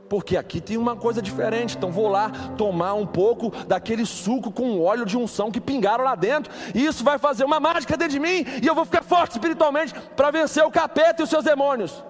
Porque 0.08 0.38
aqui 0.38 0.62
tem 0.62 0.78
uma 0.78 0.96
coisa 0.96 1.20
diferente, 1.20 1.76
então 1.76 1.92
vou 1.92 2.08
lá 2.08 2.30
tomar 2.56 2.94
um 2.94 3.08
pouco 3.08 3.50
daquele 3.66 4.06
suco 4.06 4.52
com 4.52 4.80
óleo 4.80 5.04
de 5.04 5.18
unção 5.18 5.50
que 5.50 5.60
pingaram 5.60 6.04
lá 6.04 6.14
dentro, 6.14 6.54
e 6.76 6.86
isso 6.86 7.04
vai 7.04 7.18
fazer 7.18 7.46
uma 7.46 7.60
mágica 7.60 7.98
dentro 7.98 8.14
de 8.14 8.20
mim, 8.20 8.46
e 8.62 8.68
eu 8.68 8.76
vou 8.76 8.86
ficar 8.86 9.02
forte 9.02 9.32
espiritualmente 9.32 9.96
para 10.16 10.30
vencer 10.30 10.64
o 10.64 10.70
capeta 10.70 11.24
e 11.24 11.26
os 11.26 11.30
seus 11.32 11.44
demônios 11.44 12.04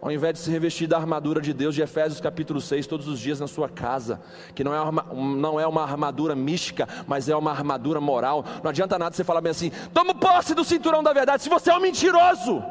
ao 0.00 0.12
invés 0.12 0.34
de 0.34 0.40
se 0.40 0.50
revestir 0.50 0.86
da 0.86 0.96
armadura 0.96 1.40
de 1.40 1.52
Deus 1.52 1.74
de 1.74 1.82
Efésios 1.82 2.20
capítulo 2.20 2.60
6, 2.60 2.86
todos 2.86 3.08
os 3.08 3.18
dias 3.18 3.40
na 3.40 3.48
sua 3.48 3.68
casa, 3.68 4.20
que 4.54 4.62
não 4.62 4.72
é, 4.72 4.80
uma, 4.80 5.02
não 5.12 5.58
é 5.58 5.66
uma 5.66 5.82
armadura 5.82 6.36
mística, 6.36 6.88
mas 7.06 7.28
é 7.28 7.34
uma 7.34 7.50
armadura 7.50 8.00
moral. 8.00 8.44
Não 8.62 8.70
adianta 8.70 8.98
nada 8.98 9.14
você 9.14 9.24
falar 9.24 9.40
bem 9.40 9.50
assim: 9.50 9.72
toma 9.92 10.14
posse 10.14 10.54
do 10.54 10.64
cinturão 10.64 11.02
da 11.02 11.12
verdade, 11.12 11.42
se 11.42 11.48
você 11.48 11.70
é 11.70 11.76
um 11.76 11.80
mentiroso. 11.80 12.62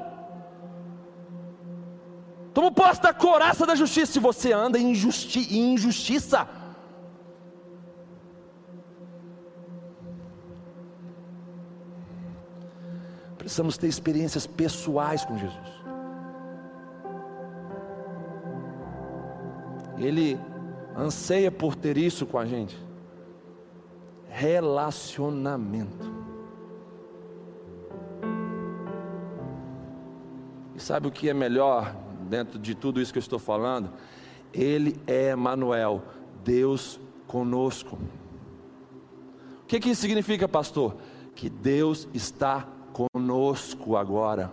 Toma 2.53 2.71
posse 2.71 3.01
da 3.01 3.13
coraça 3.13 3.65
da 3.65 3.75
justiça, 3.75 4.13
se 4.13 4.19
você 4.19 4.53
anda 4.53 4.79
em, 4.79 4.91
injusti 4.91 5.55
em 5.55 5.73
injustiça. 5.73 6.47
Precisamos 13.37 13.77
ter 13.77 13.87
experiências 13.87 14.47
pessoais 14.47 15.23
com 15.23 15.37
Jesus. 15.37 15.76
Ele 19.97 20.39
anseia 20.95 21.51
por 21.51 21.75
ter 21.75 21.97
isso 21.97 22.25
com 22.25 22.37
a 22.37 22.45
gente. 22.45 22.77
Relacionamento. 24.29 26.15
E 30.75 30.79
sabe 30.79 31.07
o 31.07 31.11
que 31.11 31.27
é 31.29 31.33
melhor 31.33 31.95
dentro 32.29 32.59
de 32.59 32.75
tudo 32.75 33.01
isso 33.01 33.11
que 33.11 33.17
eu 33.17 33.21
estou 33.21 33.39
falando? 33.39 33.91
Ele 34.53 34.95
é 35.07 35.35
Manuel, 35.35 36.03
Deus 36.43 36.99
conosco. 37.25 37.97
O 39.63 39.65
que, 39.67 39.79
que 39.79 39.89
isso 39.89 40.01
significa, 40.01 40.47
pastor? 40.47 40.95
Que 41.35 41.49
Deus 41.49 42.07
está 42.13 42.67
conosco 42.93 43.97
agora. 43.97 44.51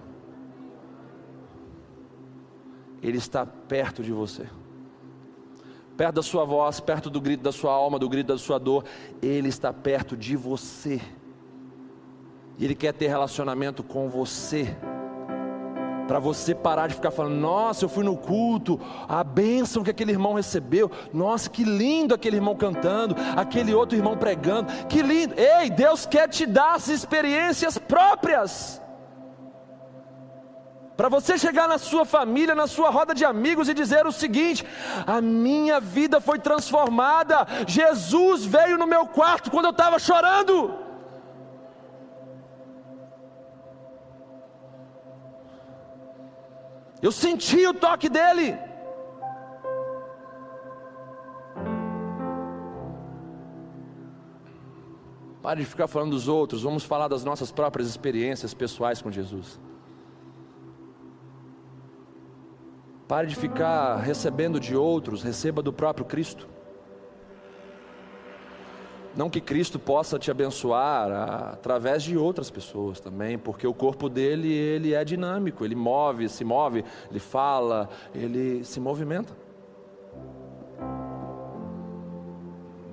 Ele 3.03 3.19
está 3.19 3.45
perto 3.45 4.03
de 4.03 4.11
você 4.11 4.49
perto 5.97 6.17
da 6.17 6.23
sua 6.23 6.45
voz, 6.45 6.81
perto 6.81 7.09
do 7.09 7.21
grito 7.21 7.43
da 7.43 7.53
sua 7.53 7.73
alma, 7.73 7.99
do 7.99 8.09
grito 8.09 8.29
da 8.29 8.39
sua 8.39 8.59
dor, 8.59 8.85
Ele 9.23 9.49
está 9.49 9.73
perto 9.73 10.17
de 10.17 10.37
você. 10.37 11.01
Ele 12.59 12.75
quer 12.75 12.93
ter 12.93 13.09
relacionamento 13.09 13.83
com 13.83 14.09
você. 14.09 14.77
Para 16.07 16.19
você 16.19 16.55
parar 16.55 16.87
de 16.87 16.95
ficar 16.95 17.11
falando, 17.11 17.37
nossa, 17.37 17.85
eu 17.85 17.89
fui 17.89 18.05
no 18.05 18.17
culto, 18.17 18.79
a 19.09 19.25
bênção 19.25 19.83
que 19.83 19.91
aquele 19.91 20.13
irmão 20.13 20.35
recebeu, 20.35 20.91
nossa, 21.13 21.49
que 21.49 21.65
lindo 21.65 22.15
aquele 22.15 22.37
irmão 22.37 22.55
cantando, 22.55 23.17
aquele 23.35 23.73
outro 23.73 23.97
irmão 23.97 24.15
pregando, 24.17 24.71
que 24.87 25.01
lindo. 25.01 25.35
Ei, 25.39 25.71
Deus 25.71 26.05
quer 26.05 26.29
te 26.29 26.45
dar 26.45 26.75
as 26.75 26.89
experiências 26.89 27.79
próprias. 27.79 28.84
Para 30.97 31.09
você 31.09 31.37
chegar 31.37 31.67
na 31.69 31.77
sua 31.77 32.05
família, 32.05 32.55
na 32.55 32.69
sua 32.69 32.89
roda 32.89 33.15
de 33.15 33.25
amigos 33.25 33.69
e 33.69 33.75
dizer 33.75 34.07
o 34.07 34.13
seguinte: 34.13 34.65
a 35.07 35.21
minha 35.21 35.81
vida 35.81 36.21
foi 36.21 36.39
transformada, 36.39 37.47
Jesus 37.67 38.45
veio 38.45 38.79
no 38.79 38.87
meu 38.87 39.07
quarto 39.07 39.51
quando 39.51 39.67
eu 39.67 39.73
estava 39.73 39.99
chorando. 39.99 40.85
Eu 47.03 47.13
senti 47.13 47.67
o 47.67 47.75
toque 47.75 48.09
dele. 48.09 48.57
Pare 55.43 55.61
de 55.61 55.67
ficar 55.67 55.87
falando 55.87 56.13
dos 56.13 56.29
outros, 56.29 56.63
vamos 56.63 56.85
falar 56.85 57.09
das 57.09 57.23
nossas 57.23 57.53
próprias 57.53 57.87
experiências 57.87 58.55
pessoais 58.55 59.03
com 59.03 59.11
Jesus. 59.11 59.61
Pare 63.07 63.27
de 63.27 63.37
ficar 63.37 63.97
recebendo 63.97 64.59
de 64.59 64.75
outros, 64.75 65.23
receba 65.23 65.61
do 65.63 65.73
próprio 65.73 66.07
Cristo. 66.07 66.49
Não 69.17 69.31
que 69.31 69.41
Cristo 69.41 69.79
possa 69.79 70.19
te 70.19 70.31
abençoar 70.31 71.53
através 71.53 72.03
de 72.03 72.17
outras 72.17 72.51
pessoas 72.51 72.99
também, 72.99 73.39
porque 73.39 73.67
o 73.67 73.75
corpo 73.75 74.09
dele 74.09 74.53
ele 74.53 74.93
é 74.93 75.05
dinâmico, 75.05 75.65
ele 75.65 75.77
move, 75.77 76.29
se 76.29 76.45
move, 76.45 76.85
ele 77.11 77.21
fala, 77.21 77.89
ele 78.13 78.65
se 78.65 78.81
movimenta. 78.81 79.37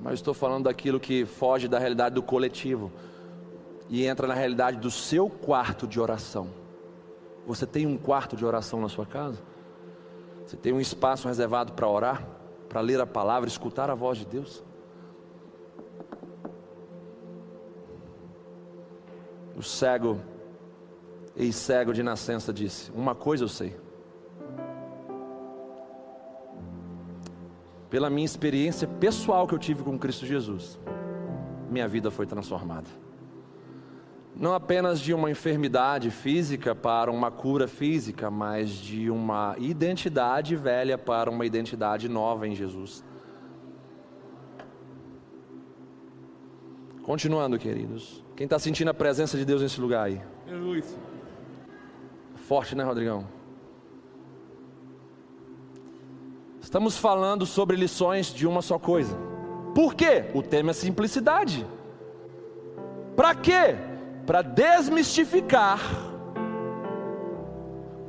Mas 0.01 0.16
estou 0.16 0.34
falando 0.34 0.66
daquilo 0.66 0.99
que 0.99 1.26
foge 1.26 1.68
da 1.68 1.80
realidade 1.80 2.14
do 2.16 2.22
coletivo 2.22 2.91
e 3.89 4.05
entra 4.05 4.28
na 4.28 4.34
realidade 4.34 4.78
do 4.78 4.91
seu 4.91 5.30
quarto 5.30 5.88
de 5.88 5.99
oração. 5.99 6.49
Você 7.47 7.66
tem 7.66 7.88
um 7.88 7.97
quarto 7.97 8.36
de 8.36 8.45
oração 8.45 8.80
na 8.80 8.89
sua 8.89 9.05
casa? 9.05 9.51
Você 10.46 10.58
tem 10.58 10.74
um 10.74 10.80
espaço 10.80 11.28
reservado 11.28 11.74
para 11.74 11.88
orar, 11.88 12.28
para 12.68 12.82
ler 12.82 13.00
a 13.00 13.06
palavra, 13.06 13.48
escutar 13.48 13.89
a 13.89 13.96
voz 13.96 14.18
de 14.18 14.26
Deus? 14.26 14.64
O 19.56 19.62
cego, 19.62 20.20
ex-cego 21.36 21.94
de 21.94 22.02
nascença, 22.02 22.52
disse: 22.52 22.92
Uma 22.92 23.14
coisa 23.14 23.44
eu 23.44 23.50
sei. 23.50 23.76
Pela 27.89 28.10
minha 28.10 28.26
experiência 28.26 28.88
pessoal 28.88 29.46
que 29.46 29.54
eu 29.54 29.60
tive 29.60 29.84
com 29.84 30.00
Cristo 30.00 30.26
Jesus, 30.26 30.80
minha 31.70 31.88
vida 31.88 32.10
foi 32.10 32.26
transformada 32.26 32.88
não 34.36 34.53
apenas 34.53 34.99
de 34.99 35.13
uma 35.13 35.29
enfermidade 35.29 36.09
física 36.09 36.73
para 36.73 37.11
uma 37.11 37.29
cura 37.29 37.67
física, 37.67 38.32
mas 38.32 38.71
de 38.71 39.09
uma 39.09 39.55
identidade 39.57 40.55
velha 40.55 40.97
para 40.97 41.29
uma 41.29 41.45
identidade 41.45 42.07
nova 42.07 42.47
em 42.47 42.55
Jesus. 42.55 43.03
Continuando, 47.03 47.57
queridos. 47.57 48.23
Quem 48.36 48.45
está 48.45 48.57
sentindo 48.57 48.89
a 48.89 48.93
presença 48.93 49.38
de 49.38 49.43
Deus 49.43 49.61
nesse 49.61 49.82
lugar 49.82 50.05
aí? 50.05 50.21
Forte, 52.36 52.75
né, 52.75 52.84
Rodrigão? 52.84 53.27
Estamos 56.61 56.97
falando 56.97 57.45
sobre 57.45 57.75
lições 57.75 58.34
de 58.34 58.47
uma 58.47 58.61
só 58.61 58.79
coisa. 58.79 59.17
Por 59.75 59.93
quê? 59.93 60.25
O 60.34 60.41
tema 60.41 60.71
é 60.71 60.73
simplicidade. 60.73 61.65
Para 63.15 63.36
quê? 63.36 63.75
para 64.26 64.41
desmistificar 64.41 65.80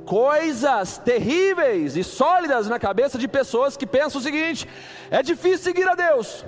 coisas 0.05 0.99
terríveis 0.99 1.97
e 1.97 2.05
sólidas 2.05 2.69
na 2.69 2.79
cabeça 2.79 3.19
de 3.19 3.27
pessoas 3.27 3.77
que 3.77 3.87
pensam 3.87 4.21
o 4.21 4.25
seguinte: 4.25 4.69
é 5.11 5.23
difícil 5.23 5.59
seguir 5.59 5.89
a 5.89 5.95
Deus, 5.95 6.45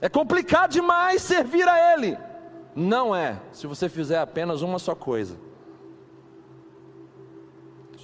é 0.00 0.08
complicado 0.08 0.72
demais 0.72 1.22
servir 1.22 1.68
a 1.68 1.92
Ele. 1.94 2.16
Não 2.74 3.14
é, 3.14 3.40
se 3.52 3.66
você 3.66 3.88
fizer 3.88 4.18
apenas 4.18 4.62
uma 4.62 4.78
só 4.78 4.94
coisa, 4.94 5.36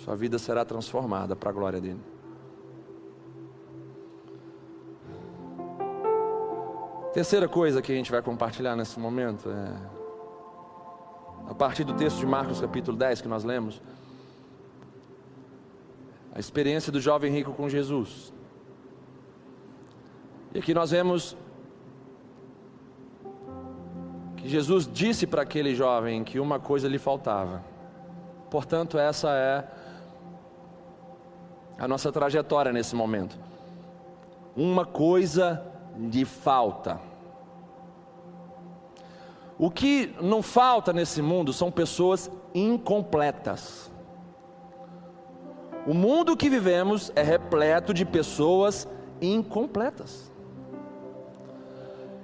sua 0.04 0.16
vida 0.16 0.38
será 0.38 0.64
transformada 0.64 1.34
para 1.34 1.50
a 1.50 1.52
glória 1.52 1.80
dele. 1.80 2.00
Terceira 7.14 7.48
coisa 7.48 7.80
que 7.80 7.92
a 7.92 7.94
gente 7.94 8.10
vai 8.10 8.20
compartilhar 8.20 8.74
nesse 8.74 8.98
momento 8.98 9.48
é 9.48 9.93
a 11.48 11.54
partir 11.54 11.84
do 11.84 11.94
texto 11.94 12.18
de 12.18 12.26
Marcos 12.26 12.60
capítulo 12.60 12.96
10 12.96 13.20
que 13.20 13.28
nós 13.28 13.44
lemos, 13.44 13.80
a 16.34 16.40
experiência 16.40 16.90
do 16.90 17.00
jovem 17.00 17.32
rico 17.32 17.52
com 17.52 17.68
Jesus. 17.68 18.32
E 20.52 20.58
aqui 20.58 20.74
nós 20.74 20.90
vemos 20.90 21.36
que 24.36 24.48
Jesus 24.48 24.88
disse 24.92 25.26
para 25.26 25.42
aquele 25.42 25.74
jovem 25.74 26.24
que 26.24 26.40
uma 26.40 26.58
coisa 26.58 26.88
lhe 26.88 26.98
faltava. 26.98 27.62
Portanto, 28.50 28.98
essa 28.98 29.30
é 29.30 29.64
a 31.78 31.88
nossa 31.88 32.10
trajetória 32.10 32.72
nesse 32.72 32.94
momento. 32.94 33.38
Uma 34.56 34.84
coisa 34.84 35.64
lhe 35.96 36.24
falta. 36.24 37.00
O 39.58 39.70
que 39.70 40.14
não 40.20 40.42
falta 40.42 40.92
nesse 40.92 41.22
mundo 41.22 41.52
são 41.52 41.70
pessoas 41.70 42.30
incompletas. 42.54 43.90
O 45.86 45.94
mundo 45.94 46.36
que 46.36 46.48
vivemos 46.48 47.12
é 47.14 47.22
repleto 47.22 47.92
de 47.94 48.04
pessoas 48.04 48.88
incompletas. 49.20 50.30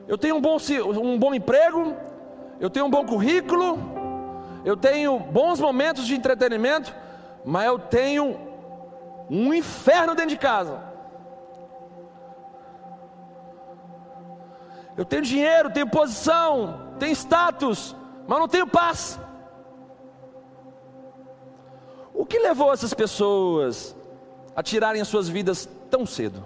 Eu 0.08 0.18
tenho 0.18 0.36
um 0.36 0.40
bom, 0.40 0.56
um 1.02 1.18
bom 1.18 1.32
emprego, 1.32 1.94
eu 2.58 2.68
tenho 2.68 2.86
um 2.86 2.90
bom 2.90 3.04
currículo, 3.04 3.78
eu 4.64 4.76
tenho 4.76 5.18
bons 5.20 5.60
momentos 5.60 6.06
de 6.06 6.14
entretenimento, 6.16 6.92
mas 7.44 7.66
eu 7.66 7.78
tenho 7.78 8.36
um 9.30 9.54
inferno 9.54 10.14
dentro 10.14 10.30
de 10.30 10.36
casa. 10.36 10.82
Eu 14.96 15.04
tenho 15.04 15.22
dinheiro, 15.22 15.70
tenho 15.70 15.88
posição, 15.88 16.89
tenho 17.00 17.12
status, 17.16 17.96
mas 18.28 18.38
não 18.38 18.46
tenho 18.46 18.66
paz. 18.66 19.18
O 22.14 22.24
que 22.24 22.38
levou 22.38 22.72
essas 22.72 22.94
pessoas 22.94 23.96
a 24.54 24.62
tirarem 24.62 25.00
as 25.00 25.08
suas 25.08 25.28
vidas 25.28 25.68
tão 25.90 26.04
cedo? 26.04 26.44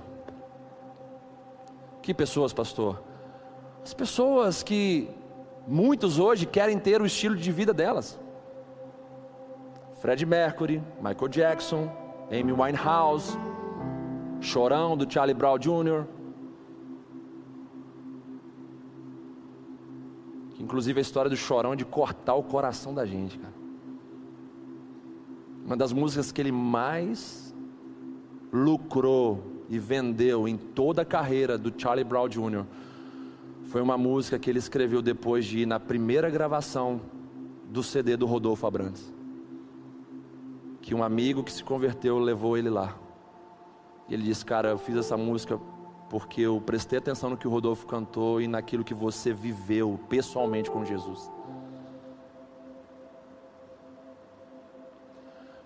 Que 2.00 2.14
pessoas, 2.14 2.52
pastor? 2.52 3.02
As 3.82 3.92
pessoas 3.92 4.62
que 4.62 5.10
muitos 5.66 6.18
hoje 6.18 6.46
querem 6.46 6.78
ter 6.78 7.02
o 7.02 7.06
estilo 7.06 7.36
de 7.36 7.50
vida 7.50 7.74
delas. 7.74 8.18
Fred 10.00 10.24
Mercury, 10.24 10.82
Michael 11.02 11.28
Jackson, 11.28 11.90
Amy 12.30 12.52
Winehouse, 12.52 13.36
Chorão 14.40 14.96
do 14.96 15.10
Charlie 15.10 15.34
Brown 15.34 15.58
Jr., 15.58 16.04
Inclusive 20.58 20.98
a 20.98 21.02
história 21.02 21.28
do 21.28 21.36
chorão 21.36 21.74
de 21.74 21.84
cortar 21.84 22.34
o 22.34 22.42
coração 22.42 22.94
da 22.94 23.04
gente, 23.04 23.38
cara. 23.38 23.54
Uma 25.64 25.76
das 25.76 25.92
músicas 25.92 26.30
que 26.30 26.40
ele 26.40 26.52
mais 26.52 27.54
lucrou 28.52 29.42
e 29.68 29.78
vendeu 29.78 30.46
em 30.46 30.56
toda 30.56 31.02
a 31.02 31.04
carreira 31.04 31.56
do 31.56 31.72
Charlie 31.76 32.04
Brown 32.04 32.28
Jr. 32.28 32.64
foi 33.64 33.80
uma 33.80 33.96
música 33.96 34.38
que 34.38 34.50
ele 34.50 34.58
escreveu 34.58 35.00
depois 35.00 35.44
de 35.44 35.60
ir 35.60 35.66
na 35.66 35.80
primeira 35.80 36.28
gravação 36.28 37.00
do 37.70 37.82
CD 37.82 38.16
do 38.16 38.26
Rodolfo 38.26 38.66
Abrantes. 38.66 39.12
Que 40.82 40.94
um 40.94 41.02
amigo 41.02 41.42
que 41.42 41.50
se 41.50 41.64
converteu 41.64 42.18
levou 42.18 42.58
ele 42.58 42.68
lá. 42.68 42.94
E 44.08 44.14
ele 44.14 44.22
disse: 44.22 44.44
Cara, 44.44 44.68
eu 44.68 44.78
fiz 44.78 44.96
essa 44.96 45.16
música 45.16 45.58
porque 46.14 46.42
eu 46.42 46.62
prestei 46.64 47.00
atenção 47.00 47.30
no 47.30 47.36
que 47.36 47.48
o 47.48 47.50
Rodolfo 47.50 47.88
cantou 47.88 48.40
e 48.40 48.46
naquilo 48.46 48.84
que 48.84 48.94
você 48.94 49.32
viveu 49.32 49.98
pessoalmente 50.08 50.70
com 50.70 50.84
Jesus. 50.84 51.28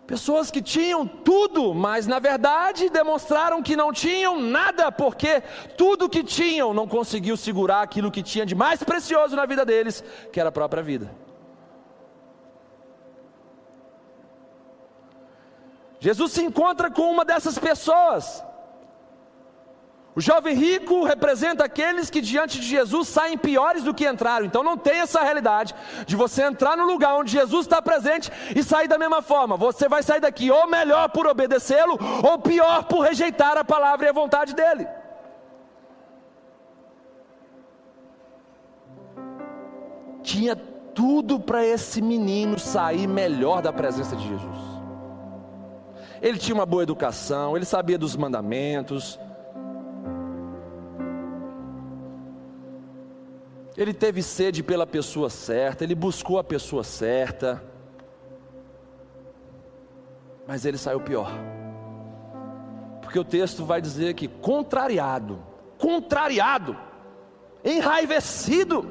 Pessoas 0.06 0.50
que 0.50 0.62
tinham 0.62 1.06
tudo, 1.06 1.74
mas 1.74 2.06
na 2.06 2.18
verdade 2.18 2.88
demonstraram 2.88 3.62
que 3.62 3.76
não 3.76 3.92
tinham 3.92 4.40
nada, 4.40 4.90
porque 4.90 5.42
tudo 5.76 6.08
que 6.08 6.24
tinham 6.24 6.72
não 6.72 6.88
conseguiu 6.88 7.36
segurar 7.36 7.82
aquilo 7.82 8.10
que 8.10 8.22
tinha 8.22 8.46
de 8.46 8.54
mais 8.54 8.82
precioso 8.82 9.36
na 9.36 9.44
vida 9.44 9.66
deles, 9.66 10.02
que 10.32 10.40
era 10.40 10.48
a 10.48 10.52
própria 10.52 10.82
vida. 10.82 11.14
Jesus 16.00 16.32
se 16.32 16.42
encontra 16.42 16.90
com 16.90 17.12
uma 17.12 17.22
dessas 17.22 17.58
pessoas. 17.58 18.47
O 20.18 20.20
jovem 20.20 20.52
rico 20.52 21.04
representa 21.04 21.64
aqueles 21.64 22.10
que 22.10 22.20
diante 22.20 22.58
de 22.58 22.66
Jesus 22.66 23.06
saem 23.06 23.38
piores 23.38 23.84
do 23.84 23.94
que 23.94 24.04
entraram. 24.04 24.44
Então 24.44 24.64
não 24.64 24.76
tem 24.76 24.98
essa 24.98 25.22
realidade 25.22 25.72
de 26.08 26.16
você 26.16 26.42
entrar 26.42 26.76
no 26.76 26.86
lugar 26.86 27.14
onde 27.14 27.30
Jesus 27.30 27.66
está 27.66 27.80
presente 27.80 28.28
e 28.56 28.64
sair 28.64 28.88
da 28.88 28.98
mesma 28.98 29.22
forma. 29.22 29.56
Você 29.56 29.88
vai 29.88 30.02
sair 30.02 30.18
daqui 30.18 30.50
ou 30.50 30.66
melhor 30.66 31.08
por 31.10 31.24
obedecê-lo, 31.28 31.96
ou 32.28 32.36
pior 32.36 32.82
por 32.86 33.02
rejeitar 33.02 33.56
a 33.56 33.62
palavra 33.62 34.06
e 34.06 34.08
a 34.08 34.12
vontade 34.12 34.56
dele. 34.56 34.88
Tinha 40.24 40.56
tudo 40.96 41.38
para 41.38 41.64
esse 41.64 42.02
menino 42.02 42.58
sair 42.58 43.06
melhor 43.06 43.62
da 43.62 43.72
presença 43.72 44.16
de 44.16 44.26
Jesus. 44.26 44.58
Ele 46.20 46.38
tinha 46.38 46.56
uma 46.56 46.66
boa 46.66 46.82
educação, 46.82 47.54
ele 47.54 47.64
sabia 47.64 47.96
dos 47.96 48.16
mandamentos, 48.16 49.16
Ele 53.78 53.94
teve 53.94 54.24
sede 54.24 54.60
pela 54.60 54.84
pessoa 54.84 55.30
certa, 55.30 55.84
ele 55.84 55.94
buscou 55.94 56.36
a 56.40 56.42
pessoa 56.42 56.82
certa, 56.82 57.62
mas 60.48 60.64
ele 60.64 60.76
saiu 60.76 61.00
pior. 61.00 61.30
Porque 63.00 63.20
o 63.20 63.24
texto 63.24 63.64
vai 63.64 63.80
dizer 63.80 64.14
que 64.14 64.26
contrariado, 64.26 65.40
contrariado, 65.78 66.76
enraivecido, 67.64 68.84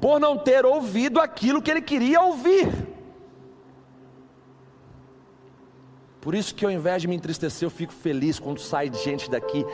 por 0.00 0.18
não 0.18 0.36
ter 0.36 0.66
ouvido 0.66 1.20
aquilo 1.20 1.62
que 1.62 1.70
ele 1.70 1.82
queria 1.82 2.20
ouvir. 2.22 2.68
Por 6.20 6.34
isso 6.34 6.52
que 6.52 6.64
ao 6.64 6.70
invés 6.72 7.00
de 7.00 7.06
me 7.06 7.14
entristecer, 7.14 7.64
eu 7.64 7.70
fico 7.70 7.92
feliz 7.92 8.40
quando 8.40 8.58
sai 8.58 8.92
gente 8.92 9.30
daqui 9.30 9.64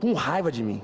com 0.00 0.14
raiva 0.14 0.50
de 0.50 0.64
mim. 0.64 0.82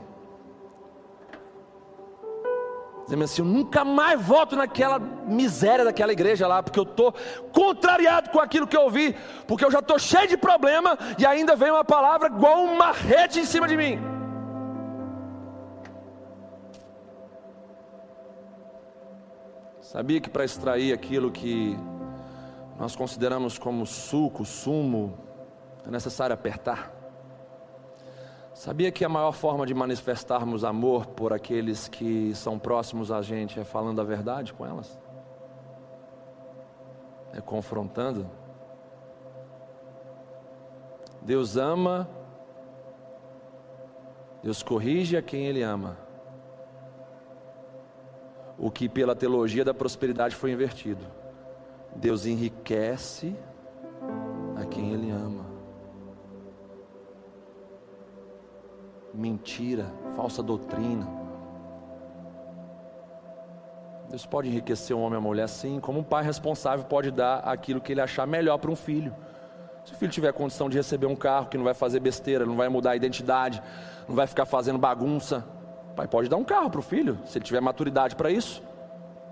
Dizendo 3.05 3.25
assim, 3.25 3.43
eu 3.43 3.47
nunca 3.47 3.85
mais 3.85 4.21
volto 4.21 4.57
naquela 4.57 4.99
miséria 4.99 5.85
daquela 5.85 6.13
igreja 6.13 6.47
lá, 6.47 6.63
porque 6.63 6.79
eu 6.79 6.85
estou 6.85 7.15
contrariado 7.53 8.31
com 8.31 8.41
aquilo 8.41 8.67
que 8.67 8.77
eu 8.77 8.83
ouvi, 8.83 9.15
porque 9.47 9.65
eu 9.65 9.71
já 9.71 9.81
estou 9.81 9.99
cheio 9.99 10.27
de 10.27 10.39
problema 10.39 10.99
e 11.19 11.27
ainda 11.27 11.55
vem 11.55 11.71
uma 11.71 11.85
palavra 11.85 12.29
igual 12.29 12.65
uma 12.65 12.93
rede 12.93 13.41
em 13.41 13.45
cima 13.45 13.69
de 13.69 13.77
mim. 13.77 13.99
Sabia 19.83 20.21
que 20.21 20.31
para 20.31 20.45
extrair 20.45 20.93
aquilo 20.93 21.31
que 21.31 21.79
nós 22.79 22.97
consideramos 22.97 23.59
como 23.59 23.85
suco, 23.85 24.45
sumo, 24.45 25.19
é 25.87 25.91
necessário 25.91 26.33
apertar? 26.33 27.04
Sabia 28.55 28.93
que 28.93 29.05
a 29.05 29.09
maior 29.09 29.33
forma 29.33 29.67
de 29.67 29.75
manifestarmos 29.75 30.63
amor 30.63 31.07
por 31.07 31.33
aqueles 31.33 31.89
que 31.89 32.33
são 32.37 32.57
próximos 32.57 33.11
a 33.11 33.21
gente 33.21 33.59
é 33.59 33.65
falando 33.65 34.01
a 34.01 34.05
verdade 34.05 34.55
com 34.55 34.65
elas? 34.65 34.97
É 37.33 37.41
confrontando? 37.41 38.31
Deus 41.21 41.57
ama, 41.57 42.09
Deus 44.41 44.63
corrige 44.63 45.17
a 45.17 45.23
quem 45.23 45.47
Ele 45.47 45.63
ama. 45.63 45.99
O 48.57 48.71
que 48.71 48.89
pela 48.89 49.17
teologia 49.17 49.65
da 49.65 49.75
prosperidade 49.75 50.37
foi 50.37 50.53
invertido. 50.53 51.05
Deus 51.97 52.25
enriquece 52.25 53.35
a 54.55 54.65
quem 54.65 54.93
Ele 54.93 55.11
ama. 55.11 55.44
Mentira, 59.15 59.87
falsa 60.17 60.43
doutrina. 60.43 61.09
Deus 64.09 64.27
pode 64.27 64.49
enriquecer 64.49 64.95
um 64.95 65.01
homem 65.01 65.15
e 65.15 65.19
uma 65.19 65.29
mulher 65.29 65.49
sim, 65.49 65.81
como 65.81 66.01
um 66.01 66.03
pai 66.03 66.23
responsável 66.25 66.85
pode 66.85 67.11
dar 67.11 67.39
aquilo 67.39 67.81
que 67.81 67.93
ele 67.93 68.01
achar 68.01 68.27
melhor 68.27 68.59
para 68.59 68.71
um 68.71 68.77
filho. 68.77 69.15
Se 69.85 69.93
o 69.93 69.97
filho 69.97 70.13
tiver 70.13 70.33
condição 70.33 70.69
de 70.69 70.77
receber 70.77 71.07
um 71.07 71.17
carro 71.17 71.47
que 71.49 71.57
não 71.57 71.65
vai 71.65 71.75
fazer 71.75 72.01
besteira, 72.01 72.47
não 72.47 72.57
vai 72.57 72.69
mudar 72.69 72.93
a 72.93 72.97
identidade, 72.97 73.63
não 74.09 74.15
vai 74.15 74.27
ficar 74.27 74.47
fazendo 74.47 74.79
bagunça, 74.79 75.45
o 75.91 75.95
pai 75.95 76.07
pode 76.07 76.29
dar 76.29 76.37
um 76.37 76.45
carro 76.45 76.71
para 76.71 76.81
o 76.81 76.83
filho, 76.83 77.19
se 77.25 77.39
ele 77.39 77.45
tiver 77.45 77.61
maturidade 77.61 78.17
para 78.17 78.31
isso. 78.31 78.63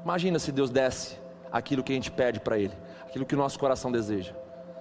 Imagina 0.04 0.38
se 0.38 0.50
Deus 0.52 0.70
desse 0.70 1.22
aquilo 1.52 1.82
que 1.82 1.92
a 1.92 1.94
gente 1.94 2.10
pede 2.10 2.40
para 2.40 2.58
Ele, 2.58 2.72
aquilo 3.06 3.26
que 3.26 3.34
o 3.34 3.38
nosso 3.38 3.58
coração 3.58 3.92
deseja. 3.92 4.32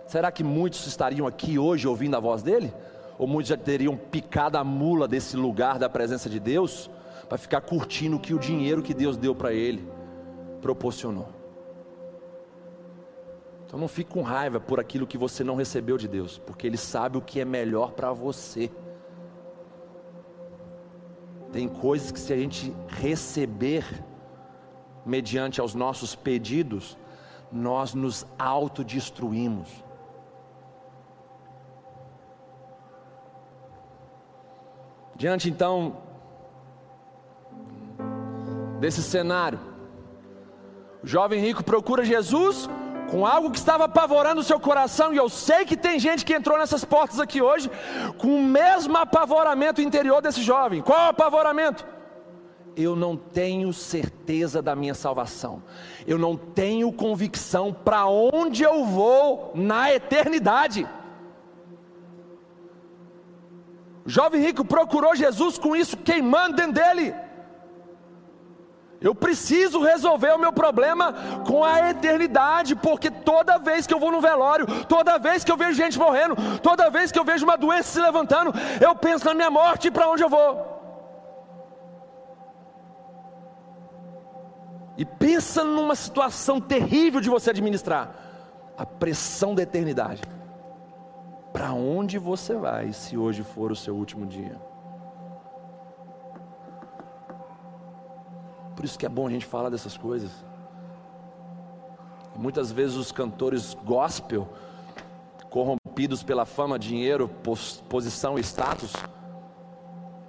Será 0.07 0.31
que 0.31 0.43
muitos 0.43 0.87
estariam 0.87 1.27
aqui 1.27 1.59
hoje 1.59 1.87
ouvindo 1.87 2.15
a 2.15 2.19
voz 2.19 2.41
dele? 2.41 2.73
Ou 3.17 3.27
muitos 3.27 3.49
já 3.49 3.57
teriam 3.57 3.95
picado 3.95 4.57
a 4.57 4.63
mula 4.63 5.07
desse 5.07 5.37
lugar 5.37 5.77
da 5.77 5.89
presença 5.89 6.29
de 6.29 6.39
Deus, 6.39 6.89
para 7.27 7.37
ficar 7.37 7.61
curtindo 7.61 8.17
o 8.17 8.19
que 8.19 8.33
o 8.33 8.39
dinheiro 8.39 8.83
que 8.83 8.93
Deus 8.93 9.15
deu 9.15 9.33
para 9.33 9.53
ele 9.53 9.87
proporcionou. 10.61 11.41
Então 13.65 13.79
não 13.79 13.87
fique 13.87 14.11
com 14.11 14.21
raiva 14.21 14.59
por 14.59 14.81
aquilo 14.81 15.07
que 15.07 15.17
você 15.17 15.45
não 15.45 15.55
recebeu 15.55 15.97
de 15.97 16.05
Deus, 16.05 16.37
porque 16.37 16.67
Ele 16.67 16.75
sabe 16.75 17.17
o 17.17 17.21
que 17.21 17.39
é 17.39 17.45
melhor 17.45 17.93
para 17.93 18.11
você. 18.11 18.69
Tem 21.53 21.69
coisas 21.69 22.11
que 22.11 22.19
se 22.19 22.33
a 22.33 22.37
gente 22.37 22.73
receber 22.87 23.85
mediante 25.05 25.61
aos 25.61 25.73
nossos 25.73 26.15
pedidos, 26.15 26.97
nós 27.49 27.93
nos 27.93 28.25
autodestruímos. 28.37 29.69
Diante 35.15 35.49
então 35.49 35.97
desse 38.79 39.03
cenário, 39.03 39.59
o 41.03 41.07
jovem 41.07 41.39
rico 41.39 41.63
procura 41.63 42.03
Jesus 42.03 42.69
com 43.11 43.25
algo 43.25 43.51
que 43.51 43.57
estava 43.57 43.83
apavorando 43.85 44.39
o 44.39 44.43
seu 44.43 44.57
coração, 44.57 45.13
e 45.13 45.17
eu 45.17 45.27
sei 45.27 45.65
que 45.65 45.75
tem 45.75 45.99
gente 45.99 46.23
que 46.23 46.33
entrou 46.33 46.57
nessas 46.57 46.85
portas 46.85 47.19
aqui 47.19 47.41
hoje 47.41 47.69
com 48.17 48.35
o 48.35 48.41
mesmo 48.41 48.95
apavoramento 48.97 49.81
interior 49.81 50.21
desse 50.21 50.41
jovem. 50.41 50.81
Qual 50.81 50.97
é 50.97 51.05
o 51.07 51.09
apavoramento? 51.09 51.85
Eu 52.73 52.95
não 52.95 53.17
tenho 53.17 53.73
certeza 53.73 54.61
da 54.61 54.73
minha 54.77 54.93
salvação, 54.93 55.61
eu 56.07 56.17
não 56.17 56.37
tenho 56.37 56.91
convicção 56.93 57.73
para 57.73 58.05
onde 58.05 58.63
eu 58.63 58.85
vou 58.85 59.51
na 59.53 59.93
eternidade. 59.93 60.87
O 64.05 64.09
jovem 64.09 64.41
rico 64.41 64.65
procurou 64.65 65.15
Jesus 65.15 65.57
com 65.57 65.75
isso 65.75 65.97
queimando 65.97 66.55
dentro 66.55 66.73
dele. 66.73 67.13
Eu 68.99 69.15
preciso 69.15 69.81
resolver 69.81 70.31
o 70.31 70.37
meu 70.37 70.53
problema 70.53 71.11
com 71.47 71.63
a 71.63 71.89
eternidade, 71.89 72.75
porque 72.75 73.09
toda 73.09 73.57
vez 73.57 73.87
que 73.87 73.93
eu 73.93 73.99
vou 73.99 74.11
no 74.11 74.21
velório, 74.21 74.67
toda 74.85 75.17
vez 75.17 75.43
que 75.43 75.51
eu 75.51 75.57
vejo 75.57 75.73
gente 75.73 75.97
morrendo, 75.97 76.35
toda 76.59 76.89
vez 76.91 77.11
que 77.11 77.17
eu 77.17 77.23
vejo 77.23 77.43
uma 77.43 77.57
doença 77.57 77.89
se 77.93 77.99
levantando, 77.99 78.53
eu 78.79 78.95
penso 78.95 79.25
na 79.25 79.33
minha 79.33 79.49
morte 79.49 79.87
e 79.87 79.91
para 79.91 80.07
onde 80.07 80.21
eu 80.21 80.29
vou. 80.29 80.71
E 84.95 85.03
pensa 85.03 85.63
numa 85.63 85.95
situação 85.95 86.61
terrível 86.61 87.19
de 87.19 87.27
você 87.29 87.49
administrar 87.49 88.11
a 88.77 88.85
pressão 88.85 89.55
da 89.55 89.63
eternidade. 89.63 90.21
Para 91.51 91.73
onde 91.73 92.17
você 92.17 92.55
vai 92.55 92.93
se 92.93 93.17
hoje 93.17 93.43
for 93.43 93.71
o 93.71 93.75
seu 93.75 93.95
último 93.95 94.25
dia? 94.25 94.59
Por 98.75 98.85
isso 98.85 98.97
que 98.97 99.05
é 99.05 99.09
bom 99.09 99.27
a 99.27 99.29
gente 99.29 99.45
falar 99.45 99.69
dessas 99.69 99.97
coisas. 99.97 100.31
Muitas 102.35 102.71
vezes 102.71 102.95
os 102.95 103.11
cantores 103.11 103.73
gospel, 103.83 104.47
corrompidos 105.49 106.23
pela 106.23 106.45
fama, 106.45 106.79
dinheiro, 106.79 107.29
posição 107.89 108.39
e 108.39 108.41
status, 108.41 108.93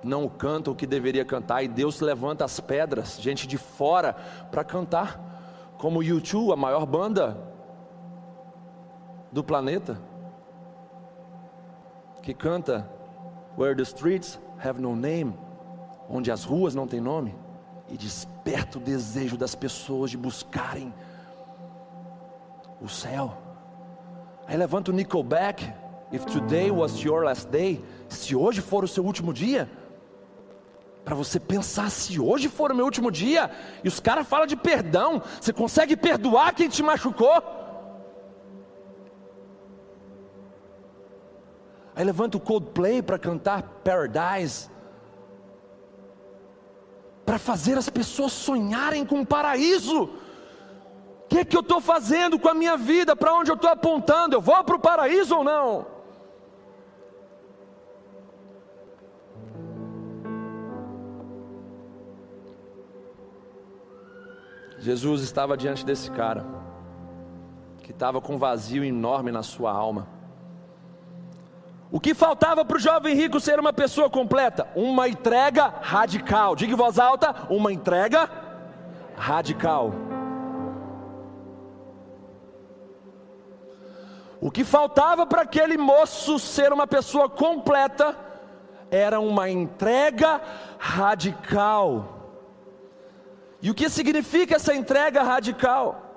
não 0.03 0.29
cantam 0.29 0.73
o 0.73 0.77
que 0.77 0.87
deveria 0.87 1.25
cantar 1.25 1.63
e 1.63 1.69
Deus 1.69 2.01
levanta 2.01 2.45
as 2.45 2.59
pedras, 2.59 3.21
gente 3.21 3.47
de 3.47 3.57
fora, 3.57 4.15
para 4.51 4.65
cantar, 4.65 5.73
como 5.79 6.01
o 6.01 6.03
U2, 6.03 6.53
a 6.53 6.57
maior 6.57 6.85
banda 6.85 7.39
do 9.31 9.45
planeta, 9.45 9.99
que 12.23 12.33
canta 12.33 12.89
Where 13.57 13.75
the 13.75 13.83
streets 13.83 14.39
have 14.59 14.81
no 14.81 14.97
name, 14.97 15.35
onde 16.09 16.31
as 16.31 16.43
ruas 16.45 16.75
não 16.75 16.87
têm 16.87 17.01
nome 17.01 17.35
e 17.91 17.97
desperta 17.99 18.79
o 18.79 18.81
desejo 18.81 19.37
das 19.37 19.55
pessoas 19.55 20.11
de 20.11 20.17
buscarem 20.17 20.93
o 22.81 22.89
céu. 22.89 23.37
Aí 24.47 24.57
levanta 24.57 24.91
o 24.91 24.95
Nickelback, 24.95 25.71
if 26.11 26.25
today 26.25 26.71
was 26.71 27.03
your 27.03 27.25
last 27.25 27.49
day, 27.49 27.85
se 28.09 28.35
hoje 28.35 28.63
for 28.63 28.85
o 28.85 28.89
seu 28.89 29.05
último 29.05 29.35
dia, 29.35 29.71
para 31.05 31.15
você 31.15 31.39
pensar, 31.39 31.91
se 31.91 32.19
hoje 32.19 32.49
for 32.49 32.73
o 32.73 32.75
meu 32.75 32.87
último 32.87 33.11
dia, 33.11 33.51
e 33.85 33.89
os 33.89 34.01
caras 34.01 34.27
falam 34.27 34.47
de 34.47 34.57
perdão, 34.57 35.21
você 35.39 35.53
consegue 35.53 35.97
perdoar 35.97 36.55
quem 36.55 36.69
te 36.69 36.83
machucou? 36.83 37.62
Aí 41.95 42.05
levanta 42.05 42.37
o 42.37 42.41
Coldplay 42.41 43.03
para 43.03 43.19
cantar 43.19 43.63
Paradise, 43.85 44.71
para 47.25 47.39
fazer 47.39 47.77
as 47.77 47.89
pessoas 47.91 48.33
sonharem 48.33 49.05
com 49.05 49.21
o 49.21 49.27
paraíso. 49.27 50.05
O 50.05 51.29
que, 51.29 51.39
é 51.39 51.45
que 51.45 51.57
eu 51.57 51.61
estou 51.61 51.81
fazendo 51.81 52.39
com 52.39 52.49
a 52.49 52.55
minha 52.55 52.77
vida? 52.77 53.15
Para 53.15 53.35
onde 53.35 53.51
eu 53.51 53.55
estou 53.55 53.71
apontando? 53.71 54.37
Eu 54.37 54.41
vou 54.41 54.63
para 54.65 54.77
o 54.77 54.81
paraíso 54.81 55.37
ou 55.37 55.45
não? 55.45 55.87
Jesus 64.79 65.23
estava 65.23 65.57
diante 65.57 65.87
desse 65.87 66.11
cara, 66.11 66.45
que 67.83 67.93
estava 67.93 68.21
com 68.21 68.35
um 68.35 68.39
vazio 68.39 68.83
enorme 68.83 69.31
na 69.31 69.45
sua 69.45 69.71
alma. 69.71 70.22
O 71.93 72.01
que 72.01 72.15
faltava 72.15 72.65
para 72.65 72.79
o 72.79 72.81
jovem 72.81 73.15
rico 73.15 73.39
ser 73.39 73.61
uma 73.61 73.71
pessoa 73.71 74.09
completa? 74.09 74.67
Uma 74.75 75.09
entrega 75.09 75.75
radical. 75.83 76.57
Diga 76.57 76.73
em 76.73 76.77
voz 76.77 76.99
alta: 76.99 77.35
uma 77.51 77.71
entrega 77.71 78.31
radical. 79.15 79.93
O 84.41 84.51
que 84.51 84.65
faltava 84.65 85.27
para 85.27 85.43
aquele 85.43 85.77
moço 85.77 86.39
ser 86.39 86.73
uma 86.73 86.87
pessoa 86.87 87.29
completa 87.29 88.17
era 88.91 89.21
uma 89.21 89.51
entrega 89.51 90.41
radical. 90.79 92.41
E 93.61 93.71
o 93.71 93.75
que 93.75 93.91
significa 93.91 94.57
essa 94.57 94.75
entrega 94.75 95.23
radical? 95.23 96.11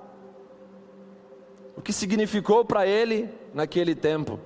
O 1.76 1.82
que 1.82 1.92
significou 1.92 2.64
para 2.64 2.88
ele 2.88 3.30
naquele 3.54 3.94
tempo? 3.94 4.40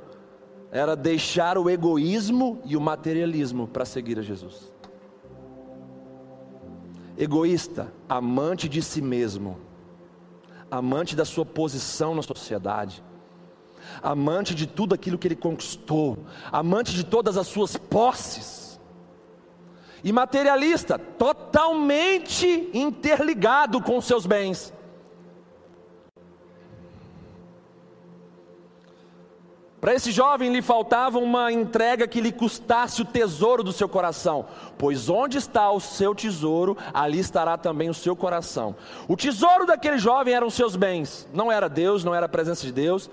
Era 0.72 0.96
deixar 0.96 1.58
o 1.58 1.70
egoísmo 1.70 2.62
e 2.66 2.78
o 2.78 2.82
materialismo 2.82 3.68
para 3.68 3.86
seguir 3.86 4.20
a 4.20 4.22
Jesus. 4.22 4.72
Egoísta, 7.18 7.92
amante 8.08 8.70
de 8.70 8.82
si 8.82 9.02
mesmo, 9.02 9.58
amante 10.70 11.16
da 11.16 11.26
sua 11.26 11.46
posição 11.46 12.16
na 12.16 12.22
sociedade, 12.22 13.04
amante 14.02 14.54
de 14.54 14.68
tudo 14.68 14.94
aquilo 14.94 15.18
que 15.18 15.28
ele 15.28 15.36
conquistou, 15.36 16.20
amante 16.52 16.94
de 16.94 17.04
todas 17.04 17.36
as 17.36 17.48
suas 17.48 17.76
posses, 17.76 18.70
e 20.04 20.14
materialista, 20.14 20.98
totalmente 20.98 22.70
interligado 22.74 23.82
com 23.82 24.00
seus 24.00 24.26
bens. 24.26 24.74
Para 29.80 29.94
esse 29.94 30.12
jovem 30.12 30.52
lhe 30.52 30.62
faltava 30.62 31.20
uma 31.20 31.52
entrega 31.52 32.08
que 32.08 32.20
lhe 32.20 32.34
custasse 32.34 33.02
o 33.02 33.06
tesouro 33.06 33.64
do 33.64 33.72
seu 33.72 33.88
coração, 33.88 34.46
pois 34.78 35.10
onde 35.10 35.38
está 35.38 35.72
o 35.72 35.80
seu 35.80 36.14
tesouro, 36.14 36.76
ali 36.94 37.20
estará 37.20 37.58
também 37.58 37.90
o 37.90 37.94
seu 37.94 38.14
coração. 38.14 38.76
O 39.08 39.16
tesouro 39.16 39.66
daquele 39.66 39.98
jovem 39.98 40.34
eram 40.34 40.50
seus 40.50 40.76
bens, 40.76 41.28
não 41.34 41.50
era 41.50 41.70
Deus, 41.70 42.04
não 42.04 42.14
era 42.14 42.26
a 42.26 42.30
presença 42.30 42.66
de 42.66 42.74
Deus, 42.74 43.10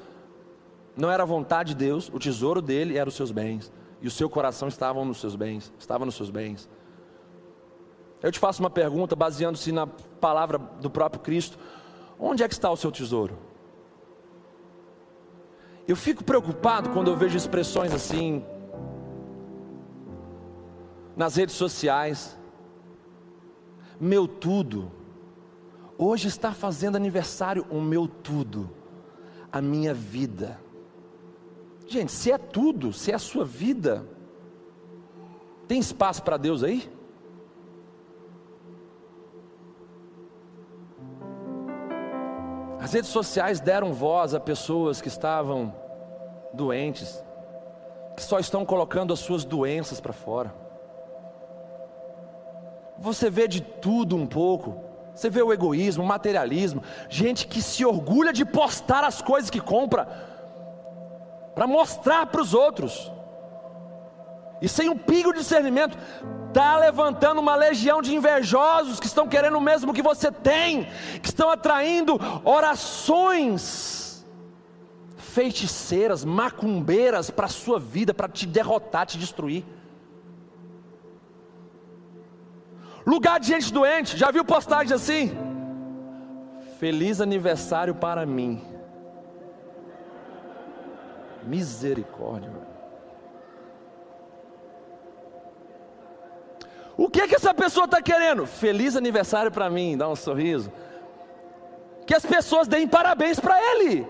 não 0.96 1.10
era 1.10 1.22
a 1.22 1.26
vontade 1.26 1.68
de 1.68 1.76
Deus, 1.76 2.10
o 2.12 2.18
tesouro 2.18 2.60
dele 2.60 2.98
eram 2.98 3.08
os 3.08 3.14
seus 3.14 3.30
bens, 3.30 3.72
e 4.02 4.08
o 4.08 4.10
seu 4.10 4.28
coração 4.28 4.66
estava 4.66 5.04
nos 5.04 5.20
seus 5.20 5.36
bens, 5.36 5.72
estava 5.78 6.04
nos 6.04 6.16
seus 6.16 6.30
bens. 6.30 6.68
Eu 8.22 8.32
te 8.32 8.40
faço 8.40 8.60
uma 8.60 8.70
pergunta, 8.70 9.14
baseando-se 9.14 9.70
na 9.70 9.86
palavra 9.86 10.58
do 10.58 10.90
próprio 10.90 11.22
Cristo: 11.22 11.58
onde 12.18 12.42
é 12.42 12.48
que 12.48 12.54
está 12.54 12.68
o 12.70 12.76
seu 12.76 12.90
tesouro? 12.90 13.38
Eu 15.86 15.94
fico 15.94 16.24
preocupado 16.24 16.90
quando 16.90 17.08
eu 17.08 17.16
vejo 17.16 17.36
expressões 17.36 17.92
assim 17.92 18.44
nas 21.16 21.36
redes 21.36 21.54
sociais. 21.54 22.36
Meu 24.00 24.26
tudo. 24.26 24.90
Hoje 25.96 26.28
está 26.28 26.52
fazendo 26.52 26.96
aniversário 26.96 27.64
o 27.70 27.80
meu 27.80 28.06
tudo, 28.06 28.70
a 29.50 29.62
minha 29.62 29.94
vida. 29.94 30.60
Gente, 31.86 32.12
se 32.12 32.30
é 32.32 32.36
tudo, 32.36 32.92
se 32.92 33.12
é 33.12 33.14
a 33.14 33.18
sua 33.18 33.44
vida, 33.44 34.06
tem 35.68 35.78
espaço 35.78 36.22
para 36.22 36.36
Deus 36.36 36.62
aí? 36.62 36.90
As 42.80 42.92
redes 42.92 43.10
sociais 43.10 43.60
deram 43.60 43.92
voz 43.92 44.34
a 44.34 44.40
pessoas 44.40 45.00
que 45.00 45.08
estavam 45.08 45.74
doentes, 46.52 47.24
que 48.14 48.22
só 48.22 48.38
estão 48.38 48.64
colocando 48.64 49.12
as 49.12 49.20
suas 49.20 49.44
doenças 49.44 50.00
para 50.00 50.12
fora. 50.12 50.54
Você 52.98 53.28
vê 53.28 53.46
de 53.46 53.60
tudo 53.60 54.16
um 54.16 54.26
pouco. 54.26 54.84
Você 55.14 55.30
vê 55.30 55.42
o 55.42 55.52
egoísmo, 55.52 56.04
o 56.04 56.06
materialismo, 56.06 56.82
gente 57.08 57.46
que 57.46 57.62
se 57.62 57.84
orgulha 57.84 58.32
de 58.32 58.44
postar 58.44 59.02
as 59.02 59.22
coisas 59.22 59.48
que 59.48 59.60
compra 59.60 60.06
para 61.54 61.66
mostrar 61.66 62.26
para 62.26 62.42
os 62.42 62.52
outros. 62.52 63.10
E 64.60 64.68
sem 64.68 64.88
um 64.88 64.96
pingo 64.96 65.32
de 65.32 65.40
discernimento, 65.40 65.98
está 66.48 66.76
levantando 66.78 67.40
uma 67.40 67.54
legião 67.54 68.00
de 68.00 68.14
invejosos 68.14 68.98
que 68.98 69.06
estão 69.06 69.28
querendo 69.28 69.58
o 69.58 69.60
mesmo 69.60 69.92
que 69.92 70.02
você 70.02 70.32
tem, 70.32 70.88
que 71.20 71.28
estão 71.28 71.50
atraindo 71.50 72.18
orações 72.44 74.06
feiticeiras, 75.18 76.24
macumbeiras 76.24 77.30
para 77.30 77.44
a 77.44 77.50
sua 77.50 77.78
vida, 77.78 78.14
para 78.14 78.28
te 78.28 78.46
derrotar, 78.46 79.04
te 79.04 79.18
destruir. 79.18 79.64
Lugar 83.06 83.38
de 83.38 83.48
gente 83.48 83.70
doente, 83.70 84.16
já 84.16 84.30
viu 84.30 84.44
postagem 84.44 84.94
assim? 84.94 85.36
Feliz 86.80 87.20
aniversário 87.20 87.94
para 87.94 88.24
mim. 88.24 88.64
Misericórdia. 91.44 92.65
O 96.96 97.10
que 97.10 97.28
que 97.28 97.34
essa 97.34 97.52
pessoa 97.52 97.84
está 97.84 98.00
querendo? 98.00 98.46
Feliz 98.46 98.96
aniversário 98.96 99.50
para 99.50 99.68
mim, 99.68 99.96
dá 99.96 100.08
um 100.08 100.16
sorriso. 100.16 100.72
Que 102.06 102.14
as 102.14 102.24
pessoas 102.24 102.66
deem 102.66 102.88
parabéns 102.88 103.38
para 103.38 103.60
ele. 103.60 104.06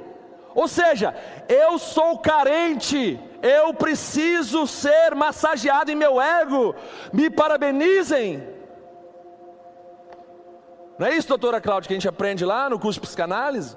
Ou 0.55 0.69
seja, 0.69 1.15
eu 1.49 1.79
sou 1.79 2.19
carente, 2.19 3.21
eu 3.43 3.75
preciso 3.75 4.67
ser 4.67 5.15
massageado 5.15 5.91
em 5.91 5.97
meu 5.97 6.21
ego. 6.21 6.75
Me 7.13 7.29
parabenizem. 7.29 8.47
Não 10.99 11.07
é 11.07 11.15
isso, 11.15 11.29
doutora 11.29 11.61
Cláudia, 11.61 11.89
que 11.89 11.95
a 11.95 11.97
gente 11.97 12.09
aprende 12.09 12.45
lá 12.45 12.71
no 12.71 12.79
curso 12.79 13.01
de 13.01 13.07
psicanálise? 13.07 13.77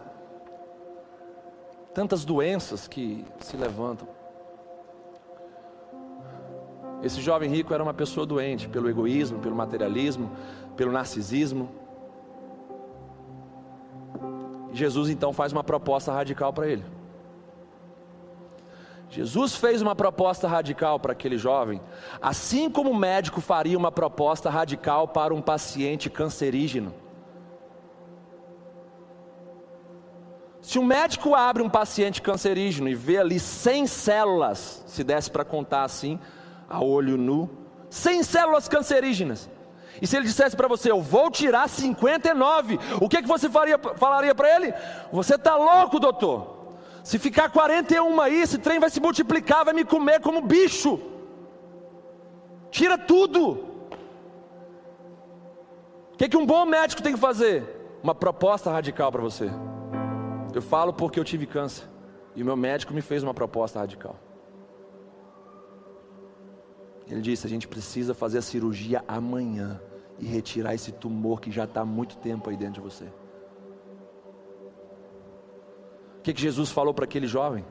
Tantas 1.93 2.23
doenças 2.23 2.87
que 2.87 3.25
se 3.39 3.57
levantam. 3.57 4.07
Esse 7.01 7.21
jovem 7.21 7.49
rico 7.49 7.73
era 7.73 7.81
uma 7.81 7.93
pessoa 7.93 8.25
doente 8.25 8.67
pelo 8.67 8.89
egoísmo, 8.89 9.39
pelo 9.39 9.55
materialismo, 9.55 10.31
pelo 10.75 10.91
narcisismo. 10.91 11.69
Jesus 14.73 15.09
então 15.09 15.31
faz 15.31 15.53
uma 15.53 15.63
proposta 15.63 16.11
radical 16.11 16.51
para 16.51 16.67
ele. 16.67 16.83
Jesus 19.09 19.55
fez 19.55 19.81
uma 19.81 19.95
proposta 19.95 20.47
radical 20.47 20.99
para 20.99 21.13
aquele 21.13 21.37
jovem, 21.37 21.81
assim 22.21 22.69
como 22.69 22.91
o 22.91 22.95
médico 22.95 23.41
faria 23.41 23.77
uma 23.77 23.91
proposta 23.91 24.49
radical 24.49 25.07
para 25.07 25.33
um 25.33 25.41
paciente 25.41 26.09
cancerígeno. 26.09 26.93
Se 30.61 30.77
um 30.77 30.85
médico 30.85 31.33
abre 31.33 31.63
um 31.63 31.69
paciente 31.69 32.21
cancerígeno 32.21 32.87
e 32.87 32.93
vê 32.93 33.17
ali 33.17 33.39
100 33.39 33.87
células, 33.87 34.83
se 34.85 35.03
desse 35.03 35.31
para 35.31 35.43
contar 35.43 35.83
assim, 35.83 36.19
a 36.69 36.83
olho 36.83 37.17
nu, 37.17 37.49
100 37.89 38.23
células 38.23 38.67
cancerígenas. 38.67 39.49
E 40.01 40.07
se 40.07 40.15
ele 40.15 40.25
dissesse 40.25 40.55
para 40.55 40.67
você, 40.67 40.91
eu 40.91 41.01
vou 41.01 41.29
tirar 41.31 41.67
59, 41.67 42.79
o 43.01 43.09
que, 43.09 43.21
que 43.21 43.27
você 43.27 43.49
faria, 43.49 43.77
falaria 43.77 44.33
para 44.35 44.55
ele? 44.55 44.73
Você 45.11 45.35
está 45.35 45.55
louco, 45.55 45.99
doutor. 45.99 46.59
Se 47.03 47.17
ficar 47.17 47.49
41 47.49 48.21
aí, 48.21 48.41
esse 48.41 48.57
trem 48.57 48.79
vai 48.79 48.89
se 48.89 49.01
multiplicar, 49.01 49.65
vai 49.65 49.73
me 49.73 49.83
comer 49.83 50.21
como 50.21 50.41
bicho. 50.41 50.99
Tira 52.69 52.97
tudo. 52.97 53.67
O 56.13 56.17
que, 56.17 56.29
que 56.29 56.37
um 56.37 56.45
bom 56.45 56.65
médico 56.65 57.01
tem 57.01 57.13
que 57.13 57.19
fazer? 57.19 57.97
Uma 58.03 58.13
proposta 58.13 58.71
radical 58.71 59.11
para 59.11 59.21
você. 59.21 59.49
Eu 60.53 60.61
falo 60.61 60.93
porque 60.93 61.19
eu 61.19 61.23
tive 61.23 61.45
câncer. 61.45 61.85
E 62.35 62.43
o 62.43 62.45
meu 62.45 62.55
médico 62.55 62.93
me 62.93 63.01
fez 63.01 63.23
uma 63.23 63.33
proposta 63.33 63.79
radical. 63.79 64.15
Ele 67.09 67.21
disse: 67.21 67.45
a 67.45 67.49
gente 67.49 67.67
precisa 67.67 68.13
fazer 68.13 68.37
a 68.37 68.41
cirurgia 68.41 69.03
amanhã 69.07 69.81
e 70.19 70.25
retirar 70.25 70.73
esse 70.73 70.91
tumor 70.91 71.41
que 71.41 71.51
já 71.51 71.63
está 71.63 71.81
há 71.81 71.85
muito 71.85 72.17
tempo 72.17 72.49
aí 72.49 72.57
dentro 72.57 72.75
de 72.75 72.81
você. 72.81 73.05
O 76.17 76.21
que, 76.21 76.33
que 76.33 76.41
Jesus 76.41 76.69
falou 76.69 76.93
para 76.93 77.05
aquele 77.05 77.27
jovem? 77.27 77.65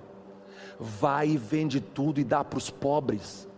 Vai 0.79 1.29
e 1.31 1.37
vende 1.37 1.81
tudo 1.81 2.21
e 2.21 2.25
dá 2.25 2.43
para 2.43 2.59
os 2.59 2.71
pobres. 2.71 3.49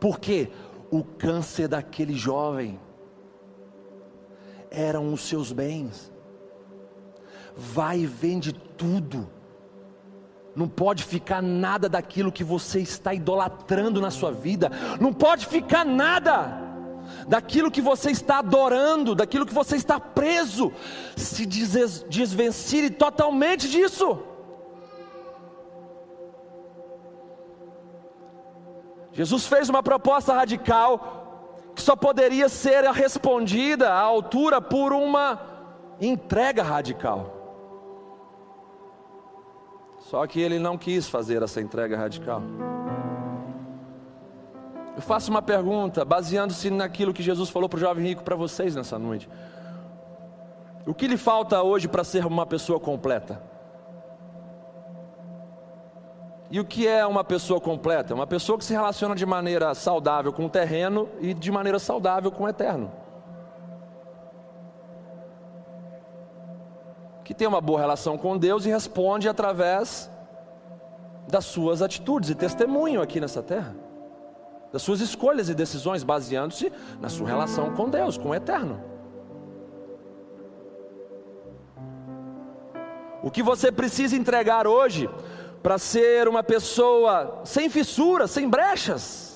Por 0.00 0.18
quê? 0.18 0.50
O 0.90 1.04
câncer 1.04 1.68
daquele 1.68 2.14
jovem 2.14 2.80
eram 4.70 5.12
os 5.12 5.22
seus 5.22 5.52
bens 5.52 6.12
vai 7.56 8.00
e 8.00 8.06
vende 8.06 8.52
tudo. 8.52 9.28
Não 10.54 10.68
pode 10.68 11.04
ficar 11.04 11.42
nada 11.42 11.88
daquilo 11.88 12.30
que 12.30 12.44
você 12.44 12.80
está 12.80 13.14
idolatrando 13.14 14.00
na 14.00 14.10
sua 14.10 14.30
vida. 14.30 14.70
Não 15.00 15.12
pode 15.12 15.46
ficar 15.46 15.84
nada 15.84 16.60
daquilo 17.26 17.70
que 17.70 17.80
você 17.80 18.10
está 18.10 18.38
adorando, 18.38 19.14
daquilo 19.14 19.46
que 19.46 19.54
você 19.54 19.76
está 19.76 19.98
preso. 19.98 20.72
Se 21.16 21.46
desvencilhe 21.46 22.90
totalmente 22.90 23.68
disso. 23.68 24.18
Jesus 29.12 29.46
fez 29.46 29.68
uma 29.68 29.82
proposta 29.82 30.34
radical 30.34 31.72
que 31.74 31.82
só 31.82 31.96
poderia 31.96 32.48
ser 32.48 32.84
respondida 32.90 33.90
à 33.90 34.00
altura 34.00 34.60
por 34.60 34.92
uma 34.92 35.40
entrega 36.00 36.62
radical. 36.62 37.41
Só 40.08 40.26
que 40.26 40.40
ele 40.40 40.58
não 40.58 40.76
quis 40.76 41.08
fazer 41.08 41.42
essa 41.42 41.60
entrega 41.60 41.96
radical. 41.96 42.42
Eu 44.94 45.00
faço 45.00 45.30
uma 45.30 45.40
pergunta, 45.40 46.04
baseando-se 46.04 46.70
naquilo 46.70 47.14
que 47.14 47.22
Jesus 47.22 47.48
falou 47.48 47.68
para 47.68 47.78
o 47.78 47.80
jovem 47.80 48.04
rico 48.04 48.22
para 48.22 48.36
vocês 48.36 48.74
nessa 48.74 48.98
noite. 48.98 49.28
O 50.86 50.92
que 50.92 51.06
lhe 51.06 51.16
falta 51.16 51.62
hoje 51.62 51.88
para 51.88 52.04
ser 52.04 52.26
uma 52.26 52.44
pessoa 52.44 52.78
completa? 52.78 53.40
E 56.50 56.60
o 56.60 56.64
que 56.64 56.86
é 56.86 57.06
uma 57.06 57.24
pessoa 57.24 57.58
completa? 57.58 58.14
Uma 58.14 58.26
pessoa 58.26 58.58
que 58.58 58.64
se 58.64 58.74
relaciona 58.74 59.14
de 59.14 59.24
maneira 59.24 59.74
saudável 59.74 60.32
com 60.32 60.44
o 60.44 60.50
terreno 60.50 61.08
e 61.20 61.32
de 61.32 61.50
maneira 61.50 61.78
saudável 61.78 62.30
com 62.30 62.44
o 62.44 62.48
eterno. 62.48 62.92
Que 67.24 67.34
tem 67.34 67.46
uma 67.46 67.60
boa 67.60 67.80
relação 67.80 68.18
com 68.18 68.36
Deus 68.36 68.66
e 68.66 68.68
responde 68.68 69.28
através 69.28 70.10
das 71.28 71.44
suas 71.44 71.82
atitudes 71.82 72.30
e 72.30 72.34
testemunho 72.34 73.00
aqui 73.00 73.20
nessa 73.20 73.42
terra, 73.42 73.74
das 74.72 74.82
suas 74.82 75.00
escolhas 75.00 75.48
e 75.48 75.54
decisões, 75.54 76.02
baseando-se 76.02 76.72
na 77.00 77.08
sua 77.08 77.28
relação 77.28 77.74
com 77.74 77.88
Deus, 77.88 78.18
com 78.18 78.30
o 78.30 78.34
eterno. 78.34 78.82
O 83.22 83.30
que 83.30 83.42
você 83.42 83.70
precisa 83.70 84.16
entregar 84.16 84.66
hoje 84.66 85.08
para 85.62 85.78
ser 85.78 86.26
uma 86.26 86.42
pessoa 86.42 87.40
sem 87.44 87.70
fissuras, 87.70 88.32
sem 88.32 88.48
brechas, 88.48 89.31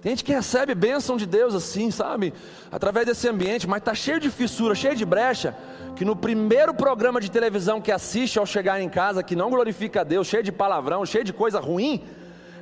tem 0.00 0.12
gente 0.12 0.24
que 0.24 0.32
recebe 0.32 0.74
bênção 0.74 1.16
de 1.16 1.26
Deus 1.26 1.54
assim, 1.54 1.90
sabe? 1.90 2.32
Através 2.72 3.06
desse 3.06 3.28
ambiente, 3.28 3.68
mas 3.68 3.80
está 3.80 3.94
cheio 3.94 4.18
de 4.18 4.30
fissura, 4.30 4.74
cheio 4.74 4.96
de 4.96 5.04
brecha, 5.04 5.54
que 5.94 6.06
no 6.06 6.16
primeiro 6.16 6.72
programa 6.72 7.20
de 7.20 7.30
televisão 7.30 7.82
que 7.82 7.92
assiste 7.92 8.38
ao 8.38 8.46
chegar 8.46 8.80
em 8.80 8.88
casa, 8.88 9.22
que 9.22 9.36
não 9.36 9.50
glorifica 9.50 10.00
a 10.00 10.04
Deus, 10.04 10.26
cheio 10.26 10.42
de 10.42 10.50
palavrão, 10.50 11.04
cheio 11.04 11.22
de 11.22 11.34
coisa 11.34 11.60
ruim, 11.60 12.02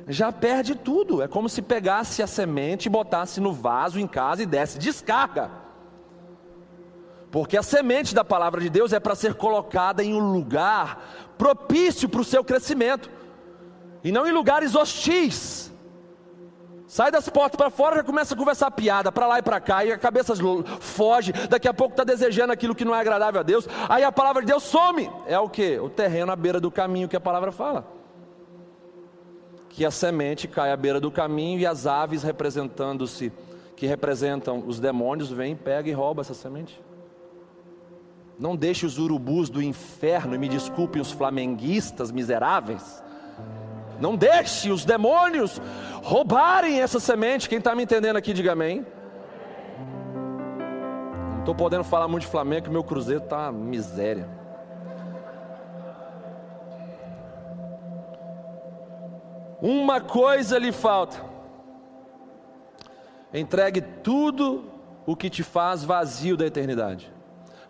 já 0.05 0.33
perde 0.33 0.75
tudo. 0.75 1.21
É 1.21 1.29
como 1.29 1.47
se 1.47 1.61
pegasse 1.61 2.21
a 2.21 2.27
semente 2.27 2.87
e 2.87 2.89
botasse 2.89 3.39
no 3.39 3.53
vaso 3.53 3.99
em 3.99 4.07
casa 4.07 4.43
e 4.43 4.45
desse 4.45 4.77
descarga. 4.77 5.49
Porque 7.31 7.55
a 7.55 7.63
semente 7.63 8.13
da 8.13 8.25
palavra 8.25 8.59
de 8.59 8.69
Deus 8.69 8.91
é 8.91 8.99
para 8.99 9.15
ser 9.15 9.35
colocada 9.35 10.03
em 10.03 10.13
um 10.13 10.33
lugar 10.33 11.33
propício 11.37 12.09
para 12.09 12.19
o 12.19 12.25
seu 12.25 12.43
crescimento, 12.43 13.09
e 14.03 14.11
não 14.11 14.27
em 14.27 14.31
lugares 14.33 14.75
hostis 14.75 15.68
Sai 16.89 17.11
das 17.11 17.29
portas 17.29 17.55
para 17.55 17.69
fora, 17.69 17.97
já 17.97 18.03
começa 18.03 18.33
a 18.33 18.37
conversar 18.37 18.71
piada 18.71 19.11
para 19.11 19.27
lá 19.27 19.37
e 19.37 19.43
para 19.43 19.59
cá, 19.59 19.85
e 19.85 19.91
a 19.91 19.97
cabeça 19.97 20.33
foge, 20.79 21.31
daqui 21.47 21.67
a 21.67 21.73
pouco 21.73 21.93
está 21.93 22.03
desejando 22.03 22.51
aquilo 22.51 22.73
que 22.73 22.83
não 22.83 22.95
é 22.95 22.99
agradável 22.99 23.39
a 23.39 23.43
Deus, 23.43 23.67
aí 23.87 24.03
a 24.03 24.11
palavra 24.11 24.41
de 24.41 24.47
Deus 24.47 24.63
some. 24.63 25.07
É 25.27 25.37
o 25.37 25.47
que? 25.47 25.77
O 25.77 25.87
terreno 25.87 26.31
à 26.31 26.35
beira 26.35 26.59
do 26.59 26.71
caminho 26.71 27.07
que 27.07 27.15
a 27.15 27.19
palavra 27.19 27.51
fala. 27.51 27.85
Que 29.69 29.85
a 29.85 29.91
semente 29.91 30.47
cai 30.47 30.71
à 30.71 30.75
beira 30.75 30.99
do 30.99 31.11
caminho 31.11 31.59
e 31.59 31.65
as 31.67 31.85
aves 31.85 32.23
representando-se, 32.23 33.31
que 33.75 33.85
representam 33.85 34.63
os 34.65 34.79
demônios, 34.79 35.29
vêm, 35.29 35.55
pega 35.55 35.87
e 35.87 35.93
rouba 35.93 36.21
essa 36.21 36.33
semente. 36.33 36.81
Não 38.39 38.55
deixe 38.55 38.87
os 38.87 38.97
urubus 38.97 39.47
do 39.47 39.61
inferno, 39.61 40.33
e 40.33 40.39
me 40.39 40.49
desculpem 40.49 40.99
os 40.99 41.11
flamenguistas 41.11 42.11
miseráveis, 42.11 43.03
Não 43.99 44.15
deixe 44.15 44.71
os 44.71 44.85
demônios 44.85 45.61
roubarem 46.03 46.81
essa 46.81 46.99
semente. 46.99 47.49
Quem 47.49 47.57
está 47.57 47.75
me 47.75 47.83
entendendo 47.83 48.15
aqui, 48.15 48.33
diga 48.33 48.53
amém. 48.53 48.85
Não 51.31 51.39
estou 51.39 51.55
podendo 51.55 51.83
falar 51.83 52.07
muito 52.07 52.23
de 52.23 52.29
Flamengo, 52.29 52.69
meu 52.69 52.83
Cruzeiro 52.83 53.23
está 53.23 53.51
miséria. 53.51 54.27
Uma 59.61 59.99
coisa 59.99 60.57
lhe 60.57 60.71
falta. 60.71 61.21
Entregue 63.33 63.81
tudo 63.81 64.71
o 65.05 65.15
que 65.15 65.29
te 65.29 65.43
faz 65.43 65.83
vazio 65.83 66.37
da 66.37 66.45
eternidade. 66.45 67.11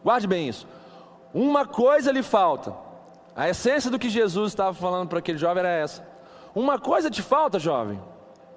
Guarde 0.03 0.27
bem 0.27 0.47
isso. 0.47 0.67
Uma 1.33 1.65
coisa 1.65 2.11
lhe 2.11 2.23
falta. 2.23 2.73
A 3.35 3.49
essência 3.49 3.89
do 3.89 3.99
que 3.99 4.09
Jesus 4.09 4.51
estava 4.51 4.73
falando 4.73 5.07
para 5.07 5.19
aquele 5.19 5.37
jovem 5.37 5.61
era 5.61 5.69
essa. 5.69 6.08
Uma 6.53 6.79
coisa 6.79 7.09
te 7.09 7.21
falta, 7.21 7.59
jovem. 7.59 8.01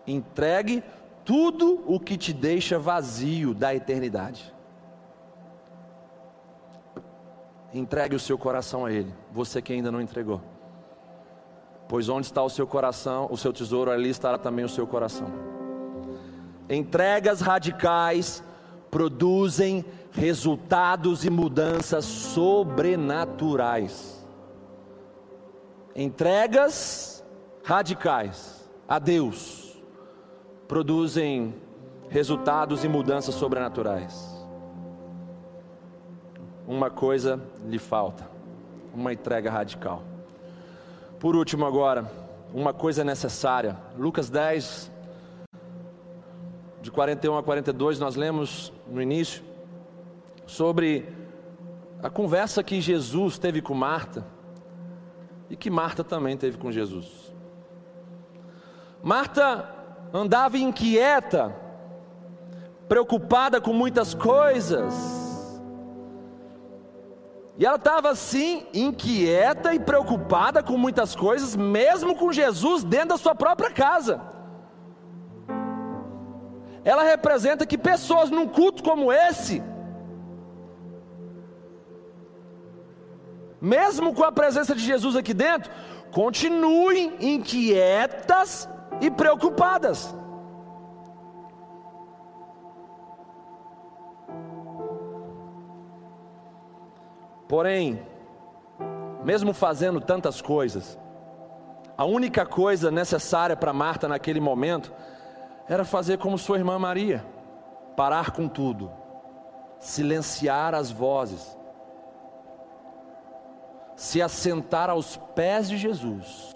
Entregue 0.07 0.83
tudo 1.25 1.83
o 1.87 2.01
que 2.01 2.17
te 2.17 2.33
deixa 2.33 2.79
vazio 2.79 3.55
da 3.55 3.75
eternidade. 3.75 4.53
Entregue 7.73 8.17
o 8.17 8.21
seu 8.21 8.37
coração 8.37 8.85
a 8.85 8.93
Ele, 8.93 9.15
você 9.31 9.63
que 9.63 9.73
ainda 9.73 9.91
não 9.91 10.01
entregou. 10.01 10.41
Pois 11.89 12.09
onde 12.09 12.27
está 12.27 12.43
o 12.43 12.51
seu 12.51 12.67
coração, 12.67 13.29
o 13.31 13.37
seu 13.37 13.53
tesouro, 13.53 13.91
ali 13.91 14.11
estará 14.11 14.39
também 14.39 14.65
o 14.65 14.69
seu 14.69 14.87
coração. 14.87 15.29
Entregas 16.69 17.41
radicais 17.41 18.43
produzem 18.91 19.85
resultados 20.13 21.25
e 21.25 21.31
mudanças 21.31 22.05
sobrenaturais. 22.05 24.23
Entregas 25.97 27.12
radicais 27.65 28.69
a 28.89 28.99
Deus 28.99 29.81
produzem 30.67 31.55
resultados 32.09 32.85
e 32.85 32.89
mudanças 32.89 33.35
sobrenaturais. 33.35 34.31
Uma 36.67 36.91
coisa 36.91 37.41
lhe 37.67 37.79
falta: 37.79 38.29
uma 38.95 39.13
entrega 39.13 39.51
radical. 39.51 40.03
Por 41.19 41.37
último, 41.37 41.65
agora, 41.65 42.11
uma 42.53 42.73
coisa 42.73 43.05
necessária. 43.05 43.77
Lucas 43.97 44.29
10, 44.29 44.91
de 46.81 46.91
41 46.91 47.37
a 47.37 47.43
42, 47.43 47.99
nós 47.99 48.17
lemos 48.17 48.73
no 48.89 49.01
início 49.01 49.43
sobre 50.47 51.09
a 52.03 52.11
conversa 52.11 52.63
que 52.63 52.81
Jesus 52.81 53.39
teve 53.39 53.63
com 53.63 53.75
Marta 53.75 54.27
e 55.49 55.57
que 55.57 55.71
Marta 55.71 56.03
também 56.03 56.37
teve 56.37 56.59
com 56.59 56.73
Jesus. 56.73 57.33
Marta 59.03 59.69
andava 60.13 60.57
inquieta, 60.57 61.55
preocupada 62.89 63.61
com 63.61 63.73
muitas 63.73 64.15
coisas. 64.15 64.95
E 67.59 67.67
ela 67.67 67.77
estava 67.77 68.11
assim, 68.11 68.67
inquieta 68.73 69.75
e 69.75 69.81
preocupada 69.81 70.63
com 70.63 70.79
muitas 70.79 71.17
coisas, 71.17 71.57
mesmo 71.57 72.15
com 72.15 72.33
Jesus 72.33 72.85
dentro 72.85 73.09
da 73.09 73.17
sua 73.17 73.35
própria 73.35 73.71
casa. 73.71 74.21
Ela 76.85 77.03
representa 77.03 77.67
que 77.67 77.77
pessoas 77.77 78.31
num 78.31 78.49
culto 78.49 78.83
como 78.83 79.13
esse, 79.13 79.63
mesmo 83.61 84.15
com 84.15 84.25
a 84.25 84.33
presença 84.33 84.75
de 84.75 84.83
Jesus 84.83 85.15
aqui 85.15 85.35
dentro, 85.35 85.71
continuem 86.11 87.15
inquietas 87.21 88.69
e 89.01 89.11
preocupadas. 89.11 90.15
Porém, 97.49 98.07
mesmo 99.25 99.53
fazendo 99.53 100.01
tantas 100.01 100.41
coisas, 100.41 100.99
a 101.99 102.05
única 102.05 102.47
coisa 102.47 102.91
necessária 102.91 103.57
para 103.57 103.73
Marta 103.73 104.09
naquele 104.09 104.41
momento 104.41 104.93
era 105.69 105.85
fazer 105.85 106.19
como 106.19 106.39
sua 106.39 106.59
irmã 106.59 106.79
Maria, 106.79 107.25
parar 107.95 108.31
com 108.31 108.49
tudo, 108.49 108.91
silenciar 109.79 110.75
as 110.75 110.91
vozes 110.91 111.57
se 113.97 114.21
assentar 114.21 114.91
aos 114.91 115.17
pés 115.17 115.69
de 115.69 115.77
Jesus 115.77 116.53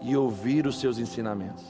e 0.00 0.16
ouvir 0.16 0.66
os 0.66 0.78
seus 0.80 0.98
ensinamentos. 0.98 1.64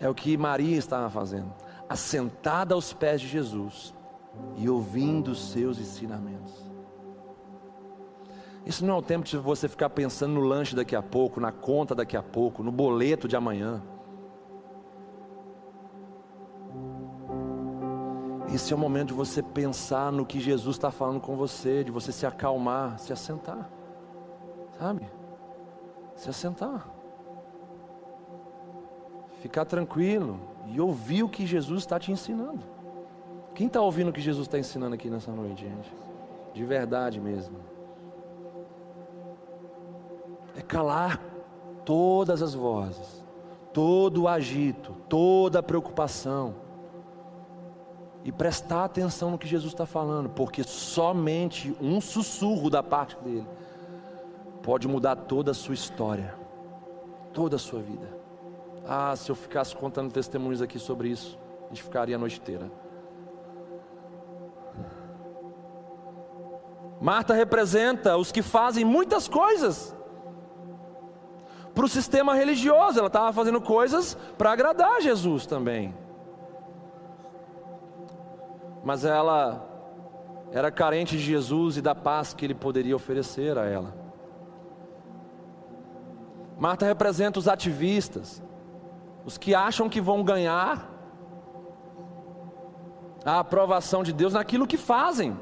É 0.00 0.08
o 0.08 0.14
que 0.14 0.36
Maria 0.36 0.76
estava 0.76 1.10
fazendo, 1.10 1.52
assentada 1.88 2.74
aos 2.74 2.92
pés 2.92 3.20
de 3.20 3.28
Jesus 3.28 3.94
e 4.56 4.68
ouvindo 4.68 5.32
os 5.32 5.50
seus 5.50 5.78
ensinamentos. 5.78 6.68
Isso 8.64 8.84
não 8.84 8.94
é 8.94 8.98
o 8.98 9.02
tempo 9.02 9.24
de 9.24 9.36
você 9.38 9.66
ficar 9.66 9.90
pensando 9.90 10.34
no 10.34 10.42
lanche 10.42 10.76
daqui 10.76 10.94
a 10.94 11.02
pouco, 11.02 11.40
na 11.40 11.50
conta 11.50 11.94
daqui 11.94 12.16
a 12.16 12.22
pouco, 12.22 12.62
no 12.62 12.70
boleto 12.70 13.26
de 13.26 13.34
amanhã. 13.34 13.82
Esse 18.52 18.72
é 18.72 18.76
o 18.76 18.78
momento 18.78 19.08
de 19.08 19.14
você 19.14 19.42
pensar 19.42 20.12
no 20.12 20.24
que 20.24 20.38
Jesus 20.38 20.76
está 20.76 20.90
falando 20.90 21.20
com 21.20 21.36
você, 21.36 21.82
de 21.82 21.90
você 21.90 22.12
se 22.12 22.26
acalmar, 22.26 22.98
se 22.98 23.12
assentar, 23.12 23.70
sabe? 24.78 25.08
Se 26.14 26.30
assentar, 26.30 26.88
ficar 29.40 29.64
tranquilo 29.64 30.40
e 30.66 30.80
ouvir 30.80 31.22
o 31.22 31.28
que 31.28 31.46
Jesus 31.46 31.80
está 31.80 31.98
te 31.98 32.12
ensinando. 32.12 32.64
Quem 33.54 33.66
está 33.66 33.80
ouvindo 33.80 34.08
o 34.08 34.12
que 34.12 34.20
Jesus 34.20 34.46
está 34.46 34.58
ensinando 34.58 34.94
aqui 34.94 35.10
nessa 35.10 35.32
noite, 35.32 35.62
gente? 35.62 35.92
De 36.54 36.64
verdade 36.64 37.20
mesmo. 37.20 37.58
É 40.56 40.62
calar 40.62 41.20
todas 41.84 42.42
as 42.42 42.54
vozes, 42.54 43.24
todo 43.72 44.22
o 44.22 44.28
agito, 44.28 44.94
toda 45.08 45.60
a 45.60 45.62
preocupação 45.62 46.54
e 48.24 48.32
prestar 48.32 48.84
atenção 48.84 49.30
no 49.30 49.38
que 49.38 49.46
Jesus 49.46 49.72
está 49.72 49.86
falando, 49.86 50.28
porque 50.28 50.62
somente 50.62 51.74
um 51.80 52.00
sussurro 52.00 52.68
da 52.68 52.82
parte 52.82 53.16
dele 53.22 53.46
pode 54.68 54.86
mudar 54.86 55.16
toda 55.16 55.52
a 55.52 55.54
sua 55.54 55.72
história, 55.72 56.34
toda 57.32 57.56
a 57.56 57.58
sua 57.58 57.80
vida. 57.80 58.06
Ah, 58.86 59.16
se 59.16 59.30
eu 59.30 59.34
ficasse 59.34 59.74
contando 59.74 60.12
testemunhos 60.12 60.60
aqui 60.60 60.78
sobre 60.78 61.08
isso, 61.08 61.38
a 61.64 61.68
gente 61.68 61.82
ficaria 61.82 62.16
a 62.16 62.18
noite 62.18 62.38
inteira. 62.38 62.70
Marta 67.00 67.32
representa 67.32 68.18
os 68.18 68.30
que 68.30 68.42
fazem 68.42 68.84
muitas 68.84 69.26
coisas 69.26 69.96
para 71.74 71.86
o 71.86 71.88
sistema 71.88 72.34
religioso, 72.34 72.98
ela 72.98 73.06
estava 73.06 73.32
fazendo 73.32 73.62
coisas 73.62 74.18
para 74.36 74.52
agradar 74.52 75.00
Jesus 75.00 75.46
também 75.46 75.94
mas 78.84 79.04
ela 79.04 79.66
era 80.52 80.70
carente 80.70 81.16
de 81.16 81.22
Jesus 81.22 81.76
e 81.76 81.82
da 81.82 81.94
paz 81.94 82.32
que 82.32 82.44
ele 82.44 82.54
poderia 82.54 82.96
oferecer 82.96 83.58
a 83.58 83.66
ela. 83.66 83.97
Marta 86.58 86.84
representa 86.84 87.38
os 87.38 87.46
ativistas, 87.46 88.42
os 89.24 89.38
que 89.38 89.54
acham 89.54 89.88
que 89.88 90.00
vão 90.00 90.24
ganhar 90.24 90.90
a 93.24 93.38
aprovação 93.38 94.02
de 94.02 94.12
Deus 94.12 94.32
naquilo 94.32 94.66
que 94.66 94.76
fazem 94.76 95.38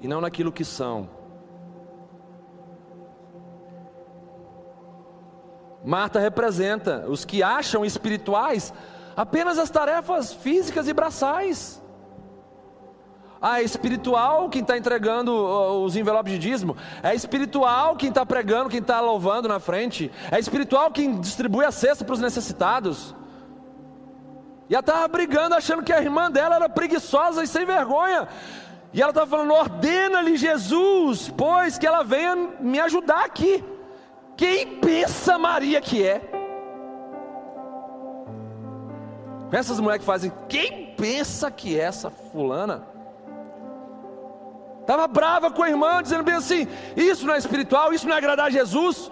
e 0.00 0.06
não 0.06 0.20
naquilo 0.20 0.52
que 0.52 0.64
são. 0.64 1.08
Marta 5.82 6.18
representa 6.18 7.06
os 7.08 7.24
que 7.24 7.42
acham 7.42 7.84
espirituais 7.84 8.74
apenas 9.16 9.56
as 9.58 9.70
tarefas 9.70 10.34
físicas 10.34 10.88
e 10.88 10.92
braçais. 10.92 11.82
Ah, 13.40 13.60
é 13.60 13.64
espiritual 13.64 14.48
quem 14.48 14.62
está 14.62 14.78
entregando 14.78 15.32
os 15.84 15.94
envelopes 15.94 16.32
de 16.32 16.38
dízimo. 16.38 16.76
É 17.02 17.14
espiritual 17.14 17.96
quem 17.96 18.08
está 18.08 18.24
pregando, 18.24 18.70
quem 18.70 18.80
está 18.80 19.00
louvando 19.00 19.46
na 19.48 19.60
frente. 19.60 20.10
É 20.30 20.38
espiritual 20.38 20.90
quem 20.90 21.20
distribui 21.20 21.64
a 21.64 21.70
cesta 21.70 22.04
para 22.04 22.14
os 22.14 22.20
necessitados. 22.20 23.14
E 24.68 24.74
ela 24.74 24.80
estava 24.80 25.06
brigando, 25.06 25.54
achando 25.54 25.82
que 25.82 25.92
a 25.92 26.00
irmã 26.00 26.30
dela 26.30 26.56
era 26.56 26.68
preguiçosa 26.68 27.42
e 27.42 27.46
sem 27.46 27.64
vergonha. 27.64 28.26
E 28.92 29.02
ela 29.02 29.10
estava 29.10 29.26
falando: 29.26 29.52
ordena-lhe 29.52 30.36
Jesus, 30.36 31.32
pois 31.36 31.78
que 31.78 31.86
ela 31.86 32.02
venha 32.02 32.34
me 32.58 32.80
ajudar 32.80 33.24
aqui. 33.24 33.62
Quem 34.36 34.78
pensa 34.78 35.38
Maria 35.38 35.80
que 35.80 36.06
é? 36.06 36.20
Essas 39.52 39.78
mulheres 39.78 40.00
que 40.00 40.06
fazem, 40.06 40.32
quem 40.48 40.94
pensa 40.96 41.50
que 41.50 41.78
é 41.78 41.84
essa 41.84 42.10
fulana? 42.10 42.95
Estava 44.86 45.08
brava 45.08 45.50
com 45.50 45.64
a 45.64 45.68
irmã, 45.68 46.00
dizendo 46.00 46.22
bem 46.22 46.36
assim: 46.36 46.68
Isso 46.96 47.26
não 47.26 47.34
é 47.34 47.38
espiritual, 47.38 47.92
isso 47.92 48.06
não 48.06 48.14
é 48.14 48.18
agradar 48.18 48.46
a 48.46 48.50
Jesus. 48.50 49.10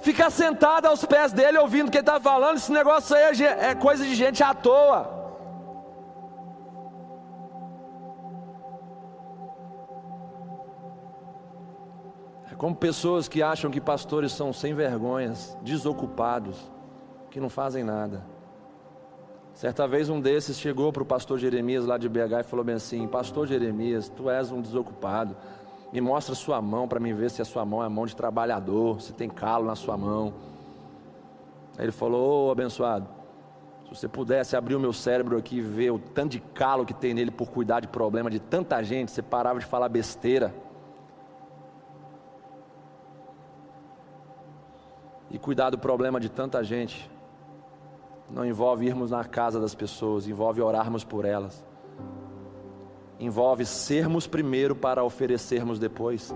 Ficar 0.00 0.30
sentada 0.30 0.88
aos 0.88 1.04
pés 1.04 1.32
dele, 1.32 1.58
ouvindo 1.58 1.88
o 1.88 1.90
que 1.90 1.96
ele 1.96 2.02
está 2.02 2.20
falando, 2.20 2.58
esse 2.58 2.70
negócio 2.70 3.16
aí 3.16 3.42
é, 3.42 3.70
é 3.70 3.74
coisa 3.74 4.04
de 4.04 4.14
gente 4.14 4.40
à 4.40 4.54
toa. 4.54 5.16
É 12.52 12.54
como 12.54 12.76
pessoas 12.76 13.26
que 13.26 13.42
acham 13.42 13.68
que 13.68 13.80
pastores 13.80 14.30
são 14.30 14.52
sem 14.52 14.74
vergonhas, 14.74 15.58
desocupados, 15.60 16.70
que 17.32 17.40
não 17.40 17.48
fazem 17.48 17.82
nada. 17.82 18.35
Certa 19.56 19.88
vez 19.88 20.10
um 20.10 20.20
desses 20.20 20.58
chegou 20.58 20.92
para 20.92 21.02
o 21.02 21.06
pastor 21.06 21.38
Jeremias 21.38 21.86
lá 21.86 21.96
de 21.96 22.10
BH 22.10 22.40
e 22.40 22.42
falou 22.42 22.62
bem 22.62 22.74
assim: 22.74 23.08
Pastor 23.08 23.46
Jeremias, 23.46 24.06
tu 24.06 24.28
és 24.28 24.52
um 24.52 24.60
desocupado. 24.60 25.34
Me 25.90 25.98
mostra 25.98 26.34
sua 26.34 26.60
mão 26.60 26.86
para 26.86 27.00
mim 27.00 27.14
ver 27.14 27.30
se 27.30 27.40
a 27.40 27.44
sua 27.44 27.64
mão 27.64 27.82
é 27.82 27.88
mão 27.88 28.04
de 28.04 28.14
trabalhador, 28.14 29.00
se 29.00 29.14
tem 29.14 29.30
calo 29.30 29.64
na 29.64 29.74
sua 29.74 29.96
mão. 29.96 30.34
Aí 31.78 31.86
ele 31.86 31.92
falou: 31.92 32.20
Ô 32.20 32.48
oh, 32.48 32.50
abençoado, 32.50 33.08
se 33.84 33.96
você 33.96 34.06
pudesse 34.06 34.54
abrir 34.54 34.74
o 34.74 34.80
meu 34.80 34.92
cérebro 34.92 35.38
aqui 35.38 35.56
e 35.56 35.62
ver 35.62 35.90
o 35.90 35.98
tanto 35.98 36.32
de 36.32 36.40
calo 36.40 36.84
que 36.84 36.92
tem 36.92 37.14
nele 37.14 37.30
por 37.30 37.48
cuidar 37.48 37.80
de 37.80 37.88
problema 37.88 38.28
de 38.28 38.38
tanta 38.38 38.82
gente, 38.82 39.10
você 39.10 39.22
parava 39.22 39.58
de 39.58 39.64
falar 39.64 39.88
besteira. 39.88 40.54
E 45.30 45.38
cuidar 45.38 45.70
do 45.70 45.78
problema 45.78 46.20
de 46.20 46.28
tanta 46.28 46.62
gente 46.62 47.15
não 48.30 48.44
envolve 48.44 48.86
irmos 48.86 49.10
na 49.10 49.24
casa 49.24 49.60
das 49.60 49.74
pessoas, 49.74 50.26
envolve 50.26 50.60
orarmos 50.60 51.04
por 51.04 51.24
elas. 51.24 51.64
Envolve 53.18 53.64
sermos 53.64 54.26
primeiro 54.26 54.74
para 54.74 55.02
oferecermos 55.02 55.78
depois. 55.78 56.34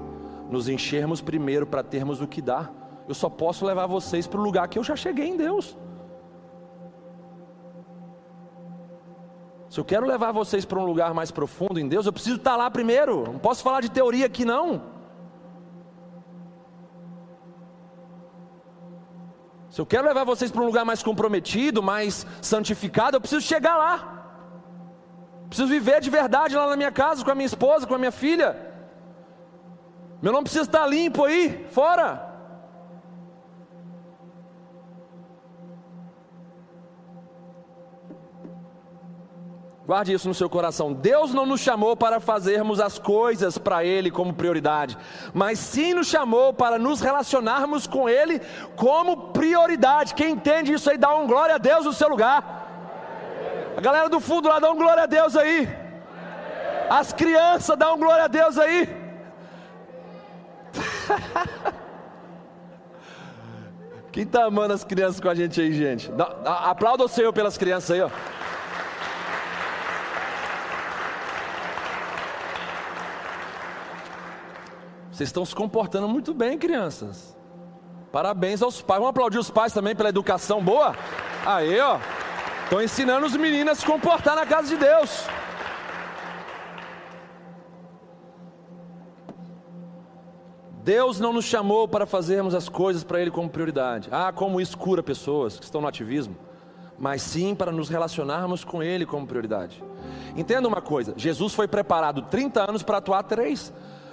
Nos 0.48 0.68
enchermos 0.68 1.20
primeiro 1.20 1.66
para 1.66 1.82
termos 1.82 2.20
o 2.20 2.26
que 2.26 2.40
dar. 2.40 2.72
Eu 3.06 3.14
só 3.14 3.28
posso 3.28 3.66
levar 3.66 3.86
vocês 3.86 4.26
para 4.26 4.40
o 4.40 4.42
lugar 4.42 4.68
que 4.68 4.78
eu 4.78 4.84
já 4.84 4.96
cheguei 4.96 5.28
em 5.28 5.36
Deus. 5.36 5.76
Se 9.68 9.78
eu 9.78 9.84
quero 9.84 10.06
levar 10.06 10.32
vocês 10.32 10.64
para 10.64 10.80
um 10.80 10.84
lugar 10.84 11.14
mais 11.14 11.30
profundo 11.30 11.78
em 11.78 11.86
Deus, 11.86 12.06
eu 12.06 12.12
preciso 12.12 12.36
estar 12.36 12.56
lá 12.56 12.70
primeiro. 12.70 13.24
Não 13.24 13.38
posso 13.38 13.62
falar 13.62 13.80
de 13.80 13.90
teoria 13.90 14.26
aqui 14.26 14.44
não. 14.44 14.99
Se 19.70 19.80
eu 19.80 19.86
quero 19.86 20.06
levar 20.06 20.24
vocês 20.24 20.50
para 20.50 20.62
um 20.62 20.66
lugar 20.66 20.84
mais 20.84 21.02
comprometido, 21.02 21.82
mais 21.82 22.26
santificado, 22.42 23.16
eu 23.16 23.20
preciso 23.20 23.40
chegar 23.40 23.76
lá. 23.76 24.20
Preciso 25.48 25.68
viver 25.68 26.00
de 26.00 26.10
verdade 26.10 26.56
lá 26.56 26.68
na 26.68 26.76
minha 26.76 26.92
casa, 26.92 27.24
com 27.24 27.30
a 27.30 27.34
minha 27.34 27.46
esposa, 27.46 27.86
com 27.86 27.94
a 27.94 27.98
minha 27.98 28.12
filha. 28.12 28.56
Meu 30.20 30.32
nome 30.32 30.44
precisa 30.44 30.64
estar 30.64 30.86
limpo 30.86 31.24
aí, 31.24 31.66
fora. 31.70 32.29
Guarde 39.90 40.12
isso 40.12 40.28
no 40.28 40.34
seu 40.34 40.48
coração. 40.48 40.92
Deus 40.92 41.34
não 41.34 41.44
nos 41.44 41.60
chamou 41.60 41.96
para 41.96 42.20
fazermos 42.20 42.78
as 42.78 42.96
coisas 42.96 43.58
para 43.58 43.84
Ele 43.84 44.08
como 44.08 44.32
prioridade, 44.32 44.96
mas 45.34 45.58
sim 45.58 45.94
nos 45.94 46.06
chamou 46.06 46.54
para 46.54 46.78
nos 46.78 47.00
relacionarmos 47.00 47.88
com 47.88 48.08
Ele 48.08 48.40
como 48.76 49.32
prioridade. 49.32 50.14
Quem 50.14 50.34
entende 50.34 50.72
isso 50.72 50.88
aí, 50.88 50.96
dá 50.96 51.12
um 51.16 51.26
glória 51.26 51.56
a 51.56 51.58
Deus 51.58 51.86
no 51.86 51.92
seu 51.92 52.08
lugar. 52.08 52.68
A 53.76 53.80
galera 53.80 54.08
do 54.08 54.20
fundo 54.20 54.48
lá, 54.48 54.60
dá 54.60 54.70
um 54.70 54.76
glória 54.76 55.02
a 55.02 55.06
Deus 55.06 55.34
aí. 55.34 55.68
As 56.88 57.12
crianças, 57.12 57.76
dá 57.76 57.92
um 57.92 57.98
glória 57.98 58.26
a 58.26 58.28
Deus 58.28 58.58
aí. 58.58 58.88
Quem 64.12 64.22
está 64.22 64.44
amando 64.44 64.72
as 64.72 64.84
crianças 64.84 65.18
com 65.18 65.28
a 65.28 65.34
gente 65.34 65.60
aí, 65.60 65.72
gente? 65.72 66.12
Aplauda 66.44 67.02
o 67.02 67.08
Senhor 67.08 67.32
pelas 67.32 67.58
crianças 67.58 67.90
aí, 67.90 68.02
ó. 68.02 68.10
Vocês 75.20 75.28
estão 75.28 75.44
se 75.44 75.54
comportando 75.54 76.08
muito 76.08 76.32
bem, 76.32 76.56
crianças. 76.56 77.36
Parabéns 78.10 78.62
aos 78.62 78.80
pais. 78.80 79.00
Vamos 79.00 79.10
aplaudir 79.10 79.36
os 79.36 79.50
pais 79.50 79.70
também 79.70 79.94
pela 79.94 80.08
educação 80.08 80.64
boa? 80.64 80.96
Aí, 81.44 81.78
ó. 81.78 81.98
Estão 82.64 82.82
ensinando 82.82 83.26
os 83.26 83.36
meninos 83.36 83.72
a 83.72 83.74
se 83.74 83.84
comportar 83.84 84.34
na 84.34 84.46
casa 84.46 84.68
de 84.68 84.78
Deus. 84.78 85.26
Deus 90.82 91.20
não 91.20 91.34
nos 91.34 91.44
chamou 91.44 91.86
para 91.86 92.06
fazermos 92.06 92.54
as 92.54 92.70
coisas 92.70 93.04
para 93.04 93.20
Ele 93.20 93.30
como 93.30 93.50
prioridade. 93.50 94.08
Ah, 94.10 94.32
como 94.32 94.58
isso 94.58 94.78
cura 94.78 95.02
pessoas 95.02 95.58
que 95.58 95.66
estão 95.66 95.82
no 95.82 95.88
ativismo. 95.88 96.34
Mas 96.98 97.20
sim 97.20 97.54
para 97.54 97.70
nos 97.70 97.90
relacionarmos 97.90 98.64
com 98.64 98.82
Ele 98.82 99.04
como 99.04 99.26
prioridade. 99.26 99.84
Entenda 100.34 100.66
uma 100.66 100.80
coisa: 100.80 101.12
Jesus 101.14 101.52
foi 101.52 101.68
preparado 101.68 102.22
30 102.22 102.70
anos 102.70 102.82
para 102.82 102.96
atuar 102.96 103.22
três. 103.24 103.70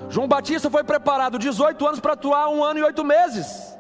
João 0.10 0.28
Batista 0.28 0.70
foi 0.70 0.84
preparado 0.84 1.40
18 1.40 1.86
anos 1.86 2.00
para 2.00 2.14
atuar 2.14 2.50
um 2.50 2.64
ano 2.64 2.80
e 2.80 2.84
oito 2.84 3.04
meses. 3.04 3.78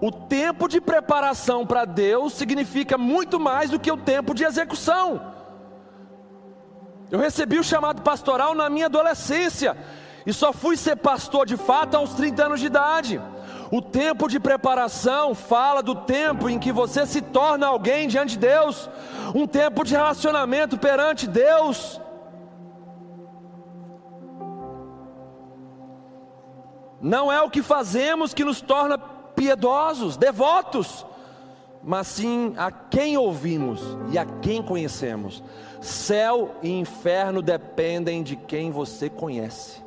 O 0.00 0.12
tempo 0.12 0.68
de 0.68 0.80
preparação 0.80 1.66
para 1.66 1.84
Deus 1.84 2.34
significa 2.34 2.98
muito 2.98 3.40
mais 3.40 3.70
do 3.70 3.80
que 3.80 3.90
o 3.90 3.96
tempo 3.96 4.34
de 4.34 4.44
execução. 4.44 5.34
Eu 7.10 7.18
recebi 7.18 7.58
o 7.58 7.64
chamado 7.64 8.02
pastoral 8.02 8.54
na 8.54 8.68
minha 8.68 8.86
adolescência 8.86 9.76
e 10.26 10.32
só 10.32 10.52
fui 10.52 10.76
ser 10.76 10.96
pastor 10.96 11.46
de 11.46 11.56
fato 11.56 11.96
aos 11.96 12.14
30 12.14 12.44
anos 12.44 12.60
de 12.60 12.66
idade. 12.66 13.22
O 13.70 13.82
tempo 13.82 14.28
de 14.28 14.38
preparação 14.38 15.34
fala 15.34 15.82
do 15.82 15.94
tempo 15.94 16.48
em 16.48 16.58
que 16.58 16.70
você 16.70 17.04
se 17.04 17.20
torna 17.20 17.66
alguém 17.66 18.06
diante 18.06 18.30
de 18.30 18.38
Deus, 18.38 18.88
um 19.34 19.46
tempo 19.46 19.84
de 19.84 19.94
relacionamento 19.94 20.78
perante 20.78 21.26
Deus. 21.26 22.00
Não 27.00 27.30
é 27.30 27.42
o 27.42 27.50
que 27.50 27.62
fazemos 27.62 28.32
que 28.32 28.44
nos 28.44 28.60
torna 28.60 28.98
piedosos, 28.98 30.16
devotos, 30.16 31.04
mas 31.82 32.06
sim 32.06 32.54
a 32.56 32.70
quem 32.70 33.16
ouvimos 33.16 33.80
e 34.10 34.18
a 34.18 34.24
quem 34.24 34.62
conhecemos. 34.62 35.42
Céu 35.80 36.56
e 36.62 36.70
inferno 36.70 37.42
dependem 37.42 38.22
de 38.22 38.34
quem 38.34 38.70
você 38.70 39.10
conhece. 39.10 39.85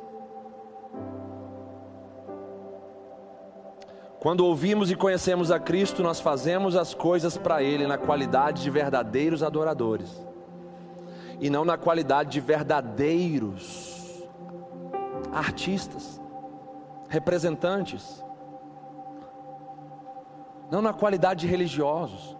Quando 4.20 4.44
ouvimos 4.44 4.90
e 4.90 4.94
conhecemos 4.94 5.50
a 5.50 5.58
Cristo, 5.58 6.02
nós 6.02 6.20
fazemos 6.20 6.76
as 6.76 6.92
coisas 6.92 7.38
para 7.38 7.62
Ele 7.62 7.86
na 7.86 7.96
qualidade 7.96 8.62
de 8.62 8.68
verdadeiros 8.68 9.42
adoradores, 9.42 10.10
e 11.40 11.48
não 11.48 11.64
na 11.64 11.78
qualidade 11.78 12.30
de 12.30 12.38
verdadeiros 12.38 14.28
artistas, 15.32 16.20
representantes, 17.08 18.22
não 20.70 20.82
na 20.82 20.92
qualidade 20.92 21.40
de 21.40 21.46
religiosos. 21.46 22.36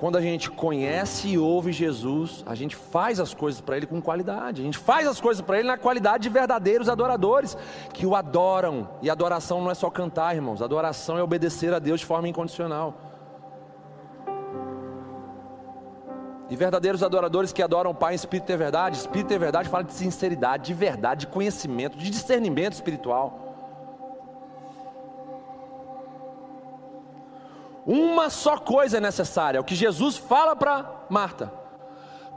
Quando 0.00 0.16
a 0.16 0.20
gente 0.22 0.50
conhece 0.50 1.28
e 1.28 1.38
ouve 1.38 1.72
Jesus, 1.72 2.42
a 2.46 2.54
gente 2.54 2.74
faz 2.74 3.20
as 3.20 3.34
coisas 3.34 3.60
para 3.60 3.76
Ele 3.76 3.84
com 3.84 4.00
qualidade. 4.00 4.62
A 4.62 4.64
gente 4.64 4.78
faz 4.78 5.06
as 5.06 5.20
coisas 5.20 5.42
para 5.42 5.58
Ele 5.58 5.68
na 5.68 5.76
qualidade 5.76 6.22
de 6.22 6.30
verdadeiros 6.30 6.88
adoradores 6.88 7.54
que 7.92 8.06
o 8.06 8.16
adoram. 8.16 8.88
E 9.02 9.10
adoração 9.10 9.60
não 9.60 9.70
é 9.70 9.74
só 9.74 9.90
cantar, 9.90 10.34
irmãos. 10.34 10.62
Adoração 10.62 11.18
é 11.18 11.22
obedecer 11.22 11.74
a 11.74 11.78
Deus 11.78 12.00
de 12.00 12.06
forma 12.06 12.26
incondicional. 12.26 12.98
E 16.48 16.56
verdadeiros 16.56 17.02
adoradores 17.02 17.52
que 17.52 17.62
adoram 17.62 17.90
o 17.90 17.94
Pai 17.94 18.14
em 18.14 18.16
espírito 18.16 18.50
e 18.52 18.56
verdade. 18.56 18.96
Espírito 18.96 19.34
e 19.34 19.38
verdade 19.38 19.68
fala 19.68 19.84
de 19.84 19.92
sinceridade, 19.92 20.64
de 20.64 20.72
verdade, 20.72 21.26
de 21.26 21.26
conhecimento, 21.26 21.98
de 21.98 22.08
discernimento 22.08 22.72
espiritual. 22.72 23.49
Uma 27.86 28.30
só 28.30 28.58
coisa 28.58 28.98
é 28.98 29.00
necessária, 29.00 29.58
é 29.58 29.60
o 29.60 29.64
que 29.64 29.74
Jesus 29.74 30.16
fala 30.16 30.54
para 30.54 30.84
Marta. 31.08 31.52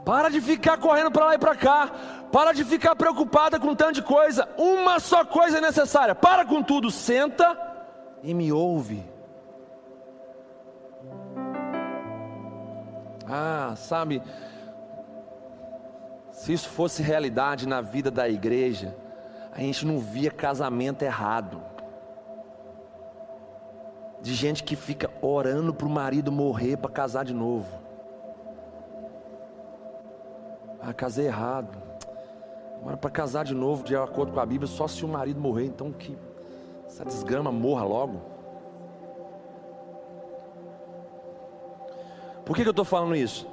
Para 0.04 0.28
de 0.28 0.40
ficar 0.40 0.78
correndo 0.78 1.10
para 1.10 1.26
lá 1.26 1.34
e 1.34 1.38
para 1.38 1.56
cá. 1.56 1.90
Para 2.30 2.52
de 2.52 2.64
ficar 2.64 2.94
preocupada 2.96 3.58
com 3.58 3.74
tanto 3.74 3.94
de 3.94 4.02
coisa. 4.02 4.48
Uma 4.58 5.00
só 5.00 5.24
coisa 5.24 5.58
é 5.58 5.60
necessária. 5.60 6.14
Para 6.14 6.44
com 6.44 6.62
tudo, 6.62 6.90
senta 6.90 7.56
e 8.22 8.34
me 8.34 8.52
ouve. 8.52 9.04
Ah, 13.26 13.74
sabe, 13.76 14.22
se 16.32 16.52
isso 16.52 16.68
fosse 16.68 17.02
realidade 17.02 17.66
na 17.66 17.80
vida 17.80 18.10
da 18.10 18.28
igreja, 18.28 18.94
a 19.50 19.60
gente 19.60 19.86
não 19.86 19.98
via 19.98 20.30
casamento 20.30 21.02
errado 21.02 21.62
de 24.24 24.32
gente 24.34 24.64
que 24.64 24.74
fica 24.74 25.10
orando 25.20 25.74
para 25.74 25.86
o 25.86 25.90
marido 25.90 26.32
morrer 26.32 26.78
para 26.78 26.90
casar 26.90 27.26
de 27.26 27.34
novo. 27.34 27.68
Ah, 30.80 30.94
casei 30.94 31.26
errado. 31.26 31.76
Agora, 32.80 32.96
para 32.96 33.10
casar 33.10 33.44
de 33.44 33.54
novo, 33.54 33.84
de 33.84 33.94
acordo 33.94 34.32
com 34.32 34.40
a 34.40 34.46
Bíblia, 34.46 34.66
só 34.66 34.88
se 34.88 35.04
o 35.04 35.08
marido 35.08 35.38
morrer, 35.38 35.66
então 35.66 35.92
que 35.92 36.16
essa 36.86 37.04
desgrama 37.04 37.52
morra 37.52 37.84
logo. 37.84 38.22
Por 42.46 42.56
que, 42.56 42.62
que 42.62 42.68
eu 42.68 42.70
estou 42.70 42.84
falando 42.86 43.14
isso? 43.14 43.46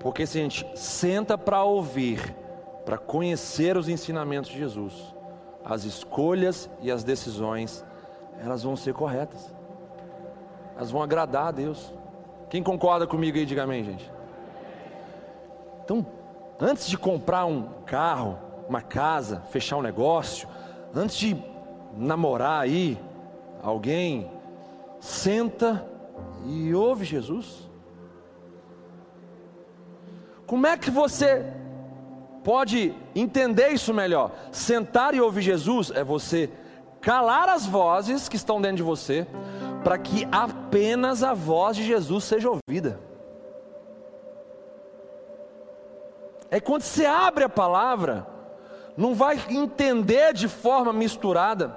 Porque 0.00 0.26
se 0.26 0.38
a 0.38 0.42
gente 0.42 0.66
senta 0.74 1.38
para 1.38 1.64
ouvir, 1.64 2.36
para 2.84 2.98
conhecer 2.98 3.74
os 3.74 3.88
ensinamentos 3.88 4.50
de 4.50 4.58
Jesus, 4.58 5.14
as 5.64 5.84
escolhas 5.84 6.68
e 6.82 6.90
as 6.90 7.02
decisões, 7.02 7.82
elas 8.38 8.62
vão 8.62 8.76
ser 8.76 8.92
corretas, 8.92 9.58
elas 10.80 10.90
vão 10.90 11.02
agradar 11.02 11.48
a 11.48 11.50
Deus. 11.50 11.92
Quem 12.48 12.62
concorda 12.62 13.06
comigo 13.06 13.36
aí, 13.36 13.44
diga 13.44 13.64
amém, 13.64 13.84
gente. 13.84 14.10
Então, 15.84 16.06
antes 16.58 16.88
de 16.88 16.96
comprar 16.96 17.44
um 17.44 17.68
carro, 17.84 18.38
uma 18.66 18.80
casa, 18.80 19.42
fechar 19.50 19.76
um 19.76 19.82
negócio, 19.82 20.48
antes 20.94 21.18
de 21.18 21.36
namorar 21.94 22.62
aí 22.62 22.98
alguém, 23.62 24.30
senta 24.98 25.86
e 26.46 26.72
ouve 26.74 27.04
Jesus. 27.04 27.68
Como 30.46 30.66
é 30.66 30.78
que 30.78 30.90
você 30.90 31.44
pode 32.42 32.94
entender 33.14 33.68
isso 33.68 33.92
melhor? 33.92 34.32
Sentar 34.50 35.14
e 35.14 35.20
ouvir 35.20 35.42
Jesus 35.42 35.92
é 35.94 36.02
você 36.02 36.48
calar 37.02 37.50
as 37.50 37.66
vozes 37.66 38.30
que 38.30 38.36
estão 38.36 38.62
dentro 38.62 38.78
de 38.78 38.82
você, 38.82 39.26
para 39.82 39.98
que 39.98 40.26
apenas 40.30 41.22
a 41.22 41.34
voz 41.34 41.76
de 41.76 41.84
Jesus 41.84 42.24
seja 42.24 42.48
ouvida. 42.50 43.00
É 46.50 46.60
quando 46.60 46.82
você 46.82 47.06
abre 47.06 47.44
a 47.44 47.48
palavra, 47.48 48.26
não 48.96 49.14
vai 49.14 49.40
entender 49.48 50.34
de 50.34 50.48
forma 50.48 50.92
misturada. 50.92 51.76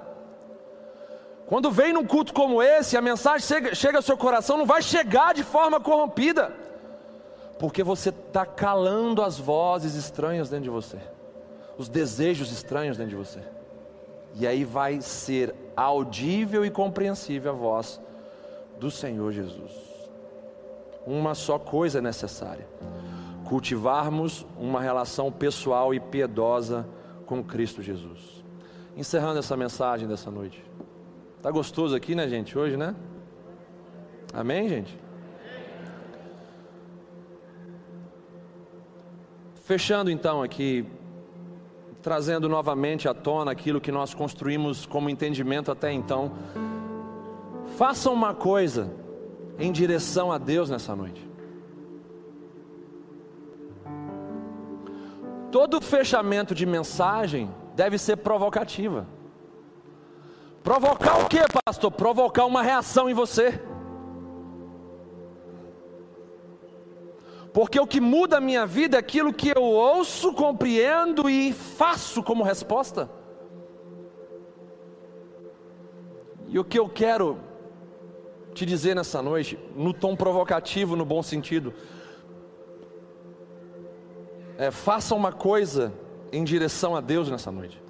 Quando 1.46 1.70
vem 1.70 1.92
num 1.92 2.06
culto 2.06 2.32
como 2.32 2.62
esse, 2.62 2.96
a 2.96 3.02
mensagem 3.02 3.46
chega, 3.46 3.74
chega 3.74 3.98
ao 3.98 4.02
seu 4.02 4.16
coração, 4.16 4.56
não 4.56 4.66
vai 4.66 4.82
chegar 4.82 5.34
de 5.34 5.44
forma 5.44 5.80
corrompida 5.80 6.64
porque 7.58 7.82
você 7.82 8.10
está 8.10 8.44
calando 8.44 9.22
as 9.22 9.38
vozes 9.38 9.94
estranhas 9.94 10.50
dentro 10.50 10.64
de 10.64 10.70
você, 10.70 10.98
os 11.78 11.88
desejos 11.88 12.52
estranhos 12.52 12.96
dentro 12.96 13.10
de 13.10 13.16
você, 13.16 13.40
e 14.34 14.46
aí 14.46 14.64
vai 14.64 15.00
ser 15.00 15.54
audível 15.76 16.64
e 16.64 16.70
compreensível 16.70 17.52
a 17.52 17.54
voz 17.54 18.00
do 18.78 18.90
Senhor 18.90 19.32
Jesus. 19.32 19.72
Uma 21.06 21.34
só 21.34 21.58
coisa 21.58 21.98
é 21.98 22.02
necessária: 22.02 22.66
cultivarmos 23.44 24.46
uma 24.58 24.80
relação 24.80 25.30
pessoal 25.30 25.94
e 25.94 26.00
piedosa 26.00 26.86
com 27.26 27.42
Cristo 27.42 27.82
Jesus. 27.82 28.44
Encerrando 28.96 29.38
essa 29.38 29.56
mensagem 29.56 30.08
dessa 30.08 30.30
noite. 30.30 30.64
Tá 31.42 31.50
gostoso 31.50 31.94
aqui, 31.94 32.14
né, 32.14 32.28
gente? 32.28 32.56
Hoje, 32.56 32.76
né? 32.76 32.94
Amém, 34.32 34.68
gente? 34.68 34.98
Fechando 39.64 40.10
então 40.10 40.42
aqui, 40.42 40.86
trazendo 42.04 42.50
novamente 42.50 43.08
à 43.08 43.14
tona 43.14 43.50
aquilo 43.50 43.80
que 43.80 43.90
nós 43.90 44.12
construímos 44.12 44.84
como 44.84 45.08
entendimento 45.08 45.72
até 45.72 45.90
então. 45.90 46.32
Faça 47.78 48.10
uma 48.10 48.34
coisa 48.34 48.92
em 49.58 49.72
direção 49.72 50.30
a 50.30 50.36
Deus 50.36 50.68
nessa 50.68 50.94
noite. 50.94 51.26
Todo 55.50 55.80
fechamento 55.80 56.54
de 56.54 56.66
mensagem 56.66 57.50
deve 57.74 57.96
ser 57.96 58.16
provocativa. 58.16 59.06
Provocar 60.62 61.20
o 61.20 61.26
que, 61.26 61.40
pastor? 61.64 61.90
Provocar 61.90 62.44
uma 62.44 62.60
reação 62.60 63.08
em 63.08 63.14
você. 63.14 63.62
Porque 67.54 67.78
o 67.78 67.86
que 67.86 68.00
muda 68.00 68.38
a 68.38 68.40
minha 68.40 68.66
vida 68.66 68.96
é 68.96 68.98
aquilo 68.98 69.32
que 69.32 69.48
eu 69.56 69.62
ouço, 69.62 70.34
compreendo 70.34 71.30
e 71.30 71.52
faço 71.52 72.20
como 72.20 72.42
resposta. 72.42 73.08
E 76.48 76.58
o 76.58 76.64
que 76.64 76.76
eu 76.76 76.88
quero 76.88 77.38
te 78.54 78.66
dizer 78.66 78.96
nessa 78.96 79.22
noite, 79.22 79.56
no 79.76 79.94
tom 79.94 80.16
provocativo, 80.16 80.96
no 80.96 81.04
bom 81.04 81.22
sentido, 81.22 81.72
é, 84.58 84.72
faça 84.72 85.14
uma 85.14 85.30
coisa 85.32 85.92
em 86.32 86.42
direção 86.42 86.96
a 86.96 87.00
Deus 87.00 87.30
nessa 87.30 87.52
noite. 87.52 87.80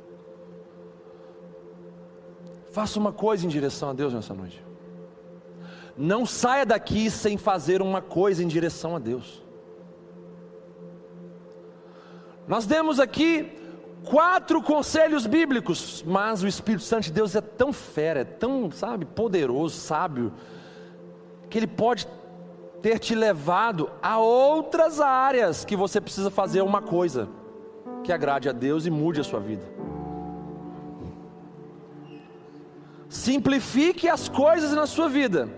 Faça 2.71 2.99
uma 2.99 3.15
coisa 3.15 3.47
em 3.47 3.49
direção 3.49 3.89
a 3.89 3.93
Deus 3.95 4.13
nessa 4.13 4.35
noite. 4.35 4.63
Não 5.97 6.27
saia 6.27 6.67
daqui 6.67 7.11
sem 7.11 7.39
fazer 7.39 7.81
uma 7.81 8.03
coisa 8.03 8.45
em 8.45 8.47
direção 8.47 8.95
a 8.95 8.99
Deus. 8.99 9.44
Nós 12.47 12.67
demos 12.67 13.01
aqui 13.01 13.51
quatro 14.05 14.63
conselhos 14.63 15.27
bíblicos, 15.27 16.03
mas 16.07 16.43
o 16.43 16.47
Espírito 16.47 16.85
Santo 16.85 17.05
de 17.05 17.13
Deus 17.13 17.35
é 17.35 17.41
tão 17.41 17.73
fera, 17.73 18.21
é 18.21 18.25
tão, 18.25 18.71
sabe, 18.71 19.05
poderoso, 19.05 19.77
sábio, 19.77 20.33
que 21.49 21.59
ele 21.59 21.67
pode 21.67 22.07
ter 22.83 22.99
te 22.99 23.15
levado 23.15 23.91
a 24.03 24.19
outras 24.19 25.01
áreas 25.01 25.65
que 25.65 25.75
você 25.75 26.01
precisa 26.01 26.31
fazer 26.31 26.61
uma 26.61 26.83
coisa 26.83 27.29
que 28.03 28.13
agrade 28.13 28.49
a 28.49 28.53
Deus 28.53 28.85
e 28.85 28.91
mude 28.91 29.21
a 29.21 29.25
sua 29.25 29.41
vida. 29.41 29.65
Simplifique 33.09 34.09
as 34.09 34.29
coisas 34.29 34.73
na 34.73 34.87
sua 34.87 35.09
vida. 35.09 35.49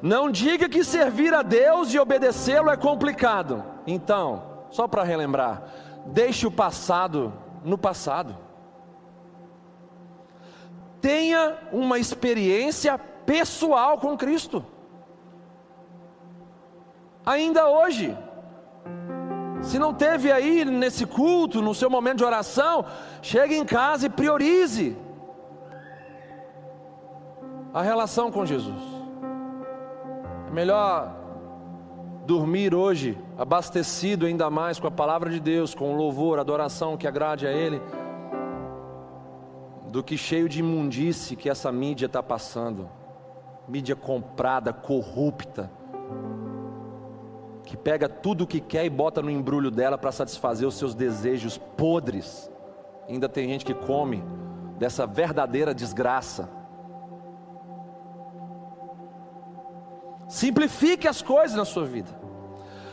Não 0.00 0.30
diga 0.30 0.68
que 0.68 0.84
servir 0.84 1.34
a 1.34 1.42
Deus 1.42 1.92
e 1.92 1.98
obedecê-lo 1.98 2.70
é 2.70 2.76
complicado. 2.76 3.64
Então, 3.86 4.66
só 4.70 4.86
para 4.86 5.02
relembrar, 5.02 5.64
Deixe 6.12 6.46
o 6.46 6.50
passado 6.50 7.32
no 7.64 7.76
passado. 7.76 8.36
Tenha 11.00 11.58
uma 11.72 11.98
experiência 11.98 12.98
pessoal 12.98 13.98
com 13.98 14.16
Cristo. 14.16 14.64
Ainda 17.24 17.68
hoje. 17.68 18.16
Se 19.62 19.78
não 19.78 19.92
teve 19.92 20.30
aí 20.30 20.64
nesse 20.64 21.04
culto, 21.04 21.60
no 21.60 21.74
seu 21.74 21.90
momento 21.90 22.18
de 22.18 22.24
oração, 22.24 22.84
chegue 23.20 23.56
em 23.56 23.64
casa 23.64 24.06
e 24.06 24.10
priorize 24.10 24.96
a 27.74 27.82
relação 27.82 28.30
com 28.30 28.46
Jesus. 28.46 28.82
É 30.46 30.50
melhor 30.50 31.17
dormir 32.28 32.74
hoje 32.74 33.16
abastecido 33.38 34.26
ainda 34.26 34.50
mais 34.50 34.78
com 34.78 34.86
a 34.86 34.90
palavra 34.90 35.30
de 35.30 35.40
Deus, 35.40 35.74
com 35.74 35.96
louvor, 35.96 36.38
adoração 36.38 36.94
que 36.94 37.08
agrade 37.08 37.46
a 37.46 37.50
Ele, 37.50 37.80
do 39.90 40.02
que 40.02 40.18
cheio 40.18 40.46
de 40.46 40.60
imundície 40.60 41.34
que 41.34 41.48
essa 41.48 41.72
mídia 41.72 42.04
está 42.04 42.22
passando 42.22 42.86
mídia 43.66 43.96
comprada, 43.96 44.74
corrupta, 44.74 45.70
que 47.64 47.78
pega 47.78 48.10
tudo 48.10 48.44
o 48.44 48.46
que 48.46 48.60
quer 48.60 48.84
e 48.84 48.90
bota 48.90 49.22
no 49.22 49.30
embrulho 49.30 49.70
dela 49.70 49.96
para 49.96 50.12
satisfazer 50.12 50.68
os 50.68 50.74
seus 50.74 50.94
desejos 50.94 51.56
podres. 51.56 52.50
Ainda 53.08 53.26
tem 53.26 53.48
gente 53.48 53.64
que 53.64 53.72
come 53.72 54.22
dessa 54.78 55.06
verdadeira 55.06 55.74
desgraça. 55.74 56.50
Simplifique 60.28 61.08
as 61.08 61.22
coisas 61.22 61.56
na 61.56 61.64
sua 61.64 61.86
vida. 61.86 62.17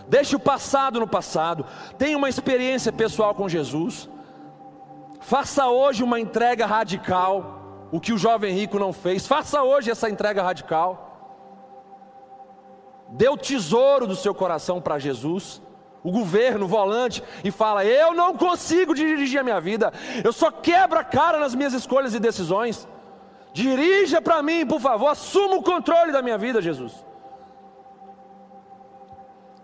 Deixe 0.07 0.35
o 0.35 0.39
passado 0.39 0.99
no 0.99 1.07
passado. 1.07 1.65
Tenha 1.97 2.17
uma 2.17 2.29
experiência 2.29 2.91
pessoal 2.91 3.33
com 3.33 3.49
Jesus. 3.49 4.09
Faça 5.19 5.67
hoje 5.67 6.03
uma 6.03 6.19
entrega 6.19 6.65
radical. 6.65 7.87
O 7.91 7.99
que 7.99 8.13
o 8.13 8.17
jovem 8.17 8.53
rico 8.53 8.77
não 8.77 8.93
fez. 8.93 9.25
Faça 9.25 9.63
hoje 9.63 9.89
essa 9.89 10.09
entrega 10.09 10.43
radical. 10.43 11.01
Dê 13.09 13.29
o 13.29 13.37
tesouro 13.37 14.07
do 14.07 14.15
seu 14.15 14.33
coração 14.33 14.81
para 14.81 14.99
Jesus. 14.99 15.61
O 16.03 16.11
governo, 16.11 16.65
o 16.65 16.67
volante, 16.67 17.23
e 17.43 17.49
fala: 17.49 17.83
Eu 17.83 18.13
não 18.13 18.37
consigo 18.37 18.93
dirigir 18.93 19.39
a 19.39 19.43
minha 19.43 19.59
vida. 19.59 19.91
Eu 20.23 20.31
só 20.31 20.51
quebro 20.51 20.99
a 20.99 21.03
cara 21.03 21.39
nas 21.39 21.55
minhas 21.55 21.73
escolhas 21.73 22.13
e 22.13 22.19
decisões. 22.19 22.87
Dirija 23.53 24.21
para 24.21 24.43
mim, 24.43 24.65
por 24.67 24.79
favor. 24.79 25.07
Assuma 25.07 25.55
o 25.55 25.63
controle 25.63 26.11
da 26.11 26.21
minha 26.21 26.37
vida, 26.37 26.61
Jesus 26.61 27.05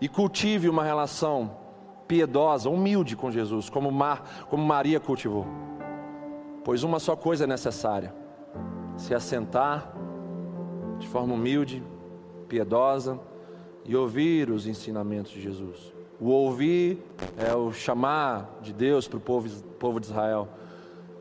e 0.02 0.08
cultive 0.08 0.68
uma 0.68 0.82
relação 0.82 1.56
piedosa, 2.08 2.68
humilde 2.68 3.14
com 3.14 3.30
Jesus, 3.30 3.70
como, 3.70 3.88
Mar, 3.92 4.46
como 4.50 4.64
Maria 4.64 4.98
cultivou. 4.98 5.46
Pois 6.64 6.82
uma 6.82 6.98
só 6.98 7.14
coisa 7.14 7.44
é 7.44 7.46
necessária: 7.46 8.12
se 8.96 9.14
assentar 9.14 9.94
de 10.98 11.06
forma 11.06 11.34
humilde, 11.34 11.84
piedosa 12.48 13.20
e 13.84 13.94
ouvir 13.94 14.50
os 14.50 14.66
ensinamentos 14.66 15.30
de 15.30 15.40
Jesus. 15.40 15.94
O 16.20 16.30
ouvir 16.30 17.00
é 17.38 17.54
o 17.54 17.72
chamar 17.72 18.58
de 18.60 18.72
Deus 18.72 19.06
para 19.06 19.18
o 19.18 19.20
povo, 19.20 19.48
povo 19.78 20.00
de 20.00 20.06
Israel. 20.06 20.48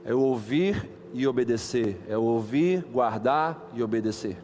É 0.03 0.11
o 0.11 0.21
ouvir 0.21 0.89
e 1.13 1.27
obedecer. 1.27 2.01
É 2.09 2.17
o 2.17 2.23
ouvir, 2.23 2.83
guardar 2.91 3.69
e 3.75 3.83
obedecer. 3.83 4.37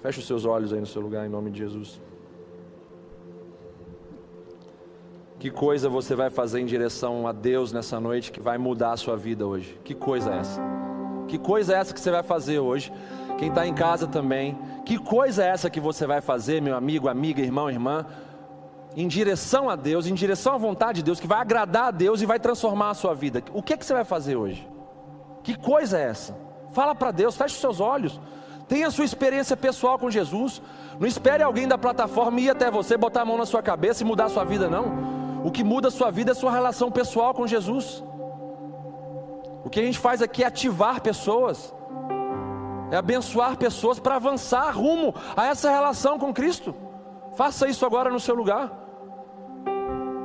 Feche 0.00 0.20
os 0.20 0.26
seus 0.26 0.44
olhos 0.44 0.72
aí 0.72 0.80
no 0.80 0.86
seu 0.86 1.02
lugar, 1.02 1.26
em 1.26 1.28
nome 1.28 1.50
de 1.50 1.58
Jesus. 1.58 2.00
Que 5.38 5.50
coisa 5.50 5.88
você 5.88 6.14
vai 6.14 6.30
fazer 6.30 6.60
em 6.60 6.66
direção 6.66 7.26
a 7.26 7.32
Deus 7.32 7.72
nessa 7.72 8.00
noite 8.00 8.32
que 8.32 8.40
vai 8.40 8.58
mudar 8.58 8.92
a 8.92 8.96
sua 8.96 9.16
vida 9.16 9.46
hoje? 9.46 9.78
Que 9.84 9.94
coisa 9.94 10.32
é 10.32 10.38
essa? 10.38 10.60
Que 11.28 11.38
coisa 11.38 11.74
é 11.74 11.78
essa 11.78 11.94
que 11.94 12.00
você 12.00 12.10
vai 12.10 12.22
fazer 12.22 12.58
hoje? 12.58 12.92
Quem 13.38 13.48
está 13.48 13.66
em 13.66 13.74
casa 13.74 14.06
também. 14.06 14.58
Que 14.84 14.98
coisa 14.98 15.44
é 15.44 15.48
essa 15.48 15.70
que 15.70 15.78
você 15.78 16.06
vai 16.06 16.20
fazer, 16.20 16.60
meu 16.60 16.76
amigo, 16.76 17.08
amiga, 17.08 17.40
irmão, 17.40 17.70
irmã? 17.70 18.04
Em 18.96 19.06
direção 19.06 19.68
a 19.68 19.76
Deus, 19.76 20.06
em 20.06 20.14
direção 20.14 20.54
à 20.54 20.58
vontade 20.58 20.98
de 20.98 21.04
Deus, 21.04 21.20
que 21.20 21.26
vai 21.26 21.40
agradar 21.40 21.84
a 21.84 21.90
Deus 21.92 22.20
e 22.20 22.26
vai 22.26 22.40
transformar 22.40 22.90
a 22.90 22.94
sua 22.94 23.14
vida. 23.14 23.42
O 23.52 23.62
que, 23.62 23.74
é 23.74 23.76
que 23.76 23.84
você 23.86 23.94
vai 23.94 24.04
fazer 24.04 24.34
hoje? 24.34 24.68
Que 25.44 25.56
coisa 25.56 25.98
é 25.98 26.02
essa? 26.02 26.36
Fala 26.72 26.94
para 26.94 27.12
Deus, 27.12 27.36
feche 27.36 27.54
os 27.54 27.60
seus 27.60 27.78
olhos. 27.78 28.20
Tenha 28.68 28.88
a 28.88 28.90
sua 28.90 29.04
experiência 29.04 29.56
pessoal 29.56 29.98
com 29.98 30.10
Jesus. 30.10 30.60
Não 31.00 31.06
espere 31.06 31.42
alguém 31.42 31.66
da 31.66 31.78
plataforma 31.78 32.40
ir 32.40 32.50
até 32.50 32.70
você, 32.70 32.96
botar 32.96 33.22
a 33.22 33.24
mão 33.24 33.38
na 33.38 33.46
sua 33.46 33.62
cabeça 33.62 34.02
e 34.02 34.06
mudar 34.06 34.26
a 34.26 34.28
sua 34.28 34.44
vida, 34.44 34.68
não. 34.68 35.42
O 35.42 35.50
que 35.50 35.64
muda 35.64 35.88
a 35.88 35.90
sua 35.90 36.10
vida 36.10 36.30
é 36.30 36.32
a 36.32 36.34
sua 36.34 36.52
relação 36.52 36.90
pessoal 36.90 37.32
com 37.32 37.46
Jesus. 37.46 38.04
O 39.64 39.70
que 39.70 39.80
a 39.80 39.82
gente 39.82 39.98
faz 39.98 40.20
aqui 40.20 40.42
é 40.42 40.46
ativar 40.46 41.00
pessoas, 41.00 41.74
é 42.90 42.96
abençoar 42.96 43.56
pessoas 43.56 43.98
para 43.98 44.16
avançar 44.16 44.70
rumo 44.70 45.14
a 45.36 45.46
essa 45.46 45.70
relação 45.70 46.18
com 46.18 46.32
Cristo. 46.32 46.74
Faça 47.36 47.68
isso 47.68 47.84
agora 47.86 48.10
no 48.10 48.20
seu 48.20 48.34
lugar. 48.34 48.87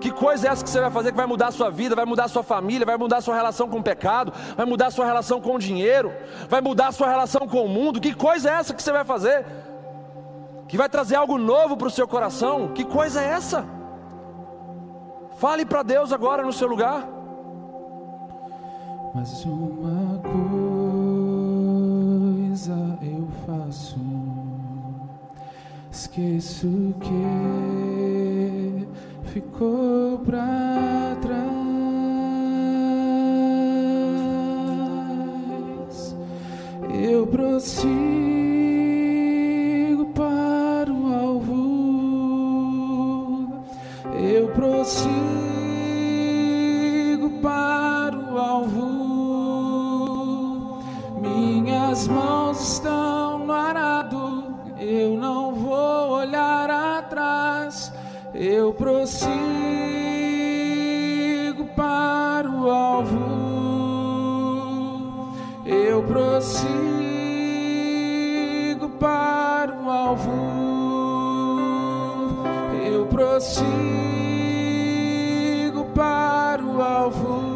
Que 0.03 0.11
coisa 0.11 0.49
é 0.49 0.51
essa 0.51 0.61
que 0.61 0.69
você 0.69 0.81
vai 0.81 0.91
fazer 0.91 1.11
que 1.11 1.17
vai 1.17 1.25
mudar 1.25 1.47
a 1.47 1.51
sua 1.51 1.69
vida, 1.69 1.95
vai 1.95 2.03
mudar 2.03 2.25
a 2.25 2.27
sua 2.27 2.43
família, 2.43 2.85
vai 2.85 2.97
mudar 2.97 3.19
a 3.19 3.21
sua 3.21 3.35
relação 3.35 3.69
com 3.69 3.77
o 3.77 3.83
pecado, 3.83 4.33
vai 4.57 4.65
mudar 4.65 4.87
a 4.87 4.91
sua 4.91 5.05
relação 5.05 5.39
com 5.39 5.55
o 5.55 5.57
dinheiro, 5.57 6.11
vai 6.49 6.59
mudar 6.59 6.87
a 6.87 6.91
sua 6.91 7.07
relação 7.07 7.47
com 7.47 7.63
o 7.63 7.69
mundo? 7.69 8.01
Que 8.01 8.13
coisa 8.13 8.49
é 8.49 8.53
essa 8.55 8.73
que 8.73 8.83
você 8.83 8.91
vai 8.91 9.05
fazer? 9.05 9.45
Que 10.67 10.75
vai 10.75 10.89
trazer 10.89 11.15
algo 11.15 11.37
novo 11.37 11.77
para 11.77 11.87
o 11.87 11.89
seu 11.89 12.05
coração? 12.05 12.73
Que 12.73 12.83
coisa 12.83 13.21
é 13.21 13.29
essa? 13.29 13.65
Fale 15.37 15.65
para 15.65 15.83
Deus 15.83 16.11
agora 16.11 16.43
no 16.43 16.51
seu 16.51 16.67
lugar. 16.67 17.07
Mas 19.15 19.45
uma 19.45 20.19
coisa 22.49 22.73
eu 23.01 23.25
faço, 23.47 24.01
esqueço 25.89 26.93
que 26.99 27.82
ficou 29.33 30.19
para 30.19 31.17
trás. 31.19 31.43
Eu 36.93 37.25
prossigo 37.25 37.95
para 40.13 40.93
o 40.93 41.11
alvo. 41.11 41.63
Eu 44.13 44.49
prossigo 44.49 45.09
para 47.41 48.15
o 48.15 48.37
alvo. 48.37 48.83
Minhas 51.19 52.07
mãos 52.07 52.75
estão 52.75 53.39
no 53.39 53.51
arado, 53.51 54.55
eu 54.79 55.17
não 55.17 55.55
vou 55.55 56.11
olhar. 56.19 56.62
Eu 58.35 58.73
prossigo 58.73 59.29
para 61.75 62.49
o 62.49 62.67
alvo. 62.67 63.19
Eu 65.63 66.01
prossigo 66.01 66.63
para 68.99 69.71
o 69.79 69.87
alvo. 69.87 70.31
Eu 72.83 73.05
prossigo 73.05 73.61
para 75.93 76.63
o 76.63 76.81
alvo. 76.81 77.53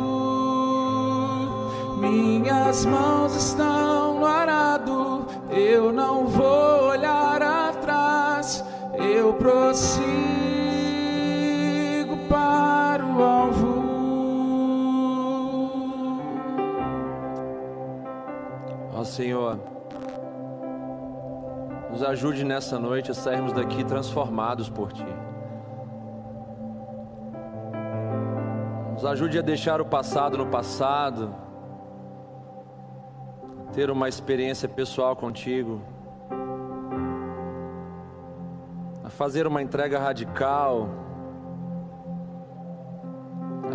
Minhas 1.97 2.85
mãos 2.85 3.35
estão 3.35 4.19
no 4.19 4.25
arado, 4.27 5.25
eu 5.49 5.91
não 5.91 6.27
vou 6.27 6.89
olhar 6.89 7.41
atrás. 7.41 8.63
Eu 8.93 9.33
prossigo 9.33 10.26
Senhor, 19.17 19.59
nos 21.89 22.03
ajude 22.03 22.43
nessa 22.43 22.77
noite 22.77 23.09
a 23.09 23.15
sairmos 23.15 23.51
daqui 23.51 23.83
transformados 23.83 24.69
por 24.69 24.93
Ti. 24.93 25.07
Nos 28.93 29.03
ajude 29.03 29.39
a 29.39 29.41
deixar 29.41 29.81
o 29.81 29.85
passado 29.85 30.37
no 30.37 30.45
passado, 30.45 31.33
ter 33.73 33.89
uma 33.89 34.07
experiência 34.07 34.69
pessoal 34.69 35.15
contigo, 35.15 35.81
a 39.03 39.09
fazer 39.09 39.47
uma 39.47 39.63
entrega 39.63 39.97
radical, 39.97 40.89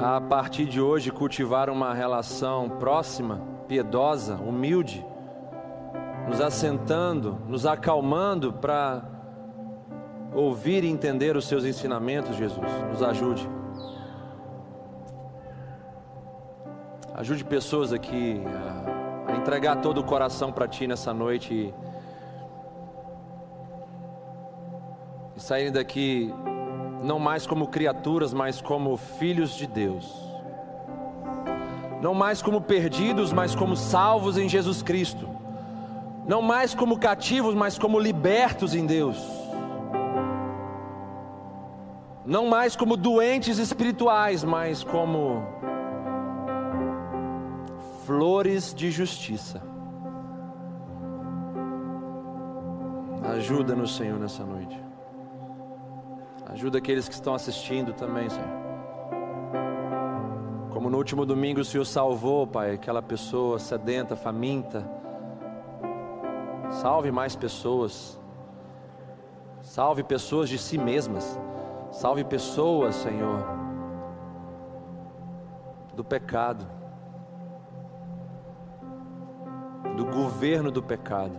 a, 0.00 0.18
a 0.18 0.20
partir 0.20 0.66
de 0.66 0.80
hoje 0.80 1.10
cultivar 1.10 1.68
uma 1.68 1.92
relação 1.92 2.68
próxima, 2.68 3.40
piedosa, 3.66 4.36
humilde, 4.36 5.04
nos 6.28 6.40
assentando, 6.40 7.38
nos 7.48 7.66
acalmando 7.66 8.52
para 8.52 9.02
ouvir 10.34 10.84
e 10.84 10.88
entender 10.88 11.36
os 11.36 11.46
seus 11.46 11.64
ensinamentos, 11.64 12.36
Jesus. 12.36 12.66
Nos 12.90 13.02
ajude. 13.02 13.48
Ajude 17.14 17.44
pessoas 17.44 17.92
aqui 17.92 18.42
a, 18.46 19.32
a 19.32 19.36
entregar 19.36 19.76
todo 19.76 19.98
o 19.98 20.04
coração 20.04 20.50
para 20.50 20.66
Ti 20.66 20.86
nessa 20.86 21.12
noite 21.12 21.52
e, 21.52 21.74
e 25.36 25.40
saírem 25.40 25.70
daqui 25.70 26.32
não 27.02 27.18
mais 27.18 27.46
como 27.46 27.66
criaturas, 27.66 28.32
mas 28.32 28.60
como 28.60 28.96
filhos 28.96 29.54
de 29.56 29.66
Deus. 29.66 30.10
Não 32.00 32.14
mais 32.14 32.40
como 32.40 32.60
perdidos, 32.60 33.32
mas 33.32 33.54
como 33.54 33.76
salvos 33.76 34.38
em 34.38 34.48
Jesus 34.48 34.82
Cristo. 34.82 35.28
Não 36.26 36.40
mais 36.40 36.74
como 36.74 36.98
cativos, 36.98 37.54
mas 37.54 37.78
como 37.78 37.98
libertos 37.98 38.74
em 38.74 38.86
Deus. 38.86 39.18
Não 42.24 42.46
mais 42.46 42.76
como 42.76 42.96
doentes 42.96 43.58
espirituais, 43.58 44.44
mas 44.44 44.84
como 44.84 45.42
flores 48.06 48.72
de 48.72 48.90
justiça. 48.90 49.60
Ajuda-nos, 53.24 53.96
Senhor, 53.96 54.18
nessa 54.18 54.44
noite. 54.44 54.80
Ajuda 56.46 56.78
aqueles 56.78 57.08
que 57.08 57.14
estão 57.14 57.34
assistindo 57.34 57.92
também, 57.92 58.28
Senhor. 58.28 58.62
Como 60.70 60.90
no 60.90 60.98
último 60.98 61.24
domingo 61.24 61.60
o 61.60 61.64
Senhor 61.64 61.84
salvou, 61.84 62.46
Pai, 62.46 62.74
aquela 62.74 63.00
pessoa 63.00 63.58
sedenta, 63.58 64.14
faminta. 64.14 64.88
Salve 66.72 67.12
mais 67.12 67.36
pessoas. 67.36 68.18
Salve 69.60 70.02
pessoas 70.02 70.48
de 70.48 70.58
si 70.58 70.78
mesmas. 70.78 71.38
Salve 71.92 72.24
pessoas, 72.24 72.94
Senhor, 72.94 73.44
do 75.94 76.02
pecado, 76.02 76.66
do 79.94 80.06
governo 80.06 80.70
do 80.70 80.82
pecado, 80.82 81.36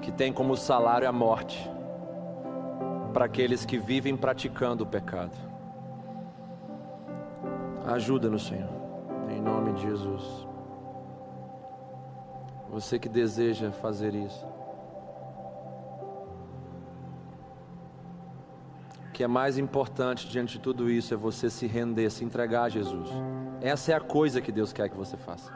que 0.00 0.10
tem 0.10 0.32
como 0.32 0.56
salário 0.56 1.08
a 1.08 1.12
morte 1.12 1.70
para 3.12 3.26
aqueles 3.26 3.64
que 3.64 3.78
vivem 3.78 4.16
praticando 4.16 4.82
o 4.82 4.86
pecado. 4.86 5.36
Ajuda-nos, 7.86 8.48
Senhor, 8.48 8.68
em 9.30 9.40
nome 9.40 9.74
de 9.74 9.82
Jesus. 9.82 10.53
Você 12.74 12.98
que 12.98 13.08
deseja 13.08 13.70
fazer 13.70 14.16
isso. 14.16 14.44
O 19.08 19.12
que 19.12 19.22
é 19.22 19.28
mais 19.28 19.56
importante 19.58 20.28
diante 20.28 20.54
de 20.54 20.58
tudo 20.58 20.90
isso 20.90 21.14
é 21.14 21.16
você 21.16 21.48
se 21.48 21.68
render, 21.68 22.10
se 22.10 22.24
entregar 22.24 22.64
a 22.64 22.68
Jesus. 22.68 23.08
Essa 23.60 23.92
é 23.92 23.94
a 23.94 24.00
coisa 24.00 24.40
que 24.40 24.50
Deus 24.50 24.72
quer 24.72 24.88
que 24.88 24.96
você 24.96 25.16
faça. 25.16 25.52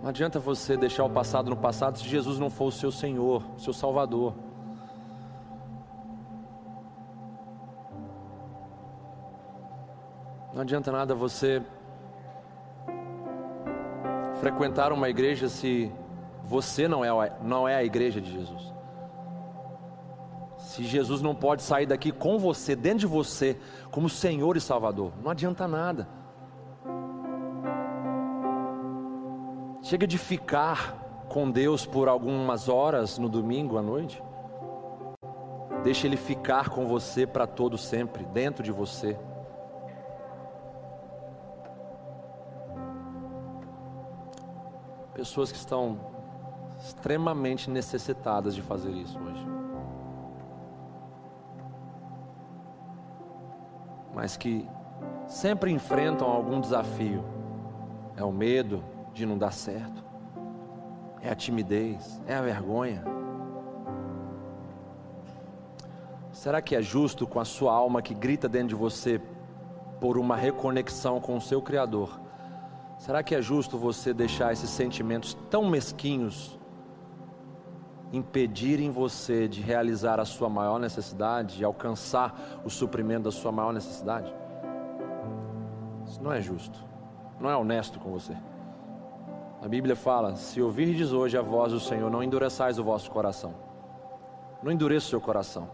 Não 0.00 0.08
adianta 0.08 0.38
você 0.38 0.76
deixar 0.76 1.02
o 1.02 1.10
passado 1.10 1.50
no 1.50 1.56
passado 1.56 1.98
se 1.98 2.04
Jesus 2.04 2.38
não 2.38 2.48
for 2.48 2.66
o 2.66 2.72
seu 2.72 2.92
Senhor, 2.92 3.42
o 3.56 3.58
seu 3.58 3.72
Salvador. 3.72 4.34
Não 10.54 10.62
adianta 10.62 10.92
nada 10.92 11.12
você 11.12 11.60
frequentar 14.40 14.92
uma 14.92 15.08
igreja 15.08 15.48
se 15.48 15.92
você 16.44 16.88
não 16.88 17.04
é, 17.04 17.32
não 17.42 17.68
é 17.68 17.74
a 17.76 17.84
igreja 17.84 18.20
de 18.20 18.30
Jesus. 18.30 18.72
Se 20.58 20.82
Jesus 20.82 21.20
não 21.20 21.34
pode 21.34 21.62
sair 21.62 21.86
daqui 21.86 22.10
com 22.10 22.38
você, 22.38 22.74
dentro 22.74 23.00
de 23.00 23.06
você, 23.06 23.56
como 23.90 24.08
Senhor 24.08 24.56
e 24.56 24.60
Salvador, 24.60 25.12
não 25.22 25.30
adianta 25.30 25.68
nada. 25.68 26.08
Chega 29.82 30.06
de 30.06 30.18
ficar 30.18 31.26
com 31.28 31.50
Deus 31.50 31.86
por 31.86 32.08
algumas 32.08 32.68
horas 32.68 33.18
no 33.18 33.28
domingo 33.28 33.78
à 33.78 33.82
noite. 33.82 34.22
Deixa 35.82 36.06
Ele 36.06 36.16
ficar 36.16 36.68
com 36.70 36.86
você 36.86 37.26
para 37.26 37.46
todo 37.46 37.78
sempre, 37.78 38.24
dentro 38.26 38.62
de 38.62 38.72
você. 38.72 39.18
Pessoas 45.18 45.50
que 45.50 45.58
estão 45.58 45.98
extremamente 46.78 47.68
necessitadas 47.68 48.54
de 48.54 48.62
fazer 48.62 48.92
isso 48.92 49.18
hoje. 49.18 49.44
Mas 54.14 54.36
que 54.36 54.64
sempre 55.26 55.72
enfrentam 55.72 56.30
algum 56.30 56.60
desafio. 56.60 57.24
É 58.16 58.22
o 58.22 58.30
medo, 58.30 58.84
de 59.12 59.26
não 59.26 59.36
dar 59.36 59.50
certo, 59.50 60.04
é 61.20 61.30
a 61.30 61.34
timidez, 61.34 62.22
é 62.24 62.36
a 62.36 62.40
vergonha. 62.40 63.02
Será 66.30 66.62
que 66.62 66.76
é 66.76 66.80
justo 66.80 67.26
com 67.26 67.40
a 67.40 67.44
sua 67.44 67.72
alma 67.74 68.00
que 68.00 68.14
grita 68.14 68.48
dentro 68.48 68.68
de 68.68 68.74
você 68.76 69.20
por 70.00 70.16
uma 70.16 70.36
reconexão 70.36 71.20
com 71.20 71.36
o 71.36 71.40
seu 71.40 71.60
Criador? 71.60 72.27
Será 72.98 73.22
que 73.22 73.34
é 73.34 73.40
justo 73.40 73.78
você 73.78 74.12
deixar 74.12 74.52
esses 74.52 74.68
sentimentos 74.68 75.34
tão 75.48 75.70
mesquinhos 75.70 76.58
impedirem 78.12 78.90
você 78.90 79.46
de 79.46 79.60
realizar 79.60 80.18
a 80.18 80.24
sua 80.24 80.48
maior 80.48 80.80
necessidade, 80.80 81.58
de 81.58 81.64
alcançar 81.64 82.60
o 82.64 82.70
suprimento 82.70 83.24
da 83.24 83.30
sua 83.30 83.52
maior 83.52 83.72
necessidade? 83.72 84.34
Isso 86.06 86.22
não 86.22 86.32
é 86.32 86.40
justo, 86.40 86.84
não 87.38 87.48
é 87.48 87.56
honesto 87.56 88.00
com 88.00 88.10
você. 88.10 88.36
A 89.62 89.68
Bíblia 89.68 89.94
fala: 89.94 90.34
se 90.34 90.60
ouvirdes 90.60 91.12
hoje 91.12 91.36
a 91.36 91.42
voz 91.42 91.72
do 91.72 91.80
Senhor, 91.80 92.10
não 92.10 92.22
endureçais 92.22 92.78
o 92.78 92.84
vosso 92.84 93.10
coração. 93.10 93.54
Não 94.62 94.72
endureça 94.72 95.06
o 95.06 95.10
seu 95.10 95.20
coração. 95.20 95.70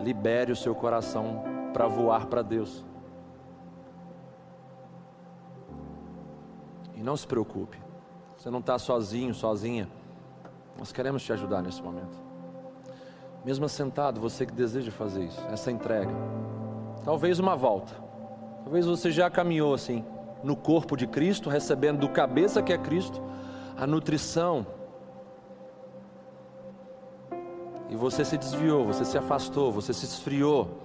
Libere 0.00 0.52
o 0.52 0.56
seu 0.56 0.74
coração 0.74 1.42
para 1.72 1.88
voar 1.88 2.26
para 2.26 2.42
Deus. 2.42 2.84
E 6.98 7.02
não 7.02 7.16
se 7.16 7.24
preocupe. 7.24 7.78
Você 8.36 8.50
não 8.50 8.58
está 8.58 8.76
sozinho, 8.76 9.32
sozinha. 9.32 9.88
Nós 10.76 10.90
queremos 10.90 11.22
te 11.22 11.32
ajudar 11.32 11.62
nesse 11.62 11.80
momento. 11.80 12.18
Mesmo 13.44 13.64
assentado, 13.64 14.20
você 14.20 14.44
que 14.44 14.52
deseja 14.52 14.90
fazer 14.90 15.24
isso, 15.24 15.40
essa 15.48 15.70
entrega. 15.70 16.10
Talvez 17.04 17.38
uma 17.38 17.54
volta. 17.54 17.94
Talvez 18.64 18.84
você 18.84 19.12
já 19.12 19.30
caminhou 19.30 19.72
assim 19.72 20.04
no 20.42 20.56
corpo 20.56 20.96
de 20.96 21.06
Cristo, 21.06 21.48
recebendo 21.48 22.00
do 22.00 22.08
cabeça 22.08 22.60
que 22.60 22.72
é 22.72 22.78
Cristo 22.78 23.22
a 23.76 23.86
nutrição. 23.86 24.66
E 27.88 27.94
você 27.94 28.24
se 28.24 28.36
desviou, 28.36 28.84
você 28.84 29.04
se 29.04 29.16
afastou, 29.16 29.70
você 29.70 29.94
se 29.94 30.04
esfriou, 30.04 30.76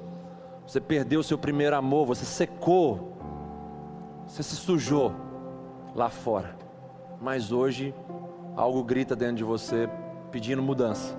você 0.65 0.79
perdeu 0.79 1.23
seu 1.23 1.39
primeiro 1.39 1.75
amor, 1.75 2.05
você 2.05 2.23
secou, 2.23 3.17
você 4.27 4.43
se 4.43 4.55
sujou 4.55 5.32
lá 5.95 6.09
fora. 6.09 6.55
Mas 7.21 7.51
hoje 7.51 7.93
algo 8.55 8.83
grita 8.83 9.15
dentro 9.15 9.35
de 9.35 9.43
você 9.43 9.89
pedindo 10.31 10.61
mudança, 10.61 11.15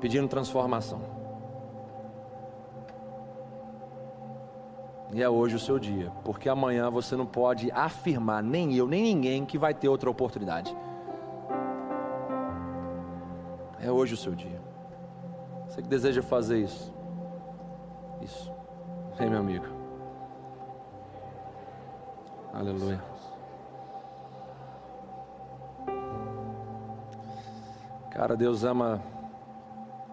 pedindo 0.00 0.28
transformação. 0.28 1.00
E 5.12 5.22
é 5.22 5.28
hoje 5.28 5.54
o 5.54 5.58
seu 5.60 5.78
dia, 5.78 6.10
porque 6.24 6.48
amanhã 6.48 6.90
você 6.90 7.16
não 7.16 7.26
pode 7.26 7.70
afirmar, 7.70 8.42
nem 8.42 8.74
eu, 8.74 8.86
nem 8.86 9.02
ninguém, 9.02 9.46
que 9.46 9.56
vai 9.56 9.72
ter 9.72 9.88
outra 9.88 10.10
oportunidade. 10.10 10.76
É 13.80 13.90
hoje 13.90 14.14
o 14.14 14.16
seu 14.16 14.34
dia. 14.34 14.60
Você 15.66 15.80
que 15.80 15.88
deseja 15.88 16.22
fazer 16.22 16.58
isso. 16.58 16.92
Isso. 18.20 18.52
Vem, 19.16 19.30
meu 19.30 19.38
amigo. 19.38 19.64
Aleluia. 22.52 23.15
Cara, 28.16 28.34
Deus 28.34 28.64
ama 28.64 28.98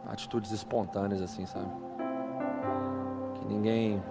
atitudes 0.06 0.52
espontâneas 0.52 1.22
assim, 1.22 1.46
sabe? 1.46 1.70
Que 3.36 3.46
ninguém 3.46 4.04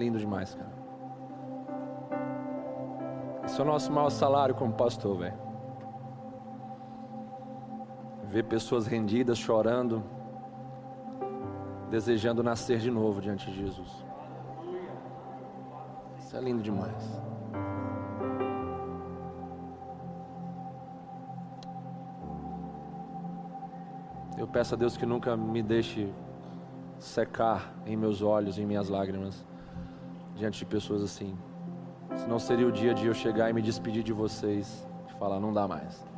lindo 0.00 0.18
demais, 0.18 0.54
cara. 0.54 0.70
Esse 3.44 3.60
é 3.60 3.62
o 3.62 3.66
nosso 3.66 3.92
maior 3.92 4.08
salário 4.08 4.54
como 4.54 4.72
pastor, 4.72 5.18
velho. 5.18 5.49
Ver 8.30 8.44
pessoas 8.44 8.86
rendidas, 8.86 9.36
chorando, 9.36 10.04
desejando 11.90 12.44
nascer 12.44 12.78
de 12.78 12.88
novo 12.88 13.20
diante 13.20 13.50
de 13.50 13.56
Jesus. 13.58 14.04
Isso 16.20 16.36
é 16.36 16.40
lindo 16.40 16.62
demais. 16.62 17.20
Eu 24.38 24.46
peço 24.46 24.74
a 24.74 24.78
Deus 24.78 24.96
que 24.96 25.04
nunca 25.04 25.36
me 25.36 25.60
deixe 25.60 26.08
secar 27.00 27.74
em 27.84 27.96
meus 27.96 28.22
olhos, 28.22 28.58
em 28.58 28.64
minhas 28.64 28.88
lágrimas 28.88 29.44
diante 30.36 30.60
de 30.60 30.66
pessoas 30.66 31.02
assim. 31.02 31.36
Senão 32.14 32.38
seria 32.38 32.68
o 32.68 32.70
dia 32.70 32.94
de 32.94 33.08
eu 33.08 33.12
chegar 33.12 33.50
e 33.50 33.52
me 33.52 33.60
despedir 33.60 34.04
de 34.04 34.12
vocês 34.12 34.88
e 35.08 35.12
falar: 35.14 35.40
não 35.40 35.52
dá 35.52 35.66
mais. 35.66 36.08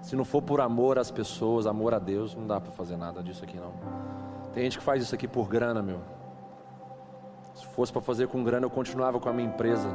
Se 0.00 0.16
não 0.16 0.24
for 0.24 0.42
por 0.42 0.60
amor 0.60 0.98
às 0.98 1.10
pessoas, 1.10 1.66
amor 1.66 1.94
a 1.94 1.98
Deus, 1.98 2.34
não 2.34 2.46
dá 2.46 2.60
para 2.60 2.70
fazer 2.72 2.96
nada 2.96 3.22
disso 3.22 3.44
aqui 3.44 3.58
não. 3.58 3.72
Tem 4.52 4.64
gente 4.64 4.78
que 4.78 4.84
faz 4.84 5.02
isso 5.02 5.14
aqui 5.14 5.28
por 5.28 5.48
grana, 5.48 5.82
meu. 5.82 6.00
Se 7.54 7.66
fosse 7.66 7.92
para 7.92 8.00
fazer 8.00 8.26
com 8.28 8.42
grana, 8.42 8.66
eu 8.66 8.70
continuava 8.70 9.20
com 9.20 9.28
a 9.28 9.32
minha 9.32 9.48
empresa, 9.48 9.88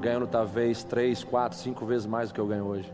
ganhando 0.00 0.26
talvez 0.26 0.82
três, 0.82 1.22
quatro, 1.22 1.56
cinco 1.56 1.86
vezes 1.86 2.06
mais 2.06 2.28
do 2.28 2.34
que 2.34 2.40
eu 2.40 2.46
ganho 2.46 2.64
hoje. 2.64 2.92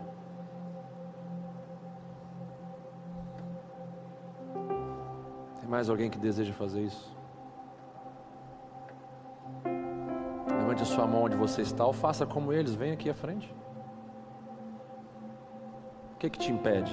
Tem 5.61 5.69
mais 5.69 5.89
alguém 5.89 6.11
que 6.11 6.19
deseja 6.19 6.53
fazer 6.53 6.83
isso? 6.83 7.17
Levante 10.47 10.83
a 10.83 10.87
sua 10.87 11.07
mão 11.07 11.25
onde 11.25 11.37
você 11.37 11.63
está 11.63 11.87
ou 11.87 11.93
faça 11.93 12.27
como 12.27 12.53
eles, 12.53 12.75
vem 12.75 12.93
aqui 12.93 13.09
à 13.09 13.15
frente. 13.15 13.53
O 16.17 16.19
que 16.19 16.31
que 16.31 16.39
te 16.39 16.51
impede? 16.51 16.93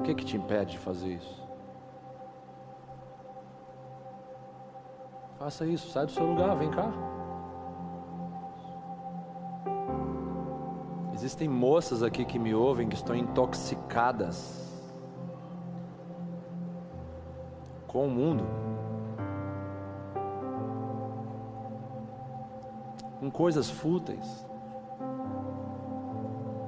O 0.00 0.02
que 0.02 0.14
que 0.14 0.24
te 0.24 0.36
impede 0.36 0.72
de 0.72 0.78
fazer 0.78 1.10
isso? 1.10 1.46
Faça 5.38 5.66
isso, 5.66 5.90
sai 5.90 6.06
do 6.06 6.12
seu 6.12 6.26
lugar, 6.26 6.56
vem 6.56 6.70
cá. 6.70 6.90
Existem 11.12 11.48
moças 11.48 12.02
aqui 12.02 12.24
que 12.24 12.38
me 12.38 12.54
ouvem 12.54 12.88
que 12.88 12.96
estão 12.96 13.14
intoxicadas 13.14 14.82
com 17.86 18.06
o 18.06 18.10
mundo. 18.10 18.72
com 23.22 23.30
coisas 23.30 23.70
fúteis, 23.70 24.44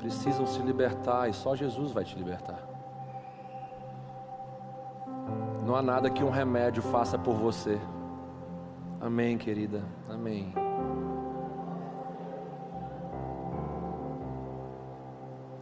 precisam 0.04 0.44
se 0.44 0.60
libertar 0.60 1.30
e 1.30 1.32
só 1.32 1.56
Jesus 1.56 1.90
vai 1.90 2.04
te 2.04 2.14
libertar. 2.14 2.60
Não 5.64 5.74
há 5.74 5.80
nada 5.80 6.10
que 6.10 6.22
um 6.22 6.28
remédio 6.28 6.82
faça 6.82 7.18
por 7.18 7.36
você. 7.36 7.80
Amém, 9.00 9.38
querida. 9.38 9.82
Amém. 10.06 10.52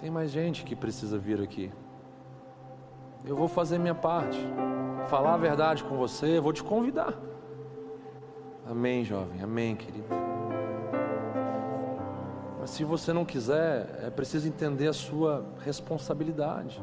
Tem 0.00 0.10
mais 0.10 0.32
gente 0.32 0.64
que 0.64 0.74
precisa 0.74 1.16
vir 1.16 1.40
aqui. 1.40 1.72
Eu 3.24 3.36
vou 3.36 3.46
fazer 3.46 3.78
minha 3.78 3.94
parte, 3.94 4.40
falar 5.08 5.34
a 5.34 5.38
verdade 5.38 5.84
com 5.84 5.96
você, 5.96 6.40
vou 6.40 6.52
te 6.52 6.64
convidar. 6.64 7.14
Amém, 8.68 9.04
jovem, 9.04 9.40
amém, 9.40 9.76
querido. 9.76 10.31
Mas 12.62 12.70
se 12.70 12.84
você 12.84 13.12
não 13.12 13.24
quiser, 13.24 14.04
é 14.04 14.08
preciso 14.08 14.46
entender 14.46 14.86
a 14.86 14.92
sua 14.92 15.44
responsabilidade. 15.64 16.80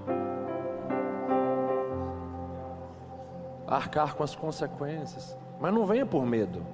Arcar 3.65 4.13
com 4.13 4.21
as 4.21 4.35
consequências. 4.35 5.37
Mas 5.57 5.73
não 5.73 5.85
venha 5.85 6.05
por 6.05 6.25
medo. 6.25 6.65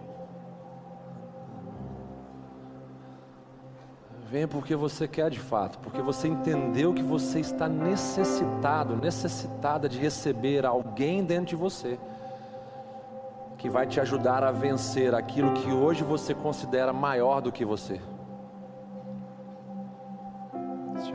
Venha 4.28 4.48
porque 4.48 4.76
você 4.76 5.08
quer 5.08 5.30
de 5.30 5.40
fato, 5.40 5.78
porque 5.78 6.02
você 6.02 6.28
entendeu 6.28 6.92
que 6.92 7.04
você 7.04 7.40
está 7.40 7.70
necessitado, 7.70 8.96
necessitada 8.96 9.88
de 9.88 10.00
receber 10.00 10.66
alguém 10.66 11.24
dentro 11.24 11.46
de 11.46 11.56
você 11.56 12.00
que 13.56 13.70
vai 13.70 13.86
te 13.86 14.00
ajudar 14.00 14.44
a 14.44 14.50
vencer 14.50 15.14
aquilo 15.14 15.54
que 15.54 15.72
hoje 15.72 16.04
você 16.04 16.34
considera 16.34 16.92
maior 16.92 17.40
do 17.40 17.52
que 17.52 17.64
você. 17.64 18.02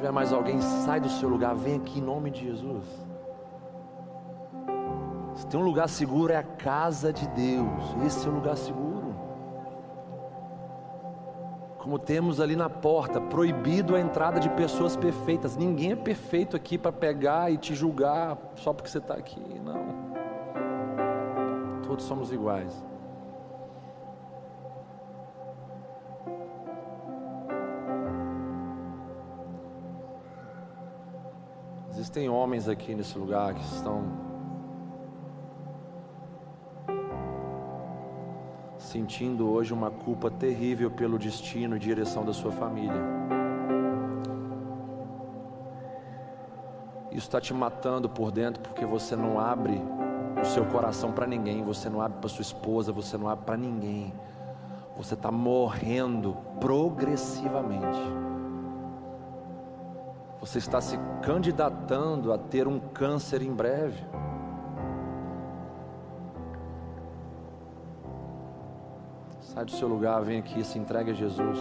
Tiver 0.00 0.10
mais 0.10 0.32
alguém, 0.32 0.58
sai 0.62 0.98
do 0.98 1.10
seu 1.10 1.28
lugar, 1.28 1.54
vem 1.54 1.76
aqui 1.76 1.98
em 1.98 2.02
nome 2.02 2.30
de 2.30 2.46
Jesus. 2.46 2.84
Se 5.34 5.46
tem 5.46 5.60
um 5.60 5.62
lugar 5.62 5.88
seguro, 5.90 6.32
é 6.32 6.36
a 6.36 6.42
casa 6.42 7.12
de 7.12 7.28
Deus. 7.28 7.96
Esse 8.06 8.26
é 8.26 8.30
o 8.30 8.34
lugar 8.34 8.56
seguro 8.56 9.00
como 11.80 11.98
temos 11.98 12.40
ali 12.40 12.54
na 12.54 12.68
porta, 12.68 13.18
proibido 13.20 13.96
a 13.96 14.00
entrada 14.00 14.38
de 14.38 14.50
pessoas 14.50 14.96
perfeitas. 14.96 15.56
Ninguém 15.56 15.92
é 15.92 15.96
perfeito 15.96 16.54
aqui 16.54 16.76
para 16.76 16.92
pegar 16.92 17.50
e 17.50 17.56
te 17.56 17.74
julgar 17.74 18.36
só 18.54 18.74
porque 18.74 18.90
você 18.90 18.98
está 18.98 19.14
aqui, 19.14 19.40
não. 19.64 19.80
Todos 21.82 22.04
somos 22.04 22.30
iguais. 22.30 22.84
Existem 32.10 32.28
homens 32.28 32.68
aqui 32.68 32.92
nesse 32.92 33.16
lugar 33.16 33.54
que 33.54 33.62
estão 33.62 34.02
sentindo 38.76 39.48
hoje 39.48 39.72
uma 39.72 39.92
culpa 39.92 40.28
terrível 40.28 40.90
pelo 40.90 41.16
destino 41.16 41.76
e 41.76 41.78
direção 41.78 42.24
da 42.24 42.32
sua 42.32 42.50
família. 42.50 43.00
Isso 47.12 47.28
está 47.28 47.40
te 47.40 47.54
matando 47.54 48.08
por 48.08 48.32
dentro 48.32 48.60
porque 48.60 48.84
você 48.84 49.14
não 49.14 49.38
abre 49.38 49.80
o 50.42 50.44
seu 50.44 50.66
coração 50.66 51.12
para 51.12 51.28
ninguém, 51.28 51.62
você 51.62 51.88
não 51.88 52.00
abre 52.00 52.18
para 52.18 52.28
sua 52.28 52.42
esposa, 52.42 52.90
você 52.90 53.16
não 53.16 53.28
abre 53.28 53.44
para 53.44 53.56
ninguém. 53.56 54.12
Você 54.96 55.14
está 55.14 55.30
morrendo 55.30 56.36
progressivamente. 56.58 58.29
Você 60.40 60.56
está 60.56 60.80
se 60.80 60.98
candidatando 61.22 62.32
a 62.32 62.38
ter 62.38 62.66
um 62.66 62.80
câncer 62.80 63.42
em 63.42 63.52
breve. 63.52 64.02
Sai 69.42 69.64
do 69.66 69.70
seu 69.72 69.86
lugar, 69.86 70.22
vem 70.22 70.38
aqui, 70.38 70.64
se 70.64 70.78
entregue 70.78 71.10
a 71.10 71.14
Jesus. 71.14 71.58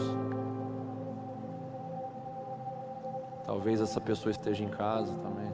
Talvez 3.44 3.82
essa 3.82 4.00
pessoa 4.00 4.32
esteja 4.32 4.64
em 4.64 4.70
casa 4.70 5.14
também. 5.16 5.52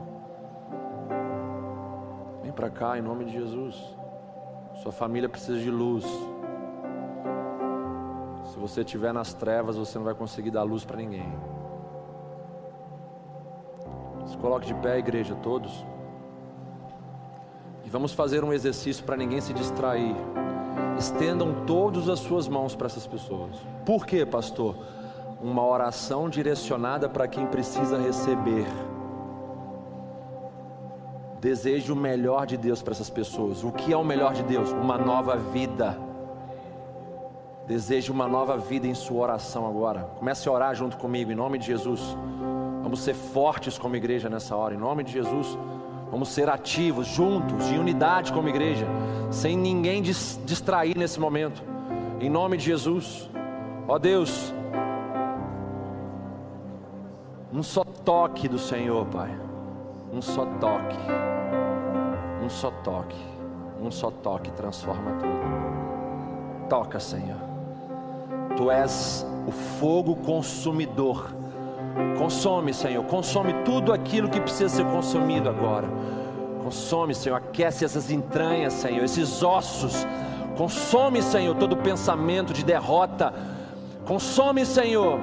Vem 2.43 2.51
para 2.51 2.69
cá 2.69 2.97
em 2.97 3.01
nome 3.01 3.25
de 3.25 3.31
Jesus. 3.31 3.97
Sua 4.83 4.91
família 4.91 5.27
precisa 5.27 5.57
de 5.57 5.71
luz. 5.71 6.05
Se 8.51 8.59
você 8.59 8.81
estiver 8.81 9.13
nas 9.13 9.33
trevas, 9.33 9.77
você 9.77 9.97
não 9.97 10.05
vai 10.05 10.13
conseguir 10.13 10.51
dar 10.51 10.63
luz 10.63 10.85
para 10.85 10.97
ninguém. 10.97 11.54
Se 14.35 14.41
coloque 14.41 14.67
de 14.67 14.73
pé, 14.75 14.99
igreja, 14.99 15.33
todos. 15.35 15.85
E 17.85 17.89
vamos 17.89 18.11
fazer 18.11 18.43
um 18.43 18.51
exercício 18.51 19.03
para 19.05 19.15
ninguém 19.15 19.39
se 19.39 19.53
distrair 19.53 20.13
estendam 20.97 21.65
todas 21.65 22.09
as 22.09 22.19
suas 22.19 22.47
mãos 22.47 22.75
para 22.75 22.87
essas 22.87 23.05
pessoas. 23.07 23.55
Por 23.85 24.05
quê, 24.05 24.25
pastor? 24.25 24.75
Uma 25.41 25.65
oração 25.65 26.29
direcionada 26.29 27.09
para 27.09 27.27
quem 27.27 27.45
precisa 27.45 27.97
receber. 27.97 28.65
Deseje 31.39 31.91
o 31.91 31.95
melhor 31.95 32.45
de 32.45 32.57
Deus 32.57 32.81
para 32.81 32.93
essas 32.93 33.09
pessoas. 33.09 33.63
O 33.63 33.71
que 33.71 33.93
é 33.93 33.97
o 33.97 34.03
melhor 34.03 34.33
de 34.33 34.43
Deus? 34.43 34.71
Uma 34.71 34.97
nova 34.97 35.35
vida. 35.35 35.97
Deseje 37.67 38.11
uma 38.11 38.27
nova 38.27 38.57
vida 38.57 38.87
em 38.87 38.95
sua 38.95 39.23
oração 39.23 39.67
agora. 39.67 40.09
Comece 40.17 40.47
a 40.47 40.51
orar 40.51 40.75
junto 40.75 40.97
comigo, 40.97 41.31
em 41.31 41.35
nome 41.35 41.57
de 41.57 41.67
Jesus. 41.67 42.15
Vamos 42.85 42.99
ser 42.99 43.15
fortes 43.15 43.79
como 43.79 43.95
igreja 43.95 44.29
nessa 44.29 44.55
hora, 44.55 44.75
em 44.75 44.77
nome 44.77 45.03
de 45.03 45.11
Jesus. 45.11 45.57
Vamos 46.11 46.29
ser 46.29 46.47
ativos, 46.47 47.07
juntos, 47.07 47.65
em 47.71 47.79
unidade 47.79 48.31
como 48.31 48.47
igreja, 48.47 48.85
sem 49.31 49.57
ninguém 49.57 50.03
distrair 50.03 50.95
nesse 50.95 51.19
momento. 51.19 51.63
Em 52.21 52.29
nome 52.29 52.57
de 52.57 52.65
Jesus. 52.65 53.27
Ó 53.87 53.97
Deus, 53.97 54.53
um 57.51 57.63
só 57.63 57.83
toque 57.83 58.47
do 58.47 58.59
Senhor, 58.59 59.03
Pai. 59.07 59.35
Um 60.13 60.21
só 60.21 60.45
toque. 60.45 60.99
Um 62.43 62.49
só 62.49 62.69
toque. 62.69 63.25
Um 63.81 63.89
só 63.89 64.11
toque 64.11 64.51
transforma 64.51 65.11
tudo. 65.13 66.69
Toca, 66.69 66.99
Senhor. 66.99 67.39
Tu 68.55 68.69
és 68.69 69.25
o 69.47 69.51
fogo 69.51 70.15
consumidor 70.17 71.44
Consome, 72.17 72.73
Senhor, 72.73 73.03
consome 73.05 73.53
tudo 73.63 73.93
aquilo 73.93 74.29
que 74.29 74.39
precisa 74.39 74.69
ser 74.69 74.85
consumido 74.85 75.49
agora. 75.49 75.87
Consome, 76.63 77.13
Senhor, 77.13 77.35
aquece 77.35 77.85
essas 77.85 78.09
entranhas, 78.09 78.73
Senhor, 78.73 79.03
esses 79.03 79.43
ossos. 79.43 80.05
Consome, 80.57 81.21
Senhor, 81.21 81.55
todo 81.55 81.77
pensamento 81.77 82.53
de 82.53 82.63
derrota. 82.63 83.33
Consome, 84.05 84.65
Senhor. 84.65 85.19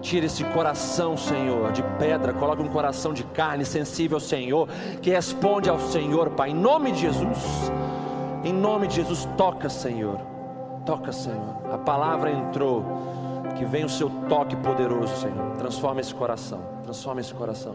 Tira 0.00 0.26
esse 0.26 0.42
coração, 0.44 1.16
Senhor, 1.16 1.70
de 1.72 1.82
pedra, 1.98 2.32
coloca 2.32 2.60
um 2.60 2.68
coração 2.68 3.12
de 3.12 3.22
carne 3.22 3.64
sensível 3.64 4.18
Senhor, 4.18 4.68
que 5.00 5.10
responde 5.10 5.70
ao 5.70 5.78
Senhor, 5.78 6.30
Pai, 6.30 6.50
em 6.50 6.54
nome 6.54 6.90
de 6.90 7.02
Jesus. 7.02 7.70
Em 8.44 8.52
nome 8.52 8.88
de 8.88 8.96
Jesus, 8.96 9.28
toca, 9.36 9.68
Senhor. 9.68 10.18
Toca, 10.84 11.12
Senhor. 11.12 11.62
A 11.72 11.78
palavra 11.78 12.32
entrou 12.32 12.84
que 13.56 13.64
venha 13.64 13.86
o 13.86 13.88
seu 13.88 14.10
toque 14.28 14.56
poderoso, 14.56 15.14
Senhor. 15.16 15.52
Transforma 15.58 16.00
esse 16.00 16.14
coração. 16.14 16.60
Transforma 16.82 17.20
esse 17.20 17.34
coração. 17.34 17.74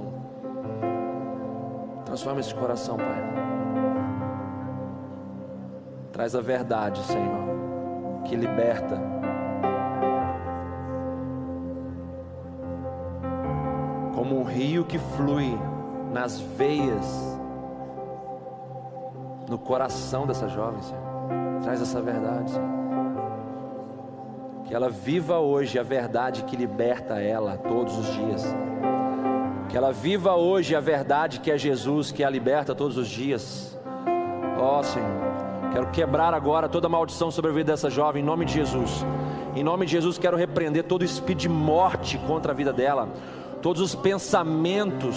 Transforma 2.06 2.39
esse 2.39 2.56
coração, 2.56 2.98
Pai. 2.98 3.48
Traz 6.11 6.35
a 6.35 6.41
verdade, 6.41 6.99
Senhor, 7.03 8.23
que 8.26 8.35
liberta. 8.35 8.99
Como 14.15 14.39
um 14.39 14.44
rio 14.44 14.84
que 14.84 14.98
flui 14.98 15.57
nas 16.11 16.39
veias, 16.39 17.38
no 19.48 19.60
coração 19.60 20.26
dessa 20.26 20.48
jovem, 20.48 20.81
Senhor. 20.81 21.03
Traz 21.61 21.81
essa 21.81 22.02
verdade, 22.02 22.52
Senhor. 22.52 22.77
Que 24.68 24.76
ela 24.76 24.89
viva 24.89 25.39
hoje 25.39 25.80
a 25.80 25.84
verdade 25.84 26.44
que 26.44 26.57
liberta 26.57 27.22
ela 27.22 27.56
todos 27.56 27.98
os 27.98 28.14
dias. 28.14 28.56
Que 29.69 29.77
ela 29.77 29.94
viva 29.94 30.35
hoje 30.35 30.76
a 30.76 30.81
verdade 30.81 31.39
que 31.39 31.49
é 31.49 31.57
Jesus, 31.57 32.11
que 32.11 32.22
a 32.22 32.30
liberta 32.30 32.76
todos 32.76 32.98
os 32.98 33.07
dias. 33.07 33.80
Ó 34.60 34.80
oh, 34.80 34.84
Senhor, 34.84 35.10
quero 35.72 35.88
quebrar 35.91 36.34
agora 36.34 36.68
toda 36.68 36.89
maldição 36.89 37.31
sobre 37.31 37.49
a 37.49 37.53
vida 37.53 37.72
dessa 37.72 37.89
jovem, 37.89 38.22
em 38.22 38.26
nome 38.26 38.44
de 38.44 38.56
Jesus. 38.56 39.06
Em 39.56 39.64
nome 39.64 39.85
de 39.85 39.94
Jesus, 39.94 40.18
quero 40.18 40.35
repreender 40.35 40.84
todo 40.84 41.06
espírito 41.06 41.39
de 41.39 41.49
morte 41.49 42.18
contra 42.27 42.52
a 42.52 42.56
vida 42.56 42.73
dela, 42.73 43.07
todos 43.61 43.81
os 43.81 43.95
pensamentos 43.95 45.15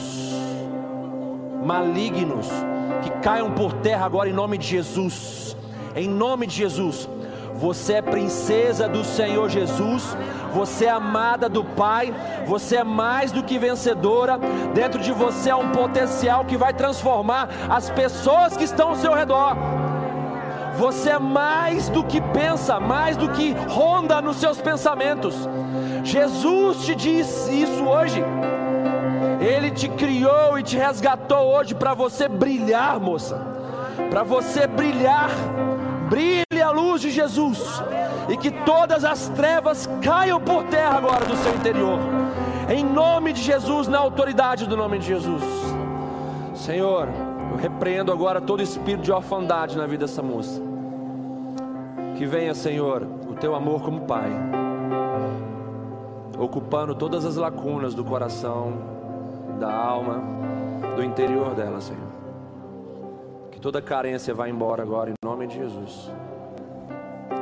malignos 1.64 2.48
que 3.02 3.10
caiam 3.20 3.51
por 3.51 3.72
terra 3.72 4.06
agora, 4.06 4.28
em 4.28 4.32
nome 4.32 4.56
de 4.56 4.68
Jesus. 4.68 5.56
Em 5.97 6.09
nome 6.09 6.47
de 6.47 6.55
Jesus 6.55 7.09
você 7.61 7.95
é 7.95 8.03
princesa 8.03 8.89
do 8.89 9.05
Senhor 9.05 9.51
Jesus, 9.51 10.16
você 10.51 10.87
é 10.87 10.91
amada 10.91 11.47
do 11.47 11.62
Pai, 11.62 12.11
você 12.47 12.77
é 12.77 12.85
mais 12.85 13.31
do 13.31 13.43
que 13.43 13.59
vencedora. 13.59 14.39
Dentro 14.73 14.99
de 14.99 15.12
você 15.12 15.51
há 15.51 15.59
um 15.59 15.70
potencial 15.70 16.47
que 16.47 16.57
vai 16.57 16.73
transformar 16.73 17.51
as 17.69 17.91
pessoas 17.91 18.57
que 18.57 18.65
estão 18.65 18.89
ao 18.89 18.97
seu 18.97 19.12
redor. 19.12 19.55
Você 20.78 21.11
é 21.11 21.19
mais 21.19 21.91
do 21.91 22.03
que 22.03 22.19
pensa, 22.19 22.81
mais 22.81 23.15
do 23.15 23.28
que 23.28 23.53
ronda 23.69 24.23
nos 24.23 24.39
seus 24.39 24.59
pensamentos. 24.59 25.47
Jesus 26.03 26.87
te 26.87 26.95
diz 26.95 27.47
isso 27.49 27.85
hoje. 27.85 28.24
Ele 29.39 29.70
te 29.70 29.87
criou 29.87 30.59
e 30.59 30.62
te 30.62 30.78
resgatou 30.78 31.55
hoje 31.55 31.74
para 31.74 31.93
você 31.93 32.27
brilhar, 32.27 32.99
moça. 32.99 33.39
Para 34.09 34.23
você 34.23 34.66
brilhar. 34.66 35.28
Brilhe 36.11 36.61
a 36.61 36.70
luz 36.73 37.01
de 37.01 37.11
Jesus. 37.11 37.81
E 38.28 38.37
que 38.37 38.51
todas 38.51 39.05
as 39.05 39.28
trevas 39.28 39.89
caiam 40.03 40.41
por 40.41 40.65
terra 40.65 40.99
agora 40.99 41.24
do 41.24 41.37
seu 41.37 41.55
interior. 41.55 42.01
Em 42.69 42.85
nome 42.85 43.32
de 43.32 43.41
Jesus, 43.41 43.87
na 43.87 43.99
autoridade 43.99 44.66
do 44.66 44.77
nome 44.77 44.99
de 44.99 45.07
Jesus. 45.07 45.43
Senhor, 46.55 47.09
eu 47.53 47.57
repreendo 47.57 48.12
agora 48.12 48.41
todo 48.41 48.61
espírito 48.62 49.05
de 49.05 49.12
orfandade 49.12 49.78
na 49.78 49.87
vida 49.87 50.05
dessa 50.05 50.23
moça. 50.23 50.61
Que 52.16 52.27
venha, 52.27 52.55
Senhor, 52.55 53.07
o 53.28 53.35
teu 53.35 53.55
amor 53.55 53.81
como 53.82 54.03
Pai, 54.03 54.31
ocupando 56.39 56.95
todas 56.95 57.24
as 57.24 57.37
lacunas 57.37 57.95
do 57.95 58.05
coração, 58.05 58.74
da 59.59 59.73
alma, 59.73 60.23
do 60.97 61.03
interior 61.03 61.55
dela, 61.55 61.81
Senhor. 61.81 62.11
Que 63.51 63.61
toda 63.61 63.81
carência 63.81 64.35
vá 64.35 64.49
embora 64.49 64.82
agora, 64.82 65.12
de 65.51 65.59
Jesus. 65.59 66.10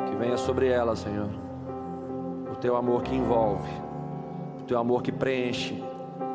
Que 0.09 0.17
venha 0.17 0.37
sobre 0.37 0.69
ela, 0.69 0.97
Senhor, 0.97 1.29
o 2.51 2.57
teu 2.57 2.77
amor 2.77 3.03
que 3.03 3.15
envolve, 3.15 3.71
o 4.61 4.65
teu 4.65 4.79
amor 4.79 5.03
que 5.03 5.13
preenche, 5.13 5.83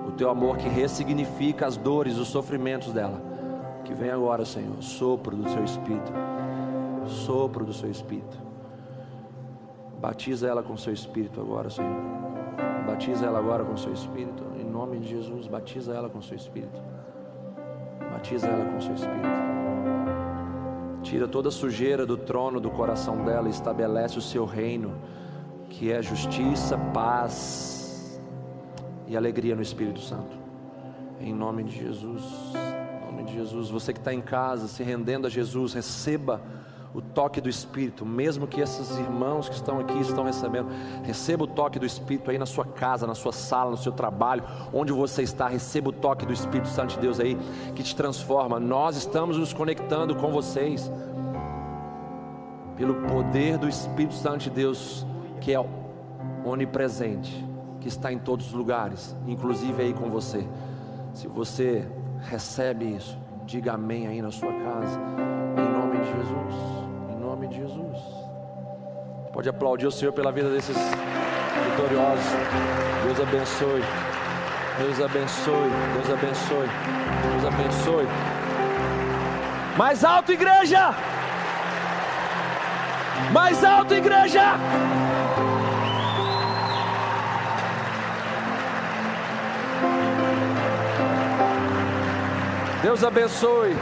o 0.07 0.11
teu 0.11 0.29
amor 0.29 0.57
que 0.57 0.69
ressignifica 0.69 1.65
as 1.65 1.75
dores, 1.75 2.17
os 2.17 2.27
sofrimentos 2.27 2.93
dela. 2.93 3.21
Que 3.83 3.93
venha 3.93 4.13
agora, 4.13 4.45
Senhor, 4.45 4.81
sopro 4.81 5.35
do 5.35 5.49
seu 5.49 5.63
espírito, 5.63 6.13
sopro 7.05 7.65
do 7.65 7.73
seu 7.73 7.91
espírito. 7.91 8.37
Batiza 9.99 10.47
ela 10.47 10.61
com 10.61 10.77
seu 10.77 10.93
espírito 10.93 11.41
agora, 11.41 11.69
Senhor. 11.69 12.01
Batiza 12.85 13.25
ela 13.25 13.39
agora 13.39 13.63
com 13.63 13.75
seu 13.75 13.91
espírito, 13.93 14.43
em 14.59 14.63
nome 14.63 14.99
de 14.99 15.09
Jesus. 15.09 15.47
Batiza 15.47 15.93
ela 15.93 16.09
com 16.09 16.21
seu 16.21 16.35
espírito. 16.35 16.81
Batiza 18.11 18.47
ela 18.47 18.65
com 18.65 18.79
seu 18.81 18.93
espírito. 18.93 19.72
Tira 21.03 21.27
toda 21.27 21.49
a 21.49 21.51
sujeira 21.51 22.05
do 22.05 22.15
trono 22.15 22.59
do 22.59 22.71
coração 22.71 23.25
dela 23.25 23.47
e 23.47 23.51
estabelece 23.51 24.17
o 24.17 24.21
seu 24.21 24.45
reino, 24.45 24.95
que 25.69 25.91
é 25.91 26.01
justiça, 26.01 26.77
paz, 26.93 28.19
e 29.07 29.17
alegria 29.17 29.55
no 29.55 29.61
Espírito 29.61 29.99
Santo. 29.99 30.37
Em 31.19 31.33
nome 31.33 31.63
de 31.63 31.77
Jesus. 31.77 32.23
Em 32.55 33.05
nome 33.05 33.23
de 33.23 33.33
Jesus. 33.33 33.69
Você 33.69 33.91
que 33.91 33.99
está 33.99 34.13
em 34.13 34.21
casa, 34.21 34.67
se 34.67 34.81
rendendo 34.81 35.27
a 35.27 35.29
Jesus, 35.29 35.73
receba 35.73 36.41
o 36.93 37.01
toque 37.01 37.41
do 37.41 37.49
Espírito, 37.49 38.05
mesmo 38.05 38.45
que 38.45 38.61
esses 38.61 38.97
irmãos 38.97 39.49
que 39.49 39.55
estão 39.55 39.79
aqui 39.79 39.99
estão 39.99 40.23
recebendo, 40.23 40.69
receba 41.03 41.43
o 41.43 41.47
toque 41.47 41.79
do 41.79 41.85
Espírito 41.85 42.29
aí 42.29 42.37
na 42.37 42.45
sua 42.45 42.65
casa, 42.65 43.07
na 43.07 43.15
sua 43.15 43.31
sala, 43.31 43.71
no 43.71 43.77
seu 43.77 43.91
trabalho, 43.91 44.43
onde 44.71 44.93
você 44.93 45.23
está, 45.23 45.47
receba 45.47 45.89
o 45.89 45.93
toque 45.93 46.25
do 46.25 46.33
Espírito 46.33 46.67
Santo 46.67 46.95
de 46.95 46.99
Deus 46.99 47.19
aí, 47.19 47.35
que 47.75 47.81
te 47.81 47.95
transforma. 47.95 48.59
Nós 48.59 48.95
estamos 48.95 49.37
nos 49.37 49.53
conectando 49.53 50.15
com 50.15 50.31
vocês, 50.31 50.91
pelo 52.75 52.95
poder 53.07 53.57
do 53.57 53.67
Espírito 53.67 54.13
Santo 54.13 54.39
de 54.39 54.49
Deus, 54.51 55.05
que 55.41 55.53
é 55.53 55.65
onipresente 56.45 57.53
que 57.79 57.89
está 57.89 58.13
em 58.13 58.17
todos 58.17 58.47
os 58.47 58.53
lugares, 58.53 59.15
inclusive 59.27 59.83
aí 59.83 59.93
com 59.93 60.09
você. 60.09 60.47
Se 61.13 61.27
você 61.27 61.85
recebe 62.21 62.95
isso, 62.95 63.17
diga 63.45 63.73
amém 63.73 64.07
aí 64.07 64.21
na 64.21 64.31
sua 64.31 64.53
casa, 64.53 64.99
em 65.57 65.71
nome 65.73 65.82
de 66.03 66.11
Jesus. 66.11 66.55
Em 67.09 67.19
nome 67.19 67.47
de 67.47 67.55
Jesus. 67.55 67.97
Pode 69.31 69.49
aplaudir 69.49 69.87
o 69.87 69.91
Senhor 69.91 70.11
pela 70.11 70.31
vida 70.31 70.49
desses 70.49 70.77
vitoriosos. 71.69 72.25
Deus 73.03 73.19
abençoe. 73.19 73.83
Deus 74.77 75.01
abençoe. 75.01 75.69
Deus 75.93 76.09
abençoe. 76.09 76.69
Deus 77.31 77.45
abençoe. 77.53 78.07
Mais 79.77 80.03
alto, 80.03 80.31
igreja! 80.31 80.93
Mais 83.31 83.63
alto, 83.63 83.95
igreja! 83.95 84.53
Deus 92.83 93.03
abençoe. 93.03 93.75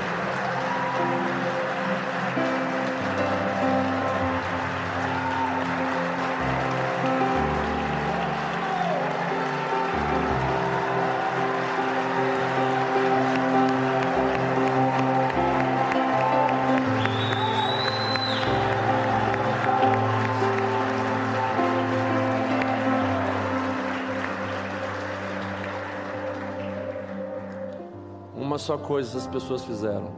Só 28.61 28.77
coisa 28.77 29.17
as 29.17 29.27
pessoas 29.27 29.63
fizeram: 29.65 30.11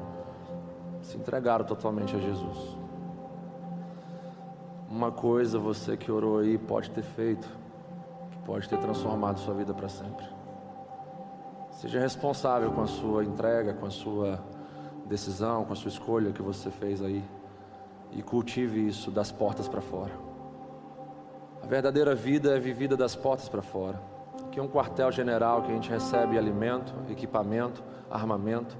se 1.02 1.18
entregaram 1.18 1.66
totalmente 1.66 2.16
a 2.16 2.20
Jesus. 2.20 2.78
Uma 4.90 5.12
coisa 5.12 5.58
você 5.58 5.98
que 5.98 6.12
orou 6.12 6.40
aí 6.40 6.58
pode 6.58 6.92
ter 6.92 7.02
feito, 7.02 7.48
que 8.32 8.38
pode 8.40 8.70
ter 8.70 8.78
transformado 8.78 9.40
sua 9.40 9.54
vida 9.54 9.74
para 9.74 9.90
sempre. 9.90 10.26
Seja 11.72 12.00
responsável 12.00 12.72
com 12.72 12.82
a 12.82 12.88
sua 12.88 13.24
entrega, 13.24 13.74
com 13.74 13.88
a 13.88 13.90
sua 13.90 14.40
decisão, 15.06 15.66
com 15.66 15.74
a 15.74 15.76
sua 15.76 15.90
escolha 15.90 16.32
que 16.32 16.42
você 16.42 16.70
fez 16.70 17.02
aí. 17.02 17.24
E 18.12 18.22
cultive 18.22 18.88
isso 18.88 19.10
das 19.10 19.32
portas 19.32 19.68
para 19.68 19.82
fora. 19.82 20.12
A 21.64 21.66
verdadeira 21.66 22.14
vida 22.14 22.56
é 22.56 22.60
vivida 22.60 22.96
das 22.96 23.16
portas 23.16 23.50
para 23.50 23.64
fora. 23.64 24.00
Aqui 24.46 24.60
é 24.60 24.64
um 24.64 24.68
quartel-general 24.68 25.64
que 25.64 25.72
a 25.72 25.74
gente 25.74 25.90
recebe 25.90 26.38
alimento, 26.38 26.94
equipamento, 27.10 27.84
armamento. 28.14 28.78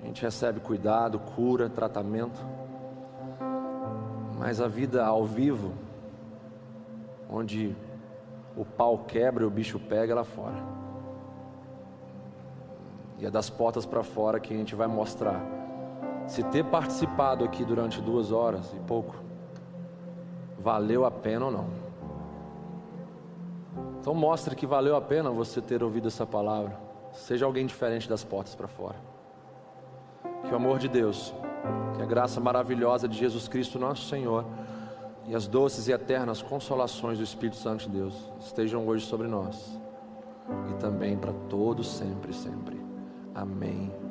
A 0.00 0.06
gente 0.06 0.22
recebe 0.22 0.60
cuidado, 0.60 1.18
cura, 1.18 1.68
tratamento. 1.68 2.38
Mas 4.38 4.60
a 4.60 4.68
vida 4.68 5.04
ao 5.04 5.24
vivo, 5.24 5.72
onde 7.28 7.74
o 8.56 8.64
pau 8.64 8.98
quebra 8.98 9.42
e 9.42 9.46
o 9.46 9.50
bicho 9.50 9.78
pega 9.78 10.12
é 10.12 10.16
lá 10.16 10.24
fora. 10.24 10.56
E 13.18 13.26
é 13.26 13.30
das 13.30 13.50
portas 13.50 13.84
para 13.84 14.04
fora 14.04 14.38
que 14.38 14.54
a 14.54 14.56
gente 14.56 14.76
vai 14.76 14.86
mostrar 14.86 15.40
se 16.28 16.42
ter 16.42 16.64
participado 16.64 17.44
aqui 17.44 17.64
durante 17.64 18.00
duas 18.02 18.30
horas 18.30 18.72
e 18.74 18.80
pouco 18.80 19.16
valeu 20.58 21.04
a 21.04 21.10
pena 21.10 21.46
ou 21.46 21.50
não. 21.50 21.66
Então 24.00 24.14
mostre 24.14 24.54
que 24.54 24.66
valeu 24.66 24.94
a 24.94 25.00
pena 25.00 25.30
você 25.30 25.60
ter 25.60 25.82
ouvido 25.82 26.08
essa 26.08 26.26
palavra. 26.26 26.87
Seja 27.18 27.44
alguém 27.44 27.66
diferente 27.66 28.08
das 28.08 28.24
portas 28.24 28.54
para 28.54 28.68
fora. 28.68 28.96
Que 30.44 30.52
o 30.52 30.56
amor 30.56 30.78
de 30.78 30.88
Deus, 30.88 31.34
que 31.96 32.02
a 32.02 32.06
graça 32.06 32.40
maravilhosa 32.40 33.08
de 33.08 33.18
Jesus 33.18 33.48
Cristo, 33.48 33.78
nosso 33.78 34.08
Senhor, 34.08 34.44
e 35.26 35.34
as 35.34 35.46
doces 35.46 35.88
e 35.88 35.92
eternas 35.92 36.40
consolações 36.40 37.18
do 37.18 37.24
Espírito 37.24 37.56
Santo 37.56 37.84
de 37.84 37.90
Deus 37.90 38.14
estejam 38.40 38.86
hoje 38.86 39.04
sobre 39.04 39.28
nós 39.28 39.78
e 40.70 40.74
também 40.74 41.18
para 41.18 41.32
todos 41.50 41.86
sempre, 41.86 42.32
sempre. 42.32 42.80
Amém. 43.34 44.07